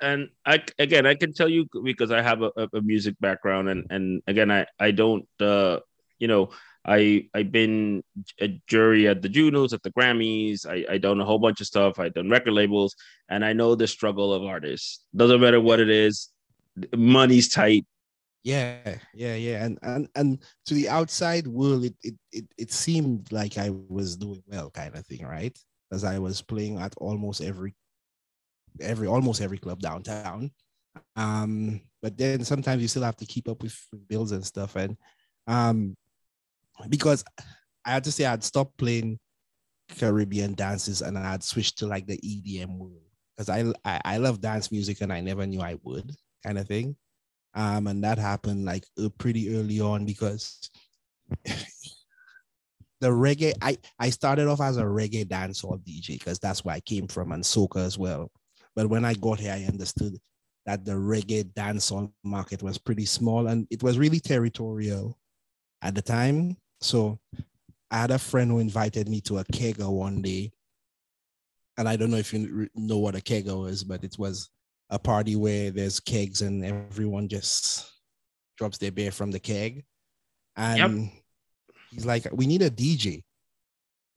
And 0.00 0.30
I 0.44 0.62
again 0.78 1.06
I 1.06 1.14
can 1.14 1.32
tell 1.32 1.48
you 1.48 1.66
because 1.84 2.10
I 2.10 2.22
have 2.22 2.42
a, 2.42 2.50
a 2.72 2.80
music 2.80 3.14
background 3.20 3.68
and 3.68 3.86
and 3.90 4.22
again 4.26 4.50
I 4.50 4.66
I 4.78 4.90
don't 4.90 5.28
uh 5.40 5.78
you 6.18 6.26
know 6.26 6.50
I 6.84 7.28
I've 7.32 7.52
been 7.52 8.02
a 8.40 8.60
jury 8.66 9.06
at 9.06 9.22
the 9.22 9.28
Junos 9.28 9.72
at 9.72 9.82
the 9.84 9.92
Grammys. 9.92 10.66
I 10.66 10.94
I 10.94 10.98
done 10.98 11.20
a 11.20 11.24
whole 11.24 11.38
bunch 11.38 11.60
of 11.60 11.68
stuff. 11.68 12.00
I've 12.00 12.14
done 12.14 12.30
record 12.30 12.54
labels 12.54 12.96
and 13.28 13.44
I 13.44 13.52
know 13.52 13.76
the 13.76 13.86
struggle 13.86 14.32
of 14.32 14.42
artists. 14.42 15.04
Doesn't 15.14 15.40
matter 15.40 15.60
what 15.60 15.78
it 15.78 15.90
is 15.90 16.32
money's 16.96 17.48
tight 17.48 17.86
yeah 18.44 18.96
yeah 19.14 19.34
yeah 19.36 19.64
and 19.64 19.78
and 19.82 20.08
and 20.16 20.42
to 20.66 20.74
the 20.74 20.88
outside 20.88 21.46
world 21.46 21.84
it 21.84 21.94
it 22.02 22.14
it, 22.32 22.44
it 22.58 22.72
seemed 22.72 23.30
like 23.30 23.56
I 23.56 23.70
was 23.70 24.16
doing 24.16 24.42
well 24.46 24.70
kind 24.70 24.96
of 24.96 25.06
thing 25.06 25.24
right 25.24 25.56
as 25.92 26.04
I 26.04 26.18
was 26.18 26.42
playing 26.42 26.78
at 26.78 26.94
almost 26.96 27.40
every 27.40 27.74
every 28.80 29.06
almost 29.06 29.40
every 29.40 29.58
club 29.58 29.80
downtown. 29.80 30.50
Um, 31.16 31.80
but 32.00 32.16
then 32.16 32.44
sometimes 32.44 32.82
you 32.82 32.88
still 32.88 33.02
have 33.02 33.16
to 33.18 33.26
keep 33.26 33.48
up 33.48 33.62
with 33.62 33.78
bills 34.08 34.32
and 34.32 34.44
stuff. 34.44 34.76
And 34.76 34.96
um, 35.46 35.94
because 36.88 37.24
I 37.84 37.92
had 37.92 38.04
to 38.04 38.12
say 38.12 38.24
I'd 38.24 38.42
stopped 38.42 38.76
playing 38.78 39.18
Caribbean 39.88 40.54
dances 40.54 41.02
and 41.02 41.18
I'd 41.18 41.42
switched 41.42 41.78
to 41.78 41.86
like 41.86 42.06
the 42.06 42.18
EDM 42.18 42.78
world 42.78 43.02
because 43.36 43.48
I, 43.48 43.72
I 43.84 44.00
I 44.04 44.16
love 44.16 44.40
dance 44.40 44.72
music 44.72 45.00
and 45.00 45.12
I 45.12 45.20
never 45.20 45.46
knew 45.46 45.60
I 45.60 45.78
would 45.82 46.10
kind 46.44 46.58
of 46.58 46.66
thing. 46.66 46.96
Um, 47.54 47.86
and 47.86 48.02
that 48.04 48.18
happened 48.18 48.64
like 48.64 48.84
uh, 49.02 49.08
pretty 49.18 49.54
early 49.56 49.80
on 49.80 50.06
because 50.06 50.70
the 51.44 53.08
reggae 53.08 53.52
I 53.60 53.76
I 53.98 54.10
started 54.10 54.48
off 54.48 54.60
as 54.60 54.78
a 54.78 54.84
reggae 54.84 55.26
dancehall 55.26 55.82
DJ 55.84 56.18
because 56.18 56.38
that's 56.38 56.64
where 56.64 56.74
I 56.74 56.80
came 56.80 57.08
from 57.08 57.32
and 57.32 57.44
soca 57.44 57.84
as 57.84 57.98
well. 57.98 58.30
But 58.74 58.88
when 58.88 59.04
I 59.04 59.14
got 59.14 59.38
here, 59.38 59.52
I 59.52 59.64
understood 59.64 60.16
that 60.64 60.84
the 60.84 60.92
reggae 60.92 61.52
dancehall 61.52 62.12
market 62.24 62.62
was 62.62 62.78
pretty 62.78 63.04
small 63.04 63.48
and 63.48 63.66
it 63.70 63.82
was 63.82 63.98
really 63.98 64.20
territorial 64.20 65.18
at 65.82 65.94
the 65.94 66.02
time. 66.02 66.56
So 66.80 67.18
I 67.90 67.98
had 67.98 68.10
a 68.10 68.18
friend 68.18 68.50
who 68.50 68.60
invited 68.60 69.08
me 69.08 69.20
to 69.22 69.38
a 69.38 69.44
kegger 69.44 69.90
one 69.90 70.22
day. 70.22 70.52
And 71.76 71.88
I 71.88 71.96
don't 71.96 72.10
know 72.10 72.18
if 72.18 72.32
you 72.32 72.68
know 72.74 72.98
what 72.98 73.16
a 73.16 73.20
kegger 73.20 73.68
is, 73.68 73.82
but 73.82 74.04
it 74.04 74.16
was 74.18 74.48
a 74.92 74.98
party 74.98 75.36
where 75.36 75.70
there's 75.70 75.98
kegs 75.98 76.42
and 76.42 76.62
everyone 76.62 77.26
just 77.26 77.90
drops 78.58 78.76
their 78.76 78.92
beer 78.92 79.10
from 79.10 79.30
the 79.30 79.40
keg. 79.40 79.84
And 80.54 81.04
yep. 81.04 81.12
he's 81.90 82.04
like, 82.04 82.28
we 82.30 82.46
need 82.46 82.60
a 82.60 82.70
DJ. 82.70 83.22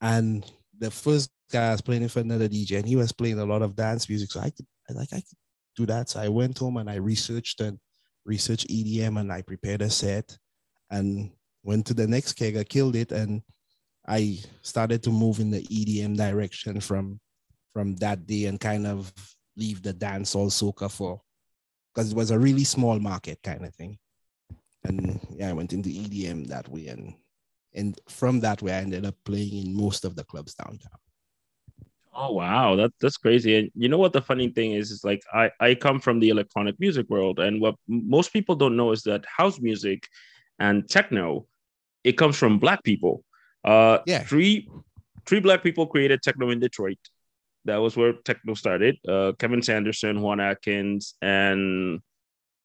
And 0.02 0.44
the 0.78 0.90
first 0.90 1.30
guy 1.50 1.72
was 1.72 1.80
playing 1.80 2.06
for 2.08 2.20
another 2.20 2.46
DJ 2.46 2.76
and 2.76 2.86
he 2.86 2.94
was 2.94 3.10
playing 3.10 3.38
a 3.38 3.44
lot 3.46 3.62
of 3.62 3.74
dance 3.74 4.06
music. 4.06 4.30
So 4.30 4.40
I 4.40 4.50
could 4.50 4.66
I 4.90 4.92
like 4.92 5.08
I 5.14 5.16
could 5.16 5.38
do 5.76 5.86
that. 5.86 6.10
So 6.10 6.20
I 6.20 6.28
went 6.28 6.58
home 6.58 6.76
and 6.76 6.90
I 6.90 6.96
researched 6.96 7.62
and 7.62 7.78
researched 8.26 8.68
EDM 8.68 9.18
and 9.18 9.32
I 9.32 9.40
prepared 9.40 9.80
a 9.80 9.88
set 9.88 10.36
and 10.90 11.30
went 11.62 11.86
to 11.86 11.94
the 11.94 12.06
next 12.06 12.34
keg. 12.34 12.54
I 12.58 12.64
killed 12.64 12.96
it 12.96 13.12
and 13.12 13.40
I 14.06 14.40
started 14.60 15.02
to 15.04 15.10
move 15.10 15.40
in 15.40 15.50
the 15.50 15.62
EDM 15.62 16.18
direction 16.18 16.80
from 16.80 17.18
from 17.72 17.96
that 17.96 18.26
day 18.26 18.44
and 18.44 18.60
kind 18.60 18.86
of 18.86 19.10
leave 19.56 19.82
the 19.82 19.92
dance 19.92 20.34
all 20.34 20.50
soca 20.50 20.90
for 20.90 21.20
because 21.94 22.12
it 22.12 22.16
was 22.16 22.30
a 22.30 22.38
really 22.38 22.64
small 22.64 22.98
market 22.98 23.38
kind 23.42 23.64
of 23.64 23.74
thing. 23.74 23.98
And 24.84 25.18
yeah, 25.34 25.50
I 25.50 25.52
went 25.52 25.72
into 25.72 25.88
EDM 25.88 26.46
that 26.48 26.68
way 26.68 26.88
and 26.88 27.14
and 27.74 27.98
from 28.08 28.40
that 28.40 28.62
way 28.62 28.72
I 28.72 28.78
ended 28.78 29.04
up 29.04 29.16
playing 29.24 29.66
in 29.66 29.76
most 29.76 30.04
of 30.04 30.16
the 30.16 30.24
clubs 30.24 30.54
downtown. 30.54 30.98
Oh 32.14 32.32
wow, 32.32 32.76
that 32.76 32.92
that's 33.00 33.18
crazy. 33.18 33.56
And 33.58 33.70
you 33.74 33.88
know 33.88 33.98
what 33.98 34.14
the 34.14 34.22
funny 34.22 34.48
thing 34.48 34.72
is 34.72 34.90
is 34.90 35.04
like 35.04 35.22
I 35.32 35.50
I 35.60 35.74
come 35.74 36.00
from 36.00 36.18
the 36.18 36.30
electronic 36.30 36.80
music 36.80 37.08
world 37.10 37.40
and 37.40 37.60
what 37.60 37.74
most 37.88 38.32
people 38.32 38.54
don't 38.54 38.76
know 38.76 38.92
is 38.92 39.02
that 39.02 39.24
house 39.26 39.60
music 39.60 40.08
and 40.58 40.88
techno 40.88 41.46
it 42.04 42.12
comes 42.12 42.38
from 42.38 42.58
black 42.58 42.82
people. 42.84 43.22
Uh 43.64 43.98
yeah. 44.06 44.22
Three 44.22 44.68
three 45.26 45.40
black 45.40 45.62
people 45.62 45.86
created 45.86 46.22
techno 46.22 46.50
in 46.50 46.60
Detroit. 46.60 46.98
That 47.66 47.78
was 47.78 47.96
where 47.96 48.12
techno 48.12 48.54
started. 48.54 48.98
Uh 49.08 49.32
Kevin 49.38 49.62
Saunderson, 49.62 50.20
Juan 50.22 50.40
Atkins 50.40 51.14
and 51.20 52.00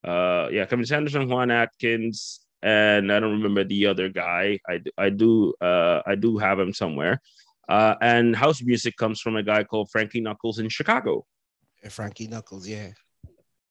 uh 0.04 0.47
yeah, 0.52 0.66
Kevin 0.66 0.86
Saunderson, 0.86 1.28
Juan 1.28 1.52
Atkins 1.52 2.39
and 2.64 3.12
I 3.12 3.20
don't 3.20 3.32
remember 3.32 3.64
the 3.64 3.88
other 3.88 4.10
guy. 4.10 4.60
I 4.68 4.82
I 4.97 5.10
do 5.10 5.54
uh 5.62 6.02
I 6.06 6.16
do 6.16 6.38
have 6.38 6.60
him 6.60 6.74
somewhere 6.74 7.20
uh, 7.72 7.95
and 8.02 8.36
house 8.36 8.62
music 8.62 8.97
comes 8.97 9.22
from 9.22 9.38
a 9.38 9.43
guy 9.43 9.64
called 9.64 9.89
Frankie 9.89 10.20
Knuckles 10.20 10.60
in 10.60 10.68
Chicago. 10.68 11.26
Frankie 11.89 12.28
Knuckles, 12.28 12.68
yeah. 12.68 12.89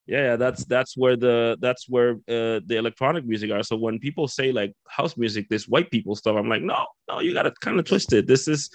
Yeah, 0.06 0.36
that's 0.36 0.64
that's 0.64 0.96
where 0.96 1.16
the 1.16 1.58
that's 1.60 1.86
where 1.88 2.12
uh, 2.26 2.58
the 2.66 2.76
electronic 2.78 3.26
music 3.26 3.50
are. 3.52 3.62
So 3.62 3.76
when 3.76 3.98
people 3.98 4.26
say 4.26 4.50
like 4.50 4.72
house 4.88 5.16
music, 5.16 5.48
this 5.48 5.68
white 5.68 5.90
people 5.90 6.16
stuff, 6.16 6.34
I'm 6.36 6.48
like, 6.48 6.62
no, 6.62 6.86
no, 7.08 7.20
you 7.20 7.34
got 7.34 7.42
to 7.42 7.52
kind 7.60 7.78
of 7.78 7.84
twist 7.84 8.12
it. 8.14 8.26
This 8.26 8.48
is 8.48 8.70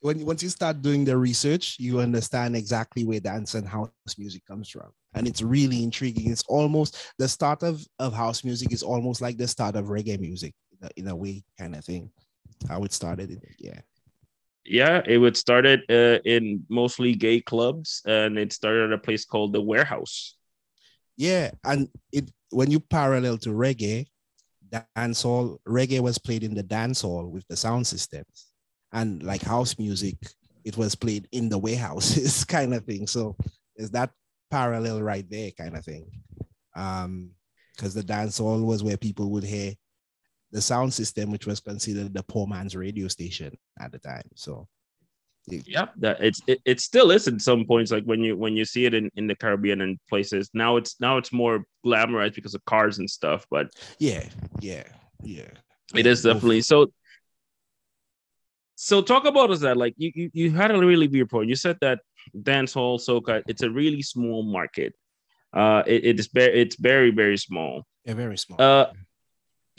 when 0.00 0.24
once 0.24 0.42
you 0.42 0.48
start 0.48 0.82
doing 0.82 1.04
the 1.04 1.16
research, 1.16 1.76
you 1.78 2.00
understand 2.00 2.56
exactly 2.56 3.04
where 3.04 3.20
dance 3.20 3.54
and 3.54 3.68
house 3.68 3.90
music 4.18 4.44
comes 4.46 4.68
from, 4.68 4.90
and 5.14 5.26
it's 5.26 5.42
really 5.42 5.82
intriguing. 5.82 6.30
It's 6.30 6.44
almost 6.48 7.12
the 7.18 7.28
start 7.28 7.62
of 7.62 7.86
of 7.98 8.12
house 8.12 8.44
music 8.44 8.72
is 8.72 8.82
almost 8.82 9.20
like 9.20 9.36
the 9.36 9.48
start 9.48 9.76
of 9.76 9.86
reggae 9.86 10.18
music 10.18 10.54
in 10.72 10.86
a, 10.86 10.90
in 10.96 11.08
a 11.08 11.16
way, 11.16 11.44
kind 11.58 11.74
of 11.74 11.84
thing. 11.84 12.10
How 12.68 12.82
it 12.84 12.92
started, 12.92 13.40
yeah 13.58 13.80
yeah, 14.64 15.02
it 15.06 15.18
would 15.18 15.36
started 15.36 15.82
uh, 15.90 16.20
in 16.24 16.64
mostly 16.68 17.14
gay 17.14 17.40
clubs, 17.40 18.02
and 18.04 18.38
it 18.38 18.52
started 18.52 18.84
at 18.84 18.92
a 18.92 18.98
place 18.98 19.24
called 19.24 19.52
the 19.52 19.60
Warehouse. 19.60 20.36
Yeah, 21.16 21.50
and 21.64 21.88
it 22.12 22.30
when 22.50 22.70
you 22.70 22.80
parallel 22.80 23.38
to 23.38 23.50
reggae, 23.50 24.06
dancehall 24.96 25.58
reggae 25.66 26.00
was 26.00 26.18
played 26.18 26.44
in 26.44 26.54
the 26.54 26.62
dance 26.62 27.02
hall 27.02 27.26
with 27.28 27.44
the 27.48 27.56
sound 27.56 27.86
systems, 27.86 28.49
and 28.92 29.22
like 29.22 29.42
house 29.42 29.78
music, 29.78 30.16
it 30.64 30.76
was 30.76 30.94
played 30.94 31.28
in 31.32 31.48
the 31.48 31.58
warehouses, 31.58 32.44
kind 32.56 32.74
of 32.74 32.84
thing. 32.84 33.06
So 33.06 33.36
is 33.76 33.90
that 33.90 34.10
parallel 34.50 35.02
right 35.02 35.28
there, 35.28 35.50
kind 35.52 35.76
of 35.76 35.84
thing. 35.84 36.10
Um, 36.74 37.30
because 37.76 37.94
the 37.94 38.02
dance 38.02 38.36
hall 38.36 38.60
was 38.60 38.82
where 38.82 38.98
people 38.98 39.30
would 39.30 39.44
hear 39.44 39.72
the 40.52 40.60
sound 40.60 40.92
system, 40.92 41.30
which 41.30 41.46
was 41.46 41.60
considered 41.60 42.12
the 42.12 42.22
poor 42.24 42.46
man's 42.46 42.76
radio 42.76 43.08
station 43.08 43.56
at 43.80 43.90
the 43.92 43.98
time. 43.98 44.28
So 44.34 44.68
yeah 45.46 45.86
that 45.96 46.18
it's 46.20 46.40
it, 46.46 46.60
it 46.64 46.80
still 46.80 47.10
is 47.10 47.26
in 47.26 47.38
some 47.38 47.64
points 47.64 47.90
like 47.90 48.04
when 48.04 48.20
you 48.20 48.36
when 48.36 48.56
you 48.56 48.64
see 48.64 48.84
it 48.84 48.94
in 48.94 49.10
in 49.16 49.26
the 49.26 49.34
caribbean 49.34 49.80
and 49.80 49.98
places 50.08 50.50
now 50.54 50.76
it's 50.76 51.00
now 51.00 51.16
it's 51.16 51.32
more 51.32 51.64
glamorized 51.84 52.34
because 52.34 52.54
of 52.54 52.64
cars 52.66 52.98
and 52.98 53.08
stuff 53.08 53.46
but 53.50 53.68
yeah 53.98 54.24
yeah 54.60 54.84
yeah 55.22 55.48
it 55.94 56.06
is 56.06 56.22
definitely 56.22 56.60
so 56.60 56.92
so 58.82 59.02
talk 59.02 59.26
about 59.26 59.50
us 59.50 59.60
that 59.60 59.76
like 59.76 59.94
you, 59.98 60.10
you 60.14 60.30
you 60.32 60.50
had 60.50 60.70
a 60.70 60.78
really 60.78 61.06
weird 61.06 61.28
point 61.28 61.48
you 61.48 61.54
said 61.54 61.76
that 61.82 62.00
dance 62.42 62.72
hall 62.72 62.98
soca 62.98 63.42
it's 63.46 63.62
a 63.62 63.70
really 63.70 64.00
small 64.00 64.42
market 64.42 64.94
uh 65.52 65.82
it, 65.86 66.04
it 66.04 66.20
is 66.20 66.28
very 66.28 66.62
it's 66.62 66.76
very 66.76 67.10
very 67.10 67.36
small 67.36 67.84
yeah 68.06 68.14
very 68.14 68.38
small 68.38 68.60
uh 68.60 68.86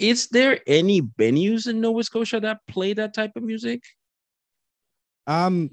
is 0.02 0.28
there 0.30 0.60
any 0.66 1.02
venues 1.02 1.68
in 1.68 1.80
Nova 1.80 2.04
Scotia 2.04 2.40
that 2.40 2.60
play 2.68 2.94
that 2.94 3.14
type 3.14 3.34
of 3.36 3.44
music? 3.44 3.84
Um, 5.28 5.70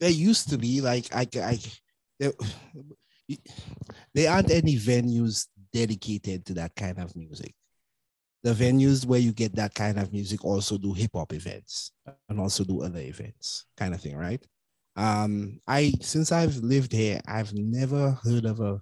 there 0.00 0.10
used 0.10 0.48
to 0.50 0.58
be 0.58 0.80
like 0.80 1.14
I, 1.14 1.26
I 1.36 1.58
there, 2.18 2.32
there 4.14 4.30
aren't 4.30 4.50
any 4.50 4.76
venues 4.76 5.48
dedicated 5.72 6.46
to 6.46 6.54
that 6.54 6.74
kind 6.74 6.98
of 6.98 7.14
music. 7.14 7.54
The 8.42 8.52
venues 8.52 9.06
where 9.06 9.20
you 9.20 9.32
get 9.32 9.54
that 9.54 9.74
kind 9.74 9.98
of 9.98 10.12
music 10.12 10.44
also 10.44 10.76
do 10.76 10.92
hip 10.92 11.12
hop 11.14 11.32
events 11.32 11.92
and 12.28 12.40
also 12.40 12.64
do 12.64 12.82
other 12.82 12.98
events, 12.98 13.66
kind 13.76 13.94
of 13.94 14.00
thing, 14.00 14.16
right? 14.16 14.44
Um, 14.96 15.60
I 15.66 15.92
since 16.00 16.32
I've 16.32 16.56
lived 16.56 16.92
here, 16.92 17.20
I've 17.26 17.52
never 17.54 18.18
heard 18.24 18.44
of 18.44 18.60
a 18.60 18.80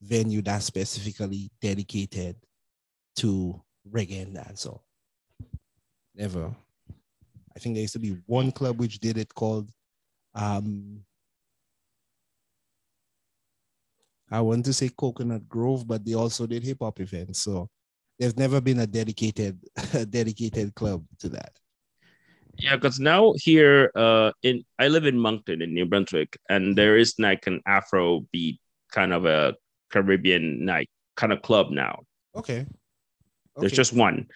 venue 0.00 0.42
that's 0.42 0.66
specifically 0.66 1.50
dedicated 1.60 2.36
to 3.16 3.60
reggae 3.90 4.22
and 4.22 4.36
dancehall. 4.36 4.80
Never. 6.14 6.54
I 7.56 7.58
think 7.58 7.74
there 7.74 7.82
used 7.82 7.94
to 7.94 7.98
be 7.98 8.18
one 8.26 8.52
club 8.52 8.78
which 8.78 9.00
did 9.00 9.18
it 9.18 9.34
called 9.34 9.70
um 10.34 11.00
I 14.30 14.40
want 14.42 14.66
to 14.66 14.74
say 14.74 14.90
Coconut 14.90 15.48
Grove, 15.48 15.86
but 15.86 16.04
they 16.04 16.12
also 16.14 16.46
did 16.46 16.62
hip 16.62 16.78
hop 16.82 17.00
events. 17.00 17.40
So 17.40 17.70
there's 18.18 18.36
never 18.36 18.60
been 18.60 18.80
a 18.80 18.86
dedicated 18.86 19.58
a 19.94 20.06
dedicated 20.06 20.74
club 20.74 21.04
to 21.20 21.28
that. 21.30 21.58
Yeah, 22.58 22.74
because 22.76 22.98
now 22.98 23.34
here 23.36 23.92
uh 23.94 24.32
in 24.42 24.64
I 24.78 24.88
live 24.88 25.06
in 25.06 25.18
Moncton 25.18 25.62
in 25.62 25.74
New 25.74 25.86
Brunswick, 25.86 26.38
and 26.48 26.76
there 26.76 26.96
is 26.96 27.14
like 27.18 27.46
an 27.46 27.62
Afro 27.66 28.26
beat 28.32 28.60
kind 28.92 29.12
of 29.12 29.26
a 29.26 29.54
Caribbean 29.90 30.64
night 30.64 30.90
kind 31.16 31.32
of 31.32 31.42
club 31.42 31.70
now. 31.70 32.00
Okay. 32.34 32.66
There's 33.56 33.72
just 33.72 33.92
one. 33.92 34.26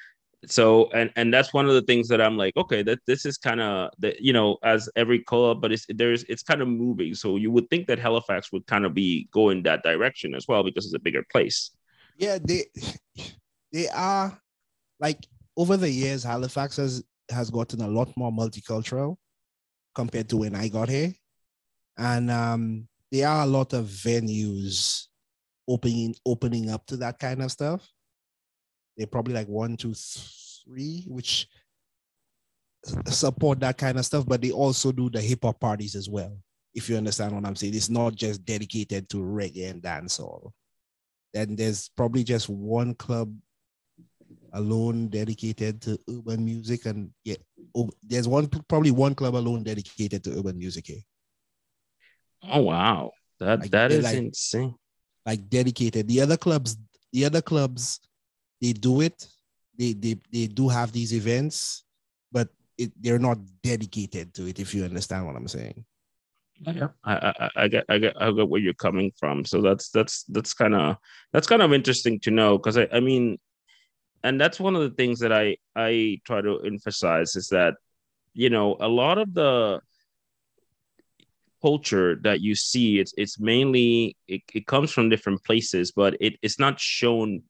so 0.47 0.91
and 0.93 1.13
and 1.17 1.33
that's 1.33 1.55
one 1.55 1.69
of 1.69 1.75
the 1.75 1.83
things 1.83 2.09
that 2.09 2.21
i'm 2.21 2.37
like 2.37 2.57
okay 2.57 2.83
that 2.83 2.99
this 3.07 3.25
is 3.27 3.39
kind 3.39 3.61
of 3.61 3.91
that 4.01 4.21
you 4.21 4.33
know 4.33 4.59
as 4.65 4.89
every 4.97 5.21
club 5.21 5.61
but 5.63 5.71
it's 5.73 5.87
there's 5.89 6.25
it's 6.25 6.43
kind 6.43 6.61
of 6.63 6.69
moving 6.69 7.15
so 7.15 7.37
you 7.37 7.51
would 7.53 7.69
think 7.71 7.87
that 7.87 7.99
halifax 7.99 8.51
would 8.53 8.67
kind 8.67 8.85
of 8.85 8.93
be 8.95 9.29
going 9.33 9.63
that 9.63 9.83
direction 9.85 10.35
as 10.35 10.47
well 10.49 10.63
because 10.65 10.85
it's 10.87 10.95
a 10.95 11.07
bigger 11.09 11.25
place 11.31 11.71
Yeah, 12.19 12.39
they 12.43 12.67
they 13.73 13.89
are 13.89 14.39
like 15.01 15.19
over 15.57 15.77
the 15.77 15.91
years, 15.91 16.25
Halifax 16.25 16.77
has 16.77 17.03
has 17.31 17.51
gotten 17.51 17.81
a 17.81 17.89
lot 17.89 18.15
more 18.17 18.31
multicultural 18.31 19.17
compared 19.95 20.29
to 20.29 20.37
when 20.39 20.55
I 20.55 20.69
got 20.69 20.89
here. 20.89 21.13
And 21.97 22.31
um 22.31 22.89
there 23.11 23.29
are 23.29 23.43
a 23.43 23.47
lot 23.47 23.73
of 23.73 23.87
venues 23.87 25.07
opening 25.69 26.15
opening 26.25 26.71
up 26.71 26.87
to 26.87 26.97
that 26.99 27.19
kind 27.19 27.43
of 27.43 27.51
stuff. 27.51 27.89
They're 28.97 29.07
probably 29.07 29.35
like 29.35 29.49
one, 29.49 29.77
two, 29.77 29.95
three, 29.95 31.07
which 31.09 31.49
support 33.07 33.61
that 33.61 33.79
kind 33.79 33.99
of 33.99 34.05
stuff, 34.05 34.27
but 34.27 34.43
they 34.43 34.51
also 34.51 34.93
do 34.93 35.09
the 35.09 35.21
hip 35.21 35.41
hop 35.45 35.61
parties 35.61 35.95
as 35.95 36.09
well. 36.09 36.37
If 36.75 36.89
you 36.89 36.97
understand 36.97 37.35
what 37.35 37.47
I'm 37.47 37.57
saying, 37.57 37.75
it's 37.75 37.89
not 37.89 38.15
just 38.15 38.45
dedicated 38.45 39.09
to 39.11 39.19
reggae 39.19 39.71
and 39.71 39.83
dancehall 39.83 40.53
then 41.33 41.57
there's 41.57 41.89
probably 41.97 42.25
just 42.25 42.49
one 42.49 42.95
club 42.95 43.35
alone 44.53 45.09
dedicated 45.09 45.81
to 45.81 45.99
urban 46.11 46.45
music 46.45 46.87
and 46.87 47.11
yeah 47.25 47.37
oh, 47.75 47.91
there's 48.03 48.29
one 48.29 48.47
probably 48.69 48.91
one 48.91 49.15
club 49.15 49.35
alone 49.35 49.63
dedicated 49.63 50.23
to 50.25 50.39
urban 50.39 50.59
music 50.59 50.87
here 50.87 51.03
oh 52.51 52.61
wow. 52.63 53.13
That 53.41 53.61
Like, 53.61 53.71
that 53.73 53.91
eh, 53.93 54.01
like- 54.01 54.17
insane. 54.17 54.75
like 55.27 55.49
dedicated. 55.49 56.07
The 56.09 56.21
other 56.21 56.37
clubs 56.37 56.77
the 57.13 57.25
other 57.25 57.43
clubs 57.43 58.01
they 58.61 58.73
do 58.73 59.01
it. 59.01 59.27
They 59.79 59.93
they, 59.95 60.17
they 60.33 60.47
do 60.47 60.69
have 60.69 60.93
these 60.93 61.13
events 61.15 61.85
but 62.31 62.49
it, 62.79 62.93
they're 63.01 63.19
not 63.19 63.39
dedicated 63.63 64.33
to 64.35 64.47
it 64.47 64.59
if 64.61 64.75
you 64.75 64.85
understand 64.85 65.27
what 65.27 65.37
i'm 65.37 65.49
saying. 65.49 65.85
Yeah 66.65 66.89
I, 67.05 67.15
I 67.15 67.51
i 67.65 67.69
get 67.69 67.85
i 67.89 67.99
get 67.99 68.15
i 68.21 68.31
get 68.31 68.49
where 68.49 68.61
you're 68.61 68.75
coming 68.87 69.13
from. 69.19 69.45
So 69.45 69.61
that's 69.63 69.89
that's 69.91 70.25
that's 70.25 70.53
kind 70.55 70.75
of 70.75 70.97
that's 71.33 71.47
kind 71.49 71.63
of 71.63 71.73
interesting 71.73 72.21
to 72.21 72.31
know 72.31 72.59
because 72.59 72.77
I, 72.79 72.87
I 72.93 73.01
mean 73.01 73.39
and 74.25 74.41
that's 74.41 74.61
one 74.61 74.75
of 74.77 74.83
the 74.83 74.91
things 74.91 75.19
that 75.21 75.33
i 75.33 75.57
i 75.77 76.19
try 76.25 76.41
to 76.41 76.59
emphasize 76.61 77.37
is 77.37 77.49
that 77.49 77.75
you 78.35 78.51
know 78.51 78.77
a 78.81 78.89
lot 78.89 79.19
of 79.19 79.33
the 79.35 79.81
culture 81.61 82.17
that 82.23 82.41
you 82.41 82.55
see 82.57 82.99
it's 82.99 83.15
it's 83.17 83.39
mainly 83.39 84.17
it, 84.27 84.43
it 84.53 84.67
comes 84.67 84.91
from 84.91 85.09
different 85.09 85.43
places 85.45 85.93
but 85.93 86.17
it, 86.21 86.35
it's 86.43 86.59
not 86.59 86.81
shown 86.81 87.41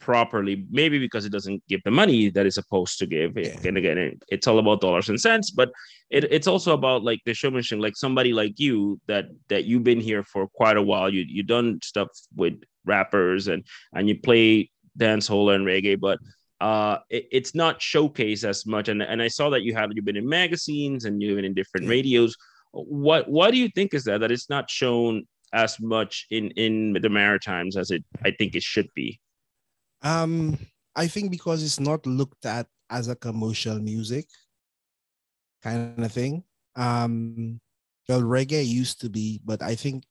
properly 0.00 0.66
maybe 0.70 0.98
because 0.98 1.24
it 1.24 1.32
doesn't 1.32 1.62
give 1.68 1.80
the 1.84 1.90
money 1.90 2.28
that 2.28 2.44
it's 2.44 2.56
supposed 2.56 2.98
to 2.98 3.06
give 3.06 3.36
Yeah. 3.36 3.56
and 3.64 3.78
again 3.78 4.18
it's 4.28 4.46
all 4.46 4.58
about 4.58 4.80
dollars 4.80 5.08
and 5.08 5.20
cents 5.20 5.50
but 5.50 5.70
it, 6.10 6.24
it's 6.24 6.46
also 6.46 6.74
about 6.74 7.02
like 7.02 7.20
the 7.24 7.32
showmanship 7.34 7.78
like 7.78 7.96
somebody 7.96 8.32
like 8.32 8.58
you 8.58 9.00
that 9.06 9.26
that 9.48 9.64
you've 9.64 9.84
been 9.84 10.00
here 10.00 10.22
for 10.24 10.48
quite 10.48 10.76
a 10.76 10.82
while 10.82 11.08
you 11.08 11.24
you 11.26 11.42
done 11.42 11.78
stuff 11.82 12.08
with 12.34 12.54
rappers 12.84 13.48
and 13.48 13.64
and 13.94 14.08
you 14.08 14.20
play 14.20 14.70
dancehall 14.96 15.54
and 15.54 15.66
reggae 15.66 15.98
but 15.98 16.18
uh 16.60 16.98
it, 17.10 17.26
it's 17.30 17.54
not 17.54 17.80
showcased 17.80 18.44
as 18.44 18.64
much. 18.66 18.88
And 18.88 19.02
and 19.02 19.20
i 19.20 19.28
saw 19.28 19.50
that 19.50 19.62
you 19.62 19.74
have 19.74 19.90
you've 19.92 20.04
been 20.04 20.16
in 20.16 20.28
magazines 20.28 21.04
and 21.04 21.22
you've 21.22 21.36
been 21.36 21.44
in 21.44 21.54
different 21.54 21.88
radios. 21.88 22.34
What 22.72 23.28
what 23.28 23.50
do 23.50 23.58
you 23.58 23.68
think 23.68 23.94
is 23.94 24.04
that 24.04 24.20
that 24.20 24.32
it's 24.32 24.50
not 24.50 24.70
shown 24.70 25.26
as 25.52 25.78
much 25.80 26.26
in 26.30 26.50
in 26.52 26.94
the 26.94 27.08
maritimes 27.08 27.76
as 27.76 27.90
it 27.90 28.04
i 28.24 28.30
think 28.30 28.54
it 28.54 28.62
should 28.62 28.88
be? 28.94 29.20
Um, 30.02 30.58
I 30.94 31.06
think 31.08 31.30
because 31.30 31.62
it's 31.62 31.80
not 31.80 32.06
looked 32.06 32.46
at 32.46 32.66
as 32.90 33.08
a 33.08 33.16
commercial 33.16 33.78
music 33.78 34.26
kind 35.62 36.02
of 36.04 36.12
thing. 36.12 36.44
Um, 36.76 37.60
well, 38.08 38.22
reggae 38.22 38.64
used 38.64 39.00
to 39.00 39.10
be, 39.10 39.40
but 39.44 39.62
I 39.62 39.74
think 39.74 40.04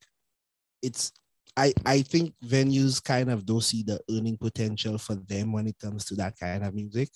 it's 0.81 1.11
I 1.57 1.73
I 1.85 2.01
think 2.01 2.33
venues 2.45 3.03
kind 3.03 3.31
of 3.31 3.45
don't 3.45 3.63
see 3.63 3.83
the 3.83 3.99
earning 4.09 4.37
potential 4.37 4.97
for 4.97 5.15
them 5.15 5.51
when 5.53 5.67
it 5.67 5.79
comes 5.79 6.05
to 6.05 6.15
that 6.15 6.37
kind 6.39 6.63
of 6.63 6.73
music 6.73 7.09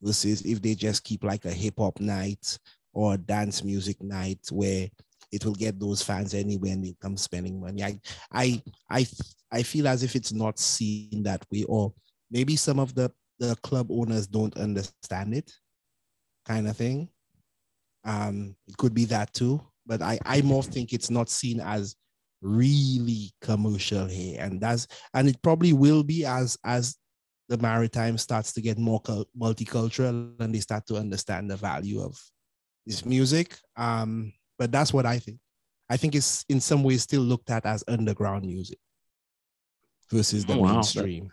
versus 0.00 0.42
if 0.42 0.60
they 0.62 0.74
just 0.74 1.04
keep 1.04 1.24
like 1.24 1.44
a 1.44 1.50
hip 1.50 1.74
hop 1.78 2.00
night 2.00 2.58
or 2.92 3.16
dance 3.16 3.64
music 3.64 4.02
night 4.02 4.40
where 4.50 4.88
it 5.32 5.44
will 5.44 5.54
get 5.54 5.80
those 5.80 6.02
fans 6.02 6.34
anywhere 6.34 6.72
and 6.72 6.84
they 6.84 6.94
come 7.00 7.16
spending 7.16 7.60
money. 7.60 7.82
I 7.82 8.00
I 8.30 8.62
I 8.90 9.06
I 9.50 9.62
feel 9.62 9.88
as 9.88 10.02
if 10.02 10.14
it's 10.14 10.32
not 10.32 10.58
seen 10.58 11.22
that 11.24 11.44
way, 11.50 11.64
or 11.64 11.92
maybe 12.30 12.56
some 12.56 12.78
of 12.78 12.94
the 12.94 13.10
the 13.38 13.56
club 13.56 13.88
owners 13.90 14.26
don't 14.26 14.56
understand 14.56 15.34
it, 15.34 15.50
kind 16.46 16.68
of 16.68 16.76
thing. 16.76 17.08
Um, 18.04 18.56
it 18.68 18.76
could 18.76 18.94
be 18.94 19.06
that 19.06 19.32
too, 19.32 19.60
but 19.86 20.02
I 20.02 20.18
I 20.24 20.42
more 20.42 20.62
think 20.62 20.92
it's 20.92 21.10
not 21.10 21.28
seen 21.30 21.60
as 21.60 21.96
really 22.42 23.32
commercial 23.40 24.06
here, 24.06 24.40
and 24.40 24.60
that's 24.60 24.86
and 25.14 25.28
it 25.28 25.40
probably 25.42 25.72
will 25.72 26.02
be 26.02 26.24
as 26.24 26.58
as 26.64 26.96
the 27.48 27.58
maritime 27.58 28.18
starts 28.18 28.52
to 28.52 28.60
get 28.60 28.78
more 28.78 29.00
multicultural 29.38 30.40
and 30.40 30.54
they 30.54 30.60
start 30.60 30.86
to 30.86 30.96
understand 30.96 31.50
the 31.50 31.56
value 31.56 32.00
of 32.00 32.18
this 32.86 33.04
music. 33.04 33.58
Um, 33.76 34.32
but 34.58 34.72
that's 34.72 34.92
what 34.92 35.06
I 35.06 35.18
think. 35.18 35.38
I 35.90 35.96
think 35.96 36.14
it's 36.14 36.44
in 36.48 36.60
some 36.60 36.82
ways 36.82 37.02
still 37.02 37.20
looked 37.20 37.50
at 37.50 37.66
as 37.66 37.84
underground 37.86 38.46
music 38.46 38.78
versus 40.10 40.46
the 40.46 40.54
Oh, 40.54 40.58
wow. 40.58 40.72
mainstream. 40.72 41.30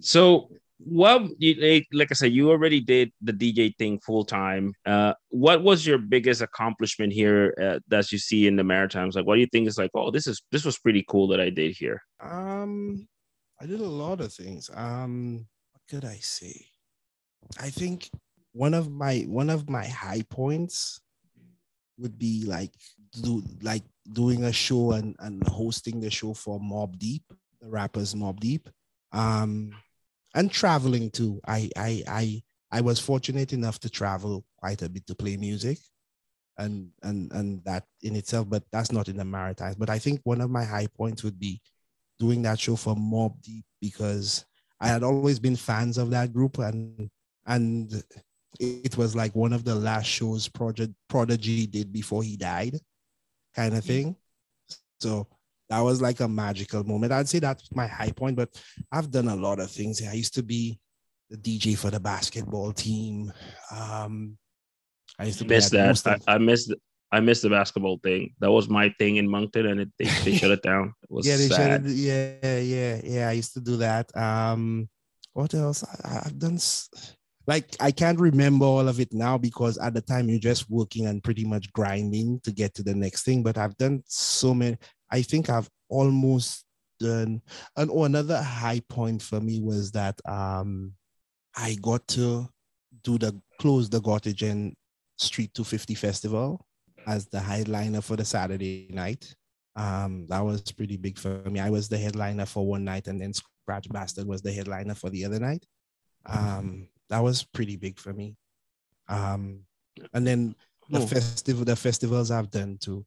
So, 0.00 0.50
what 0.84 1.22
you, 1.38 1.54
like, 1.54 1.86
like 1.92 2.08
I 2.10 2.14
said, 2.14 2.32
you 2.32 2.50
already 2.50 2.80
did 2.80 3.12
the 3.20 3.32
DJ 3.32 3.76
thing 3.76 4.00
full 4.00 4.24
time. 4.24 4.72
Uh, 4.86 5.14
what 5.28 5.62
was 5.62 5.86
your 5.86 5.98
biggest 5.98 6.40
accomplishment 6.40 7.12
here 7.12 7.54
uh, 7.60 7.80
that 7.88 8.10
you 8.12 8.18
see 8.18 8.46
in 8.46 8.56
the 8.56 8.64
Maritimes? 8.64 9.14
Like, 9.14 9.26
what 9.26 9.34
do 9.34 9.40
you 9.40 9.48
think 9.52 9.68
is 9.68 9.78
like, 9.78 9.90
oh, 9.94 10.10
this 10.10 10.26
is 10.26 10.42
this 10.50 10.64
was 10.64 10.78
pretty 10.78 11.04
cool 11.06 11.28
that 11.28 11.40
I 11.40 11.50
did 11.50 11.76
here. 11.76 12.02
Um, 12.20 13.06
I 13.60 13.66
did 13.66 13.80
a 13.80 13.84
lot 13.84 14.20
of 14.20 14.32
things. 14.32 14.70
Um, 14.72 15.46
what 15.72 15.82
could 15.88 16.08
I 16.08 16.16
say? 16.16 16.66
I 17.58 17.70
think 17.70 18.10
one 18.52 18.74
of 18.74 18.90
my 18.90 19.20
one 19.28 19.50
of 19.50 19.68
my 19.68 19.86
high 19.86 20.22
points 20.30 21.00
would 21.98 22.18
be 22.18 22.44
like 22.46 22.72
do 23.22 23.42
like 23.62 23.84
doing 24.12 24.44
a 24.44 24.52
show 24.52 24.92
and, 24.92 25.14
and 25.18 25.46
hosting 25.46 26.00
the 26.00 26.10
show 26.10 26.32
for 26.32 26.58
Mobb 26.58 26.98
Deep, 26.98 27.22
the 27.60 27.68
rappers 27.68 28.14
Mobb 28.14 28.40
Deep. 28.40 28.68
Um, 29.12 29.72
and 30.34 30.50
traveling 30.50 31.10
too. 31.10 31.40
I 31.46 31.70
I 31.76 32.02
I 32.06 32.42
I 32.72 32.80
was 32.80 32.98
fortunate 32.98 33.52
enough 33.52 33.80
to 33.80 33.90
travel 33.90 34.44
quite 34.58 34.82
a 34.82 34.88
bit 34.88 35.06
to 35.06 35.14
play 35.14 35.36
music. 35.36 35.78
And 36.58 36.90
and 37.02 37.32
and 37.32 37.64
that 37.64 37.84
in 38.02 38.16
itself, 38.16 38.48
but 38.50 38.64
that's 38.70 38.92
not 38.92 39.08
in 39.08 39.16
the 39.16 39.24
Maritimes. 39.24 39.76
But 39.76 39.88
I 39.88 39.98
think 39.98 40.20
one 40.24 40.42
of 40.42 40.50
my 40.50 40.64
high 40.64 40.88
points 40.88 41.24
would 41.24 41.38
be 41.38 41.60
doing 42.18 42.42
that 42.42 42.60
show 42.60 42.76
for 42.76 42.94
Mobb 42.94 43.40
Deep 43.42 43.64
because 43.80 44.44
I 44.78 44.88
had 44.88 45.02
always 45.02 45.38
been 45.38 45.56
fans 45.56 45.96
of 45.96 46.10
that 46.10 46.32
group 46.32 46.58
and 46.58 47.08
and 47.46 48.02
it 48.58 48.96
was 48.96 49.16
like 49.16 49.34
one 49.34 49.52
of 49.52 49.64
the 49.64 49.74
last 49.74 50.06
shows 50.06 50.48
Project 50.48 50.92
Prodigy 51.08 51.66
did 51.66 51.92
before 51.92 52.22
he 52.22 52.36
died, 52.36 52.78
kind 53.54 53.74
of 53.74 53.84
mm-hmm. 53.84 53.88
thing. 53.88 54.16
So 55.00 55.28
that 55.70 55.80
was 55.80 56.02
like 56.02 56.20
a 56.20 56.28
magical 56.28 56.84
moment. 56.84 57.12
I'd 57.12 57.28
say 57.28 57.38
that's 57.38 57.72
my 57.74 57.86
high 57.86 58.10
point, 58.10 58.36
but 58.36 58.50
I've 58.90 59.10
done 59.10 59.28
a 59.28 59.36
lot 59.36 59.60
of 59.60 59.70
things. 59.70 60.06
I 60.06 60.12
used 60.12 60.34
to 60.34 60.42
be 60.42 60.78
the 61.30 61.36
DJ 61.36 61.78
for 61.78 61.90
the 61.90 62.00
basketball 62.00 62.72
team. 62.72 63.32
Um, 63.74 64.36
I 65.18 65.26
used 65.26 65.38
to 65.38 65.44
be 65.44 65.54
Missed 65.54 65.72
that. 65.72 66.22
I, 66.26 66.34
I 66.34 66.38
missed. 66.38 66.74
I 67.12 67.20
missed 67.20 67.42
the 67.42 67.50
basketball 67.50 67.98
thing. 68.02 68.34
That 68.40 68.50
was 68.50 68.68
my 68.68 68.94
thing 68.98 69.16
in 69.16 69.28
Moncton, 69.28 69.66
and 69.66 69.80
it, 69.80 69.88
they, 69.98 70.04
they 70.24 70.36
shut 70.36 70.50
it 70.50 70.62
down. 70.62 70.92
It 71.02 71.10
was 71.10 71.26
yeah, 71.28 71.36
they 71.36 71.48
sad. 71.48 71.84
said, 71.84 71.92
yeah, 71.92 72.58
yeah, 72.58 73.00
yeah. 73.02 73.28
I 73.28 73.32
used 73.32 73.54
to 73.54 73.60
do 73.60 73.76
that. 73.78 74.16
Um, 74.16 74.88
what 75.32 75.54
else? 75.54 75.84
I, 76.04 76.22
I've 76.26 76.38
done 76.38 76.58
like 77.46 77.76
I 77.80 77.90
can't 77.90 78.20
remember 78.20 78.64
all 78.64 78.88
of 78.88 79.00
it 79.00 79.12
now 79.12 79.38
because 79.38 79.78
at 79.78 79.94
the 79.94 80.00
time 80.00 80.28
you're 80.28 80.38
just 80.38 80.70
working 80.70 81.06
and 81.06 81.22
pretty 81.22 81.44
much 81.44 81.72
grinding 81.72 82.40
to 82.44 82.52
get 82.52 82.74
to 82.74 82.82
the 82.82 82.94
next 82.94 83.24
thing. 83.24 83.42
But 83.42 83.58
I've 83.58 83.76
done 83.76 84.02
so 84.06 84.54
many. 84.54 84.76
I 85.10 85.22
think 85.22 85.48
I've 85.50 85.68
almost 85.88 86.64
done. 86.98 87.42
And 87.76 87.90
oh, 87.90 88.04
another 88.04 88.40
high 88.42 88.80
point 88.88 89.22
for 89.22 89.40
me 89.40 89.60
was 89.60 89.90
that 89.92 90.20
um, 90.26 90.92
I 91.56 91.76
got 91.80 92.06
to 92.08 92.48
do 93.02 93.18
the 93.18 93.40
close 93.58 93.88
the 93.88 94.00
Gottingen 94.00 94.74
Street 95.18 95.52
250 95.54 95.94
Festival 95.94 96.64
as 97.06 97.26
the 97.26 97.40
headliner 97.40 98.00
for 98.00 98.16
the 98.16 98.24
Saturday 98.24 98.88
night. 98.90 99.34
Um, 99.76 100.26
that 100.28 100.40
was 100.40 100.60
pretty 100.72 100.96
big 100.96 101.18
for 101.18 101.42
me. 101.50 101.60
I 101.60 101.70
was 101.70 101.88
the 101.88 101.96
headliner 101.98 102.44
for 102.46 102.66
one 102.66 102.84
night, 102.84 103.06
and 103.08 103.20
then 103.20 103.32
Scratch 103.32 103.88
Bastid 103.88 104.26
was 104.26 104.42
the 104.42 104.52
headliner 104.52 104.94
for 104.94 105.10
the 105.10 105.24
other 105.24 105.38
night. 105.38 105.64
Um, 106.26 106.88
that 107.08 107.20
was 107.20 107.42
pretty 107.44 107.76
big 107.76 107.98
for 107.98 108.12
me. 108.12 108.36
Um, 109.08 109.60
and 110.12 110.26
then 110.26 110.54
the 110.90 111.00
Oh. 111.00 111.06
festival, 111.06 111.64
the 111.64 111.76
festivals 111.76 112.30
I've 112.30 112.50
done 112.50 112.78
too. 112.78 113.06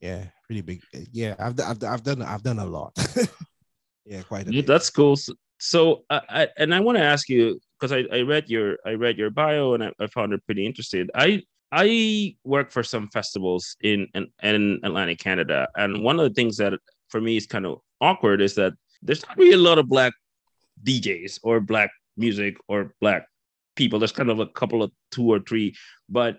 Yeah, 0.00 0.24
pretty 0.46 0.62
big. 0.62 0.82
Eh, 0.94 1.04
yeah, 1.12 1.34
I've 1.38 1.58
I've, 1.60 1.82
I've 1.84 2.02
done 2.02 2.22
I've 2.22 2.42
done 2.42 2.58
a 2.58 2.66
lot. 2.66 2.92
yeah, 4.06 4.22
quite 4.22 4.48
a 4.48 4.52
Yeah, 4.52 4.62
bit. 4.62 4.66
that's 4.66 4.90
cool. 4.90 5.16
So, 5.16 5.34
so 5.58 6.04
I, 6.08 6.20
I, 6.28 6.48
and 6.56 6.74
I 6.74 6.80
want 6.80 6.96
to 6.98 7.04
ask 7.04 7.28
you 7.28 7.60
because 7.78 7.92
I, 7.92 8.04
I 8.16 8.22
read 8.22 8.48
your 8.48 8.78
I 8.86 8.92
read 8.92 9.18
your 9.18 9.30
bio 9.30 9.74
and 9.74 9.84
I, 9.84 9.92
I 10.00 10.06
found 10.06 10.32
it 10.32 10.44
pretty 10.46 10.64
interesting. 10.64 11.08
I 11.14 11.42
I 11.72 12.34
work 12.44 12.70
for 12.72 12.82
some 12.82 13.08
festivals 13.08 13.76
in, 13.82 14.08
in 14.14 14.26
in 14.42 14.80
Atlantic 14.82 15.18
Canada, 15.18 15.68
and 15.76 16.02
one 16.02 16.18
of 16.18 16.24
the 16.28 16.34
things 16.34 16.56
that 16.56 16.72
for 17.10 17.20
me 17.20 17.36
is 17.36 17.46
kind 17.46 17.66
of 17.66 17.78
awkward 18.00 18.40
is 18.40 18.54
that 18.54 18.72
there's 19.02 19.26
not 19.26 19.36
really 19.36 19.52
a 19.54 19.58
lot 19.58 19.78
of 19.78 19.88
black 19.88 20.12
DJs 20.84 21.40
or 21.42 21.60
black 21.60 21.90
music 22.16 22.56
or 22.68 22.94
black 23.00 23.26
people. 23.76 23.98
There's 23.98 24.12
kind 24.12 24.30
of 24.30 24.40
a 24.40 24.46
couple 24.46 24.82
of 24.82 24.90
two 25.10 25.28
or 25.30 25.40
three, 25.40 25.74
but 26.08 26.38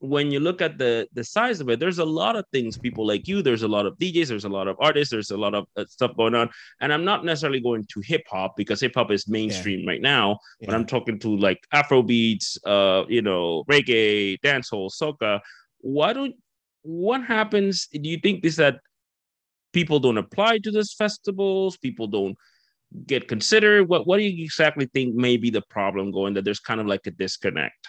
when 0.00 0.30
you 0.30 0.38
look 0.38 0.62
at 0.62 0.78
the 0.78 1.08
the 1.12 1.24
size 1.24 1.60
of 1.60 1.68
it, 1.68 1.80
there's 1.80 1.98
a 1.98 2.04
lot 2.04 2.36
of 2.36 2.44
things. 2.52 2.78
People 2.78 3.06
like 3.06 3.26
you. 3.26 3.42
There's 3.42 3.62
a 3.62 3.68
lot 3.68 3.86
of 3.86 3.98
DJs. 3.98 4.28
There's 4.28 4.44
a 4.44 4.48
lot 4.48 4.68
of 4.68 4.76
artists. 4.80 5.10
There's 5.10 5.32
a 5.32 5.36
lot 5.36 5.54
of 5.54 5.66
uh, 5.76 5.84
stuff 5.86 6.16
going 6.16 6.34
on. 6.34 6.50
And 6.80 6.92
I'm 6.92 7.04
not 7.04 7.24
necessarily 7.24 7.60
going 7.60 7.84
to 7.92 8.00
hip 8.00 8.22
hop 8.30 8.54
because 8.56 8.80
hip 8.80 8.92
hop 8.94 9.10
is 9.10 9.26
mainstream 9.28 9.80
yeah. 9.80 9.90
right 9.90 10.00
now. 10.00 10.38
Yeah. 10.60 10.66
But 10.66 10.74
I'm 10.76 10.86
talking 10.86 11.18
to 11.20 11.36
like 11.36 11.66
Afro 11.72 12.02
beats, 12.02 12.58
uh, 12.64 13.04
you 13.08 13.22
know, 13.22 13.64
reggae, 13.64 14.38
dancehall, 14.40 14.90
soca. 14.92 15.40
Why 15.80 16.12
don't 16.12 16.36
what 16.82 17.24
happens? 17.24 17.88
Do 17.92 18.08
you 18.08 18.18
think 18.18 18.44
is 18.44 18.56
that 18.56 18.78
people 19.72 19.98
don't 19.98 20.18
apply 20.18 20.58
to 20.58 20.70
these 20.70 20.94
festivals? 20.94 21.76
People 21.76 22.06
don't 22.06 22.36
get 23.06 23.26
considered. 23.26 23.88
What 23.88 24.06
what 24.06 24.18
do 24.18 24.22
you 24.22 24.44
exactly 24.44 24.88
think 24.94 25.16
may 25.16 25.36
be 25.36 25.50
the 25.50 25.62
problem 25.62 26.12
going 26.12 26.34
that 26.34 26.44
there's 26.44 26.60
kind 26.60 26.80
of 26.80 26.86
like 26.86 27.06
a 27.08 27.10
disconnect? 27.10 27.88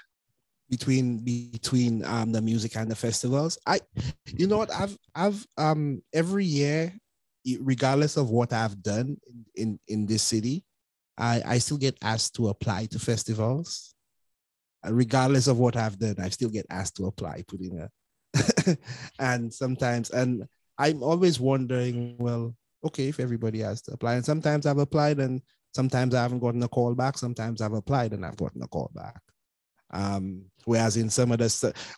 Between 0.69 1.19
between 1.19 2.03
um 2.05 2.31
the 2.31 2.41
music 2.41 2.75
and 2.75 2.89
the 2.89 2.95
festivals. 2.95 3.57
I 3.65 3.79
you 4.25 4.47
know 4.47 4.57
what 4.57 4.73
I've 4.73 4.97
I've 5.15 5.45
um 5.57 6.01
every 6.13 6.45
year, 6.45 6.93
regardless 7.59 8.17
of 8.17 8.29
what 8.29 8.53
I've 8.53 8.81
done 8.81 9.17
in 9.27 9.45
in, 9.55 9.79
in 9.87 10.05
this 10.05 10.23
city, 10.23 10.63
I 11.17 11.41
I 11.45 11.57
still 11.57 11.77
get 11.77 11.97
asked 12.01 12.35
to 12.35 12.49
apply 12.49 12.87
to 12.87 12.99
festivals. 12.99 13.93
Uh, 14.85 14.93
regardless 14.93 15.47
of 15.47 15.59
what 15.59 15.75
I've 15.75 15.99
done, 15.99 16.15
I 16.19 16.29
still 16.29 16.49
get 16.49 16.65
asked 16.69 16.95
to 16.97 17.05
apply, 17.07 17.43
putting 17.47 17.79
a 17.81 17.89
and 19.19 19.53
sometimes 19.53 20.09
and 20.11 20.47
I'm 20.77 21.03
always 21.03 21.39
wondering, 21.41 22.15
well, 22.19 22.55
okay, 22.85 23.09
if 23.09 23.19
everybody 23.19 23.59
has 23.59 23.81
to 23.83 23.91
apply. 23.91 24.15
And 24.15 24.25
sometimes 24.25 24.65
I've 24.65 24.77
applied 24.77 25.19
and 25.19 25.41
sometimes 25.75 26.15
I 26.15 26.21
haven't 26.21 26.39
gotten 26.39 26.63
a 26.63 26.69
call 26.69 26.95
back. 26.95 27.17
Sometimes 27.17 27.61
I've 27.61 27.73
applied 27.73 28.13
and 28.13 28.25
I've 28.25 28.37
gotten 28.37 28.61
a 28.61 28.67
call 28.67 28.89
back. 28.95 29.21
Um, 29.91 30.45
whereas 30.65 30.97
in 30.97 31.09
some 31.09 31.31
other, 31.31 31.49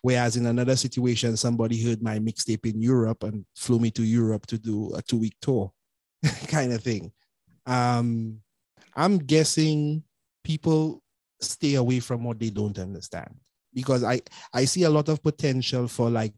whereas 0.01 0.37
in 0.37 0.45
another 0.45 0.75
situation, 0.75 1.35
somebody 1.37 1.81
heard 1.83 2.01
my 2.01 2.19
mixtape 2.19 2.65
in 2.65 2.81
Europe 2.81 3.23
and 3.23 3.45
flew 3.55 3.79
me 3.79 3.91
to 3.91 4.03
Europe 4.03 4.45
to 4.47 4.57
do 4.57 4.93
a 4.95 5.01
two 5.01 5.17
week 5.17 5.35
tour, 5.41 5.71
kind 6.47 6.71
of 6.73 6.81
thing. 6.81 7.11
Um, 7.65 8.39
I'm 8.95 9.17
guessing 9.17 10.03
people 10.43 11.01
stay 11.39 11.75
away 11.75 11.99
from 11.99 12.23
what 12.23 12.39
they 12.39 12.49
don't 12.49 12.77
understand 12.77 13.35
because 13.73 14.03
I 14.03 14.21
I 14.53 14.65
see 14.65 14.83
a 14.83 14.89
lot 14.89 15.09
of 15.09 15.23
potential 15.23 15.87
for 15.87 16.09
like 16.09 16.33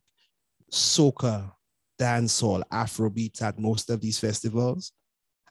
soca, 0.72 1.52
dancehall, 2.00 2.64
Afrobeats 2.72 3.42
at 3.42 3.60
most 3.60 3.90
of 3.90 4.02
these 4.02 4.20
festivals, 4.20 4.92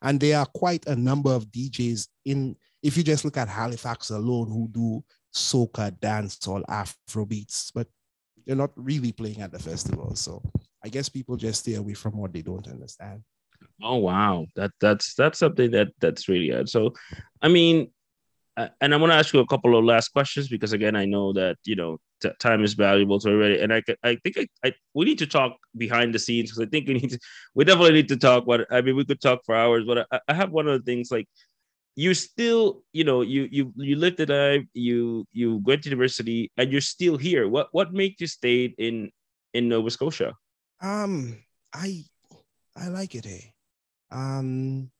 and 0.00 0.18
there 0.20 0.38
are 0.38 0.46
quite 0.46 0.86
a 0.86 0.96
number 0.96 1.32
of 1.32 1.46
DJs 1.46 2.08
in. 2.24 2.56
If 2.82 2.96
you 2.96 3.04
just 3.04 3.24
look 3.24 3.36
at 3.36 3.48
Halifax 3.48 4.10
alone, 4.10 4.48
who 4.48 4.68
do 4.68 5.04
soca, 5.34 5.90
dancehall, 5.90 6.62
Afro 6.68 7.24
beats, 7.26 7.70
but 7.74 7.86
they're 8.46 8.56
not 8.56 8.72
really 8.76 9.12
playing 9.12 9.40
at 9.40 9.52
the 9.52 9.58
festival. 9.58 10.14
So 10.14 10.42
I 10.84 10.88
guess 10.88 11.08
people 11.08 11.36
just 11.36 11.60
stay 11.60 11.74
away 11.74 11.94
from 11.94 12.16
what 12.16 12.32
they 12.32 12.42
don't 12.42 12.66
understand. 12.66 13.22
Oh 13.82 13.96
wow, 13.96 14.46
that 14.56 14.72
that's 14.80 15.14
that's 15.14 15.38
something 15.38 15.70
that 15.72 15.88
that's 16.00 16.28
really 16.28 16.48
good. 16.48 16.68
So, 16.68 16.94
I 17.40 17.48
mean, 17.48 17.90
uh, 18.56 18.68
and 18.80 18.92
I 18.92 18.96
want 18.96 19.12
to 19.12 19.16
ask 19.16 19.32
you 19.32 19.40
a 19.40 19.46
couple 19.46 19.76
of 19.76 19.84
last 19.84 20.08
questions 20.08 20.48
because 20.48 20.72
again, 20.72 20.96
I 20.96 21.04
know 21.04 21.32
that 21.32 21.56
you 21.64 21.76
know 21.76 21.98
t- 22.20 22.30
time 22.38 22.62
is 22.64 22.74
valuable 22.74 23.18
to 23.20 23.28
everybody, 23.28 23.60
and 23.60 23.72
I 23.72 23.82
I 24.02 24.16
think 24.16 24.38
I, 24.38 24.46
I 24.64 24.72
we 24.94 25.04
need 25.04 25.18
to 25.18 25.26
talk 25.26 25.56
behind 25.76 26.14
the 26.14 26.18
scenes 26.18 26.50
because 26.50 26.66
I 26.66 26.70
think 26.70 26.88
we 26.88 26.94
need 26.94 27.10
to 27.10 27.18
we 27.54 27.64
definitely 27.64 27.92
need 27.92 28.08
to 28.08 28.16
talk. 28.16 28.44
But 28.46 28.66
I 28.70 28.82
mean, 28.82 28.96
we 28.96 29.04
could 29.04 29.20
talk 29.20 29.40
for 29.46 29.54
hours, 29.54 29.84
but 29.86 30.06
I, 30.10 30.20
I 30.28 30.34
have 30.34 30.50
one 30.50 30.68
of 30.68 30.78
the 30.78 30.84
things 30.84 31.10
like 31.10 31.28
you 31.94 32.14
still 32.14 32.82
you 32.92 33.04
know 33.04 33.20
you 33.20 33.48
you 33.50 33.72
you 33.76 33.96
lived 33.96 34.20
it 34.20 34.30
life 34.30 34.64
you 34.72 35.26
you 35.32 35.60
went 35.64 35.82
to 35.82 35.90
university 35.90 36.50
and 36.56 36.72
you're 36.72 36.80
still 36.80 37.16
here. 37.16 37.48
What 37.48 37.68
what 37.72 37.92
made 37.92 38.20
you 38.20 38.26
stay 38.26 38.74
in 38.78 39.10
in 39.52 39.68
nova 39.68 39.90
scotia? 39.90 40.34
Um 40.80 41.36
i 41.74 42.04
i 42.76 42.88
like 42.88 43.14
it 43.14 43.24
here. 43.24 43.52
Um 44.10 44.90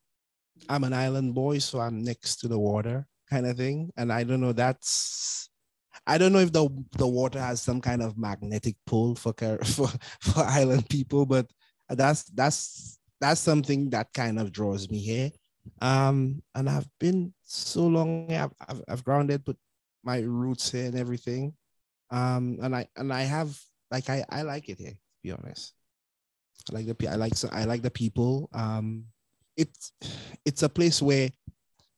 i'm 0.69 0.85
an 0.85 0.93
island 0.93 1.35
boy 1.35 1.59
so 1.59 1.81
i'm 1.81 2.05
next 2.05 2.37
to 2.37 2.49
the 2.49 2.59
water 2.59 3.07
kind 3.31 3.47
of 3.47 3.57
thing. 3.57 3.91
And 3.97 4.13
i 4.13 4.23
don't 4.23 4.41
know 4.41 4.53
that's 4.53 5.49
i 6.07 6.19
don't 6.19 6.33
know 6.33 6.41
if 6.41 6.53
the 6.53 6.69
the 6.99 7.07
water 7.07 7.41
has 7.41 7.63
some 7.63 7.81
kind 7.81 8.03
of 8.03 8.19
magnetic 8.19 8.77
pull 8.87 9.15
for 9.15 9.33
for 9.65 9.89
for 10.21 10.41
island 10.45 10.89
people 10.89 11.25
but 11.25 11.47
that's 11.89 12.25
that's 12.35 12.99
that's 13.21 13.41
something 13.41 13.91
that 13.91 14.13
kind 14.13 14.39
of 14.39 14.53
draws 14.53 14.91
me 14.91 14.99
here 14.99 15.31
um, 15.81 16.43
and 16.55 16.69
I've 16.69 16.89
been 16.99 17.33
so 17.43 17.87
long, 17.87 18.33
I've, 18.33 18.53
I've, 18.69 18.83
I've 18.89 19.05
grounded, 19.05 19.45
put 19.45 19.57
my 20.03 20.21
roots 20.21 20.71
here 20.71 20.87
and 20.87 20.99
everything. 20.99 21.55
Um, 22.11 22.59
and 22.63 22.75
I, 22.75 22.89
and 22.97 23.13
I 23.13 23.23
have, 23.23 23.59
like, 23.91 24.11
I, 24.11 24.25
I 24.29 24.43
like 24.43 24.69
it 24.69 24.79
here, 24.79 24.91
to 24.91 24.97
be 25.23 25.33
honest. 25.33 25.75
I 26.71 26.75
like 26.75 26.87
the, 26.87 27.09
I 27.09 27.15
like, 27.17 27.35
so 27.35 27.49
I 27.53 27.65
like 27.65 27.83
the 27.83 27.91
people. 27.91 28.49
Um, 28.53 29.05
it's, 29.57 29.93
it's 30.45 30.63
a 30.63 30.69
place 30.69 31.01
where, 31.01 31.31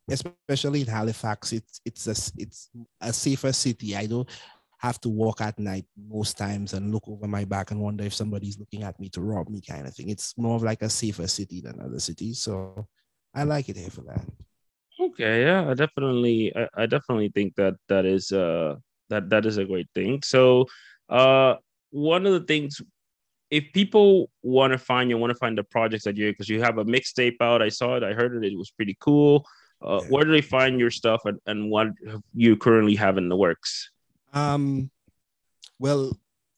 especially 0.09 0.83
in 0.83 0.87
Halifax, 0.87 1.53
it's, 1.53 1.81
it's 1.85 2.07
a, 2.07 2.33
it's 2.41 2.71
a 3.01 3.13
safer 3.13 3.53
city. 3.53 3.97
I 3.97 4.07
don't, 4.07 4.29
have 4.85 5.01
to 5.01 5.09
walk 5.09 5.41
at 5.41 5.59
night 5.59 5.87
most 5.97 6.37
times 6.37 6.75
and 6.75 6.93
look 6.93 7.09
over 7.09 7.27
my 7.27 7.43
back 7.43 7.71
and 7.71 7.81
wonder 7.81 8.05
if 8.05 8.13
somebody's 8.13 8.59
looking 8.59 8.83
at 8.83 9.01
me 9.01 9.09
to 9.09 9.23
rob 9.23 9.49
me 9.49 9.59
kind 9.67 9.87
of 9.87 9.95
thing. 9.95 10.11
It's 10.11 10.37
more 10.37 10.57
of 10.57 10.63
like 10.63 10.83
a 10.83 10.91
safer 10.91 11.27
city 11.27 11.63
than 11.63 11.81
other 11.81 11.99
cities. 11.99 12.43
So 12.43 12.87
I 13.35 13.43
like 13.43 13.69
it 13.69 13.77
here 13.77 13.91
for 13.91 14.03
that. 14.03 14.25
Okay, 15.01 15.43
yeah, 15.43 15.69
I 15.69 15.75
definitely, 15.75 16.55
I, 16.57 16.69
I 16.77 16.87
definitely 16.87 17.31
think 17.35 17.57
that 17.57 17.75
that 17.89 18.05
is 18.05 18.31
uh 18.31 18.77
that 19.11 19.29
that 19.31 19.45
is 19.45 19.57
a 19.59 19.65
great 19.65 19.89
thing. 19.95 20.23
So, 20.23 20.67
uh, 21.09 21.57
one 21.91 22.27
of 22.27 22.33
the 22.33 22.41
things, 22.41 22.81
if 23.51 23.65
people 23.73 24.31
want 24.43 24.73
to 24.73 24.79
find 24.79 25.11
you, 25.11 25.19
want 25.19 25.33
to 25.33 25.39
find 25.39 25.59
the 25.59 25.65
projects 25.65 26.05
that 26.05 26.17
you 26.17 26.31
because 26.31 26.49
you 26.49 26.63
have 26.63 26.79
a 26.79 26.85
mixtape 26.85 27.37
out, 27.41 27.61
I 27.61 27.69
saw 27.69 27.97
it, 27.97 28.05
I 28.05 28.13
heard 28.13 28.37
it, 28.37 28.53
it 28.53 28.57
was 28.57 28.71
pretty 28.71 28.97
cool. 29.01 29.45
Uh, 29.83 30.01
yeah. 30.03 30.09
Where 30.09 30.25
do 30.25 30.31
they 30.31 30.41
find 30.41 30.79
your 30.79 30.91
stuff 30.91 31.23
and, 31.25 31.39
and 31.47 31.71
what 31.71 31.89
you 32.33 32.57
currently 32.57 32.95
have 32.95 33.19
in 33.19 33.29
the 33.29 33.37
works? 33.37 33.91
Um, 34.33 34.91
well, 35.79 36.17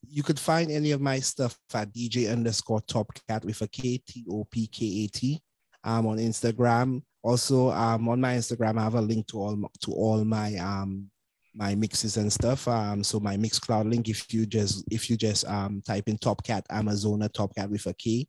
you 0.09 0.23
could 0.23 0.39
find 0.39 0.71
any 0.71 0.93
of 0.93 1.01
my 1.01 1.19
stuff 1.19 1.59
at 1.75 1.93
DJ 1.93 2.31
underscore 2.31 2.83
Top 2.83 3.11
Kat 3.29 3.45
with 3.45 3.61
a 3.63 3.69
K 3.69 3.99
T 4.07 4.25
O 4.31 4.45
P 4.45 4.67
K 4.67 5.05
A 5.05 5.07
T 5.09 5.43
um, 5.87 6.07
on 6.07 6.19
Instagram. 6.19 7.03
Also, 7.23 7.71
um, 7.71 8.09
on 8.09 8.21
my 8.21 8.35
Instagram, 8.35 8.79
I 8.79 8.85
have 8.85 8.95
a 8.95 9.01
link 9.01 9.27
to 9.29 9.39
all 9.39 9.71
to 9.81 9.93
all 9.93 10.25
my 10.25 10.55
um, 10.57 11.11
my 11.55 11.75
mixes 11.75 12.19
and 12.19 12.31
stuff. 12.31 12.69
Um, 12.69 13.03
so 13.03 13.19
my 13.19 13.37
Mixcloud 13.37 13.91
link, 13.91 14.09
if 14.09 14.33
you 14.33 14.45
just 14.45 14.85
if 14.91 15.09
you 15.09 15.17
just 15.17 15.47
um, 15.47 15.83
type 15.85 16.09
in 16.09 16.19
Top 16.19 16.45
Kat 16.45 16.67
Amazona, 16.71 17.33
Top 17.33 17.55
Kat 17.55 17.71
with 17.71 17.87
a 17.87 17.95
K, 17.95 18.29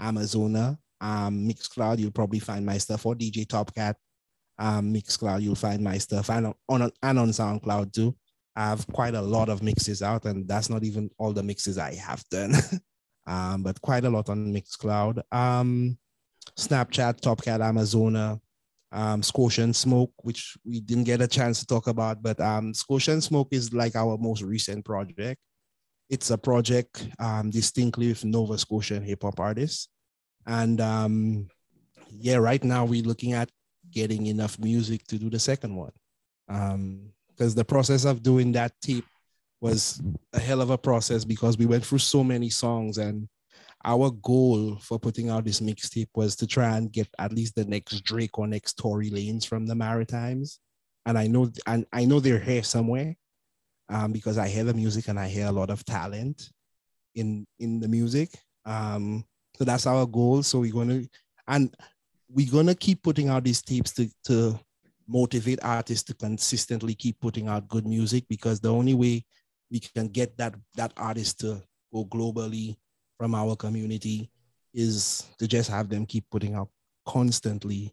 Amazona, 0.00 0.76
um, 1.00 1.48
Mixcloud, 1.48 1.98
you'll 1.98 2.10
probably 2.10 2.40
find 2.40 2.66
my 2.66 2.78
stuff. 2.78 3.06
Or 3.06 3.14
DJ 3.14 3.48
Top 3.48 3.72
Kat, 3.74 3.96
um, 4.58 4.92
Mixcloud, 4.92 5.42
you'll 5.42 5.54
find 5.54 5.82
my 5.82 5.98
stuff, 5.98 6.30
and 6.30 6.52
on 6.68 6.90
and 7.02 7.18
on 7.18 7.28
SoundCloud 7.28 7.92
too. 7.92 8.16
I 8.56 8.68
have 8.68 8.86
quite 8.88 9.14
a 9.14 9.22
lot 9.22 9.48
of 9.48 9.62
mixes 9.62 10.00
out, 10.02 10.26
and 10.26 10.46
that's 10.46 10.70
not 10.70 10.84
even 10.84 11.10
all 11.18 11.32
the 11.32 11.42
mixes 11.42 11.76
I 11.78 11.94
have 11.94 12.24
done. 12.30 12.54
um, 13.26 13.62
but 13.62 13.80
quite 13.80 14.04
a 14.04 14.10
lot 14.10 14.28
on 14.28 14.52
Mixcloud. 14.52 15.22
Um, 15.32 15.98
Snapchat, 16.58 17.20
Top 17.20 17.42
Kat, 17.42 17.60
Amazona, 17.60 18.40
um, 18.92 19.22
Scotian 19.22 19.72
Smoke, 19.72 20.12
which 20.22 20.56
we 20.64 20.80
didn't 20.80 21.04
get 21.04 21.20
a 21.20 21.26
chance 21.26 21.58
to 21.60 21.66
talk 21.66 21.88
about, 21.88 22.22
but 22.22 22.40
um, 22.40 22.72
Scotian 22.72 23.20
Smoke 23.20 23.48
is 23.50 23.72
like 23.72 23.96
our 23.96 24.16
most 24.16 24.42
recent 24.42 24.84
project. 24.84 25.40
It's 26.08 26.30
a 26.30 26.38
project 26.38 27.08
um, 27.18 27.50
distinctly 27.50 28.08
with 28.08 28.24
Nova 28.24 28.56
Scotian 28.56 29.02
hip 29.02 29.22
hop 29.22 29.40
artists. 29.40 29.88
And 30.46 30.80
um, 30.80 31.48
yeah, 32.10 32.36
right 32.36 32.62
now 32.62 32.84
we're 32.84 33.02
looking 33.02 33.32
at 33.32 33.50
getting 33.90 34.26
enough 34.26 34.58
music 34.58 35.04
to 35.08 35.18
do 35.18 35.28
the 35.28 35.38
second 35.38 35.74
one. 35.74 35.92
Um, 36.48 37.10
because 37.28 37.54
um, 37.54 37.56
the 37.56 37.64
process 37.64 38.04
of 38.04 38.22
doing 38.22 38.52
that 38.52 38.72
tape 38.80 39.06
was 39.60 40.00
a 40.32 40.38
hell 40.38 40.60
of 40.60 40.70
a 40.70 40.78
process 40.78 41.24
because 41.24 41.58
we 41.58 41.66
went 41.66 41.84
through 41.84 41.98
so 41.98 42.22
many 42.22 42.50
songs 42.50 42.98
and 42.98 43.28
our 43.84 44.10
goal 44.10 44.76
for 44.80 44.98
putting 44.98 45.28
out 45.30 45.44
this 45.44 45.60
mixtape 45.60 46.08
was 46.14 46.36
to 46.36 46.46
try 46.46 46.76
and 46.76 46.92
get 46.92 47.08
at 47.18 47.32
least 47.32 47.54
the 47.54 47.64
next 47.64 48.00
Drake 48.02 48.38
or 48.38 48.46
next 48.46 48.78
Tory 48.78 49.10
Lanez 49.10 49.46
from 49.46 49.66
the 49.66 49.74
Maritimes. 49.74 50.58
And 51.06 51.18
I 51.18 51.26
know 51.26 51.50
and 51.66 51.84
I 51.92 52.04
know 52.06 52.20
they're 52.20 52.38
here 52.38 52.62
somewhere 52.62 53.14
um, 53.90 54.12
because 54.12 54.38
I 54.38 54.48
hear 54.48 54.64
the 54.64 54.74
music 54.74 55.08
and 55.08 55.18
I 55.18 55.28
hear 55.28 55.46
a 55.46 55.52
lot 55.52 55.70
of 55.70 55.84
talent 55.84 56.50
in 57.14 57.46
in 57.58 57.80
the 57.80 57.88
music. 57.88 58.30
Um, 58.64 59.24
so 59.56 59.64
that's 59.64 59.86
our 59.86 60.06
goal. 60.06 60.42
So 60.42 60.60
we're 60.60 60.72
gonna 60.72 61.02
and 61.46 61.74
we're 62.28 62.50
gonna 62.50 62.74
keep 62.74 63.02
putting 63.02 63.28
out 63.28 63.44
these 63.44 63.62
tapes 63.62 63.92
to 63.92 64.08
to 64.24 64.58
motivate 65.06 65.58
artists 65.62 66.04
to 66.04 66.14
consistently 66.14 66.94
keep 66.94 67.20
putting 67.20 67.48
out 67.48 67.68
good 67.68 67.86
music 67.86 68.24
because 68.28 68.60
the 68.60 68.72
only 68.72 68.94
way 68.94 69.22
we 69.70 69.78
can 69.78 70.08
get 70.08 70.36
that 70.38 70.54
that 70.76 70.92
artist 70.96 71.40
to 71.40 71.62
go 71.92 72.06
globally 72.06 72.76
from 73.18 73.34
our 73.34 73.56
community 73.56 74.30
is 74.72 75.26
to 75.38 75.46
just 75.46 75.70
have 75.70 75.88
them 75.88 76.06
keep 76.06 76.24
putting 76.30 76.54
out 76.54 76.68
constantly 77.06 77.92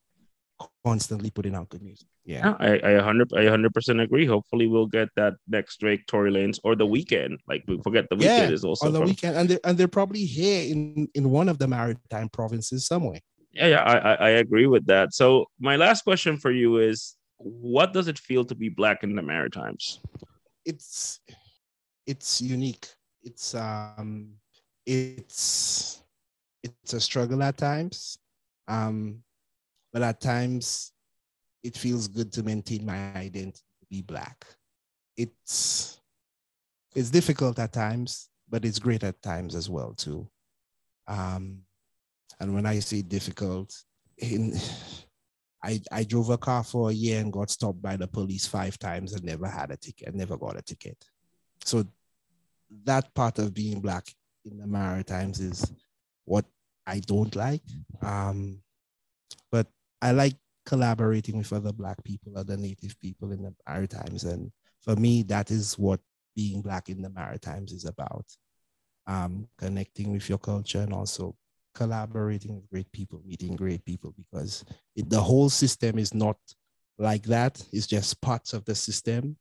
constantly 0.86 1.30
putting 1.30 1.55
out 1.55 1.69
good 1.69 1.82
music. 1.82 2.07
Yeah, 2.24 2.55
I, 2.59 2.78
I 2.78 2.95
100 2.95 3.34
I 3.34 3.45
100% 3.45 4.03
agree. 4.03 4.26
Hopefully 4.26 4.67
we'll 4.67 4.86
get 4.86 5.09
that 5.15 5.34
next 5.47 5.80
Drake 5.80 6.05
Tory 6.05 6.32
Lanez 6.32 6.59
or 6.63 6.76
the 6.76 6.86
Weeknd. 6.86 7.38
like 7.47 7.63
we 7.67 7.80
forget 7.82 8.07
the 8.09 8.15
Weeknd 8.15 8.47
yeah, 8.47 8.49
is 8.49 8.63
also 8.63 8.88
on 8.88 8.93
the 8.93 8.99
from... 8.99 9.09
Weeknd 9.09 9.36
and 9.36 9.49
they're, 9.49 9.59
and 9.63 9.78
they're 9.78 9.88
probably 9.88 10.26
here 10.26 10.72
in 10.72 11.07
in 11.15 11.32
one 11.32 11.49
of 11.49 11.57
the 11.57 11.67
maritime 11.67 12.30
provinces 12.30 12.86
somewhere. 12.86 13.19
Yeah 13.51 13.67
yeah 13.67 13.82
I, 13.84 14.13
I 14.13 14.30
agree 14.30 14.67
with 14.67 14.86
that. 14.86 15.13
So 15.13 15.45
my 15.59 15.76
last 15.78 16.03
question 16.03 16.38
for 16.38 16.51
you 16.51 16.78
is 16.78 17.15
what 17.38 17.91
does 17.91 18.07
it 18.07 18.19
feel 18.19 18.45
to 18.45 18.55
be 18.55 18.69
black 18.69 19.03
in 19.03 19.15
the 19.15 19.24
maritimes? 19.24 19.99
It's 20.63 21.19
it's 22.05 22.39
unique. 22.39 22.88
It's 23.24 23.55
um 23.55 24.36
it's 24.86 26.04
it's 26.64 26.94
a 26.94 27.00
struggle 27.00 27.42
at 27.44 27.58
times 27.58 28.18
um 28.68 29.22
but 29.94 30.02
at 30.02 30.22
times 30.22 30.92
it 31.64 31.78
feels 31.78 32.08
good 32.08 32.32
to 32.32 32.44
maintain 32.44 32.86
my 32.86 33.14
identity 33.16 33.64
to 33.80 33.86
be 33.90 34.02
black 34.02 34.46
it's 35.18 36.00
it's 36.96 37.10
difficult 37.10 37.60
at 37.60 37.74
times 37.74 38.30
but 38.50 38.66
it's 38.66 38.80
great 38.80 39.04
at 39.04 39.22
times 39.22 39.56
as 39.56 39.70
well 39.70 39.94
too 39.94 40.28
um 41.08 41.60
and 42.40 42.54
when 42.54 42.66
i 42.66 42.80
say 42.80 43.02
difficult 43.02 43.74
in 44.18 44.54
I, 45.64 45.80
I 45.92 46.04
drove 46.04 46.30
a 46.30 46.40
car 46.40 46.64
for 46.64 46.90
a 46.90 46.94
year 46.94 47.20
and 47.20 47.32
got 47.32 47.52
stopped 47.52 47.82
by 47.82 47.96
the 47.96 48.08
police 48.08 48.48
five 48.48 48.80
times 48.80 49.14
and 49.14 49.24
never 49.24 49.48
had 49.48 49.70
a 49.70 49.78
ticket, 49.78 50.16
never 50.16 50.36
got 50.36 50.58
a 50.58 50.62
ticket. 50.64 50.98
So 51.64 51.86
that 52.84 53.14
part 53.14 53.38
of 53.38 53.54
being 53.54 53.80
black 53.80 54.08
in 54.46 54.58
the 54.58 54.68
Maritimes 54.68 55.39
is 55.39 55.72
what 56.26 56.46
I 56.88 57.00
don't 57.00 57.36
like. 57.36 57.64
Um, 58.02 58.60
but 59.52 59.68
I 60.02 60.12
like 60.12 60.36
collaborating 60.66 61.38
with 61.38 61.54
other 61.54 61.72
black 61.72 62.04
people, 62.04 62.38
other 62.38 62.58
native 62.58 63.00
people 63.00 63.32
in 63.32 63.42
the 63.44 63.54
Maritimes. 63.68 64.24
And 64.24 64.52
for 64.82 64.96
me, 64.96 65.24
that 65.24 65.52
is 65.52 65.78
what 65.78 66.00
being 66.36 66.62
black 66.62 66.89
in 66.89 67.02
the 67.02 67.10
Maritimes 67.10 67.72
is 67.72 67.86
about. 67.86 68.26
Um, 69.08 69.48
connecting 69.58 70.12
with 70.12 70.30
your 70.30 70.38
culture 70.38 70.80
and 70.82 70.94
also 70.94 71.36
collaborating 71.74 72.56
with 72.56 72.70
great 72.70 72.92
people, 72.92 73.22
meeting 73.26 73.56
great 73.56 73.84
people, 73.84 74.14
because 74.16 74.64
it, 74.96 75.10
the 75.10 75.20
whole 75.20 75.50
system 75.50 75.98
is 75.98 76.14
not 76.14 76.38
like 76.98 77.24
that. 77.24 77.64
It's 77.74 77.88
just 77.88 78.22
parts 78.22 78.54
of 78.54 78.64
the 78.66 78.76
system. 78.76 79.38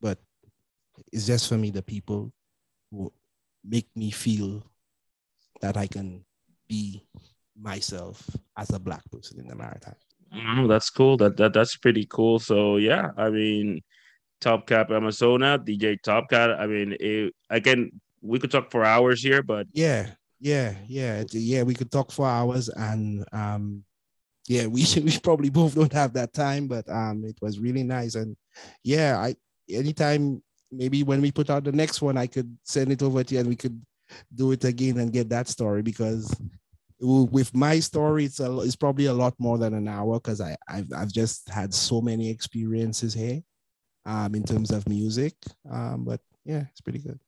But 0.00 0.18
it's 1.12 1.26
just 1.26 1.48
for 1.48 1.56
me 1.56 1.70
the 1.70 1.82
people 1.82 2.32
who 2.90 3.12
make 3.66 3.88
me 3.96 4.10
feel 4.10 4.62
that 5.60 5.76
I 5.76 5.86
can 5.86 6.24
be 6.68 7.02
myself 7.58 8.28
as 8.56 8.70
a 8.70 8.78
black 8.78 9.02
person 9.10 9.40
in 9.40 9.48
the 9.48 9.56
maritime. 9.56 9.96
That's 10.68 10.90
cool. 10.90 11.16
That, 11.16 11.36
that 11.36 11.52
that's 11.52 11.76
pretty 11.76 12.06
cool. 12.10 12.38
So 12.38 12.76
yeah, 12.76 13.10
I 13.16 13.30
mean, 13.30 13.82
Top 14.40 14.66
Kat 14.66 14.88
Amazona, 14.90 15.58
DJ 15.58 16.00
Top 16.02 16.28
Kat. 16.28 16.50
I 16.50 16.66
mean, 16.66 16.96
it, 16.98 17.32
again, 17.48 17.90
we 18.20 18.38
could 18.38 18.50
talk 18.50 18.70
for 18.70 18.84
hours 18.84 19.22
here, 19.22 19.42
but 19.42 19.66
yeah, 19.72 20.10
yeah, 20.40 20.74
yeah, 20.86 21.24
yeah. 21.30 21.62
We 21.62 21.74
could 21.74 21.90
talk 21.90 22.10
for 22.10 22.26
hours, 22.26 22.68
and 22.68 23.24
um, 23.32 23.84
yeah, 24.48 24.66
we 24.66 24.84
we 25.02 25.18
probably 25.18 25.50
both 25.50 25.74
don't 25.74 25.92
have 25.92 26.12
that 26.14 26.32
time, 26.32 26.66
but 26.66 26.88
um, 26.90 27.24
it 27.24 27.36
was 27.40 27.58
really 27.58 27.84
nice, 27.84 28.14
and 28.14 28.36
yeah, 28.82 29.18
I 29.18 29.36
anytime 29.70 30.42
maybe 30.70 31.02
when 31.02 31.20
we 31.20 31.32
put 31.32 31.50
out 31.50 31.64
the 31.64 31.72
next 31.72 32.02
one, 32.02 32.16
I 32.16 32.26
could 32.26 32.56
send 32.64 32.92
it 32.92 33.02
over 33.02 33.22
to 33.22 33.34
you, 33.34 33.40
and 33.40 33.48
we 33.48 33.56
could 33.56 33.80
do 34.34 34.52
it 34.52 34.64
again 34.64 34.98
and 34.98 35.12
get 35.12 35.28
that 35.30 35.48
story 35.48 35.82
because 35.82 36.34
with 37.00 37.54
my 37.54 37.78
story, 37.80 38.24
it's 38.24 38.40
a, 38.40 38.60
it's 38.60 38.76
probably 38.76 39.06
a 39.06 39.12
lot 39.12 39.34
more 39.38 39.58
than 39.58 39.74
an 39.74 39.88
hour 39.88 40.14
because 40.14 40.40
I 40.40 40.56
I've, 40.68 40.88
I've 40.96 41.12
just 41.12 41.48
had 41.48 41.74
so 41.74 42.00
many 42.00 42.30
experiences 42.30 43.12
here, 43.12 43.42
um, 44.06 44.34
in 44.34 44.44
terms 44.44 44.70
of 44.70 44.88
music. 44.88 45.34
Um, 45.70 46.04
but 46.04 46.20
yeah, 46.44 46.64
it's 46.70 46.80
pretty 46.80 47.00
good. 47.00 47.18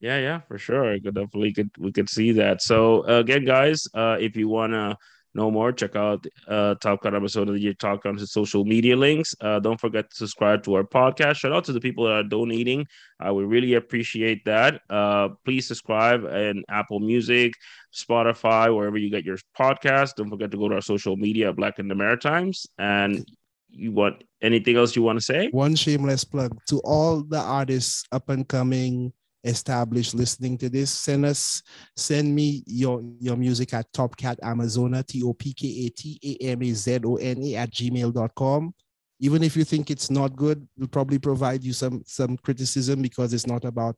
Yeah, 0.00 0.18
yeah, 0.18 0.40
for 0.40 0.58
sure. 0.58 0.92
I 0.92 1.00
could 1.00 1.14
definitely 1.14 1.52
could 1.54 1.70
we 1.78 1.92
could 1.92 2.10
see 2.10 2.32
that. 2.32 2.60
So 2.60 3.08
uh, 3.08 3.20
again, 3.20 3.44
guys, 3.44 3.86
uh, 3.94 4.18
if 4.20 4.36
you 4.36 4.48
wanna 4.48 4.98
know 5.34 5.50
more, 5.50 5.72
check 5.72 5.96
out 5.96 6.26
uh, 6.48 6.74
Top 6.76 7.02
Cut 7.02 7.14
episode 7.14 7.48
of 7.48 7.54
the 7.54 7.60
year 7.60 7.74
Talk 7.74 8.06
on 8.06 8.18
social 8.18 8.64
media 8.64 8.96
links. 8.96 9.34
Uh, 9.40 9.60
don't 9.60 9.80
forget 9.80 10.10
to 10.10 10.16
subscribe 10.16 10.62
to 10.64 10.74
our 10.74 10.84
podcast. 10.84 11.36
Shout 11.36 11.52
out 11.52 11.64
to 11.64 11.72
the 11.72 11.80
people 11.80 12.04
that 12.04 12.12
are 12.12 12.22
donating. 12.22 12.86
Uh, 13.24 13.34
we 13.34 13.44
really 13.44 13.74
appreciate 13.74 14.44
that. 14.44 14.80
Uh, 14.88 15.30
please 15.44 15.66
subscribe 15.66 16.24
and 16.24 16.64
Apple 16.68 17.00
Music, 17.00 17.52
Spotify, 17.92 18.74
wherever 18.74 18.96
you 18.96 19.10
get 19.10 19.24
your 19.24 19.38
podcast. 19.58 20.14
Don't 20.16 20.30
forget 20.30 20.50
to 20.50 20.56
go 20.56 20.68
to 20.68 20.76
our 20.76 20.80
social 20.80 21.16
media, 21.16 21.52
Black 21.52 21.78
in 21.78 21.88
the 21.88 21.94
Maritimes. 21.94 22.66
And 22.78 23.26
you 23.70 23.92
want 23.92 24.22
anything 24.40 24.76
else 24.76 24.94
you 24.94 25.02
want 25.02 25.18
to 25.18 25.24
say? 25.24 25.48
One 25.50 25.74
shameless 25.74 26.24
plug 26.24 26.56
to 26.66 26.78
all 26.80 27.22
the 27.22 27.40
artists 27.40 28.04
up 28.12 28.28
and 28.28 28.46
coming 28.46 29.12
established 29.44 30.14
listening 30.14 30.56
to 30.58 30.68
this, 30.68 30.90
send 30.90 31.24
us, 31.26 31.62
send 31.96 32.34
me 32.34 32.64
your, 32.66 33.02
your 33.20 33.36
music 33.36 33.72
at 33.74 33.92
Topkat 33.92 34.40
Amazona, 34.40 35.06
T-O-P-K-A-T-A-M-A-Z-O-N-A 35.06 37.56
at 37.56 37.70
gmail.com. 37.70 38.74
Even 39.20 39.42
if 39.42 39.56
you 39.56 39.64
think 39.64 39.90
it's 39.90 40.10
not 40.10 40.34
good, 40.34 40.66
we'll 40.76 40.88
probably 40.88 41.18
provide 41.18 41.62
you 41.62 41.72
some 41.72 42.02
some 42.04 42.36
criticism 42.38 43.00
because 43.00 43.32
it's 43.32 43.46
not 43.46 43.64
about 43.64 43.96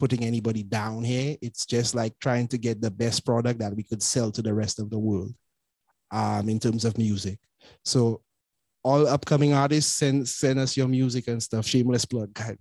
putting 0.00 0.24
anybody 0.24 0.62
down 0.62 1.04
here. 1.04 1.36
It's 1.42 1.66
just 1.66 1.94
like 1.94 2.18
trying 2.20 2.48
to 2.48 2.58
get 2.58 2.80
the 2.80 2.90
best 2.90 3.26
product 3.26 3.60
that 3.60 3.76
we 3.76 3.82
could 3.82 4.02
sell 4.02 4.30
to 4.32 4.40
the 4.40 4.54
rest 4.54 4.80
of 4.80 4.88
the 4.88 4.98
world 4.98 5.34
um, 6.10 6.48
in 6.48 6.58
terms 6.58 6.86
of 6.86 6.96
music. 6.96 7.38
So 7.84 8.22
all 8.82 9.06
upcoming 9.06 9.52
artists 9.52 9.94
send 9.94 10.26
send 10.26 10.58
us 10.58 10.74
your 10.76 10.88
music 10.88 11.28
and 11.28 11.42
stuff. 11.42 11.66
Shameless 11.66 12.06
plug, 12.06 12.32
guys 12.32 12.56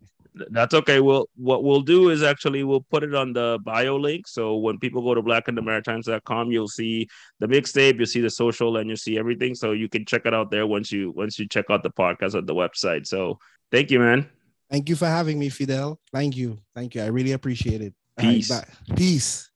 that's 0.49 0.73
okay. 0.73 0.99
We'll 0.99 1.29
what 1.35 1.63
we'll 1.63 1.81
do 1.81 2.09
is 2.09 2.23
actually 2.23 2.63
we'll 2.63 2.85
put 2.91 3.03
it 3.03 3.15
on 3.15 3.33
the 3.33 3.59
bio 3.63 3.95
link. 3.95 4.27
So 4.27 4.57
when 4.57 4.77
people 4.79 5.01
go 5.01 5.13
to 5.13 5.21
blackinthemaritimes.com, 5.21 6.51
you'll 6.51 6.67
see 6.67 7.07
the 7.39 7.47
mixtape, 7.47 7.97
you'll 7.97 8.05
see 8.05 8.21
the 8.21 8.29
social, 8.29 8.77
and 8.77 8.89
you'll 8.89 8.97
see 8.97 9.17
everything. 9.17 9.55
So 9.55 9.71
you 9.71 9.89
can 9.89 10.05
check 10.05 10.25
it 10.25 10.33
out 10.33 10.51
there 10.51 10.67
once 10.67 10.91
you 10.91 11.11
once 11.11 11.39
you 11.39 11.47
check 11.47 11.65
out 11.69 11.83
the 11.83 11.91
podcast 11.91 12.35
on 12.35 12.45
the 12.45 12.55
website. 12.55 13.07
So 13.07 13.39
thank 13.71 13.91
you, 13.91 13.99
man. 13.99 14.29
Thank 14.69 14.89
you 14.89 14.95
for 14.95 15.07
having 15.07 15.37
me, 15.37 15.49
Fidel. 15.49 15.99
Thank 16.11 16.35
you. 16.35 16.57
Thank 16.73 16.95
you. 16.95 17.03
I 17.03 17.07
really 17.07 17.33
appreciate 17.33 17.81
it. 17.81 17.93
Peace. 18.17 18.49
Right, 18.49 18.65
Peace. 18.95 19.49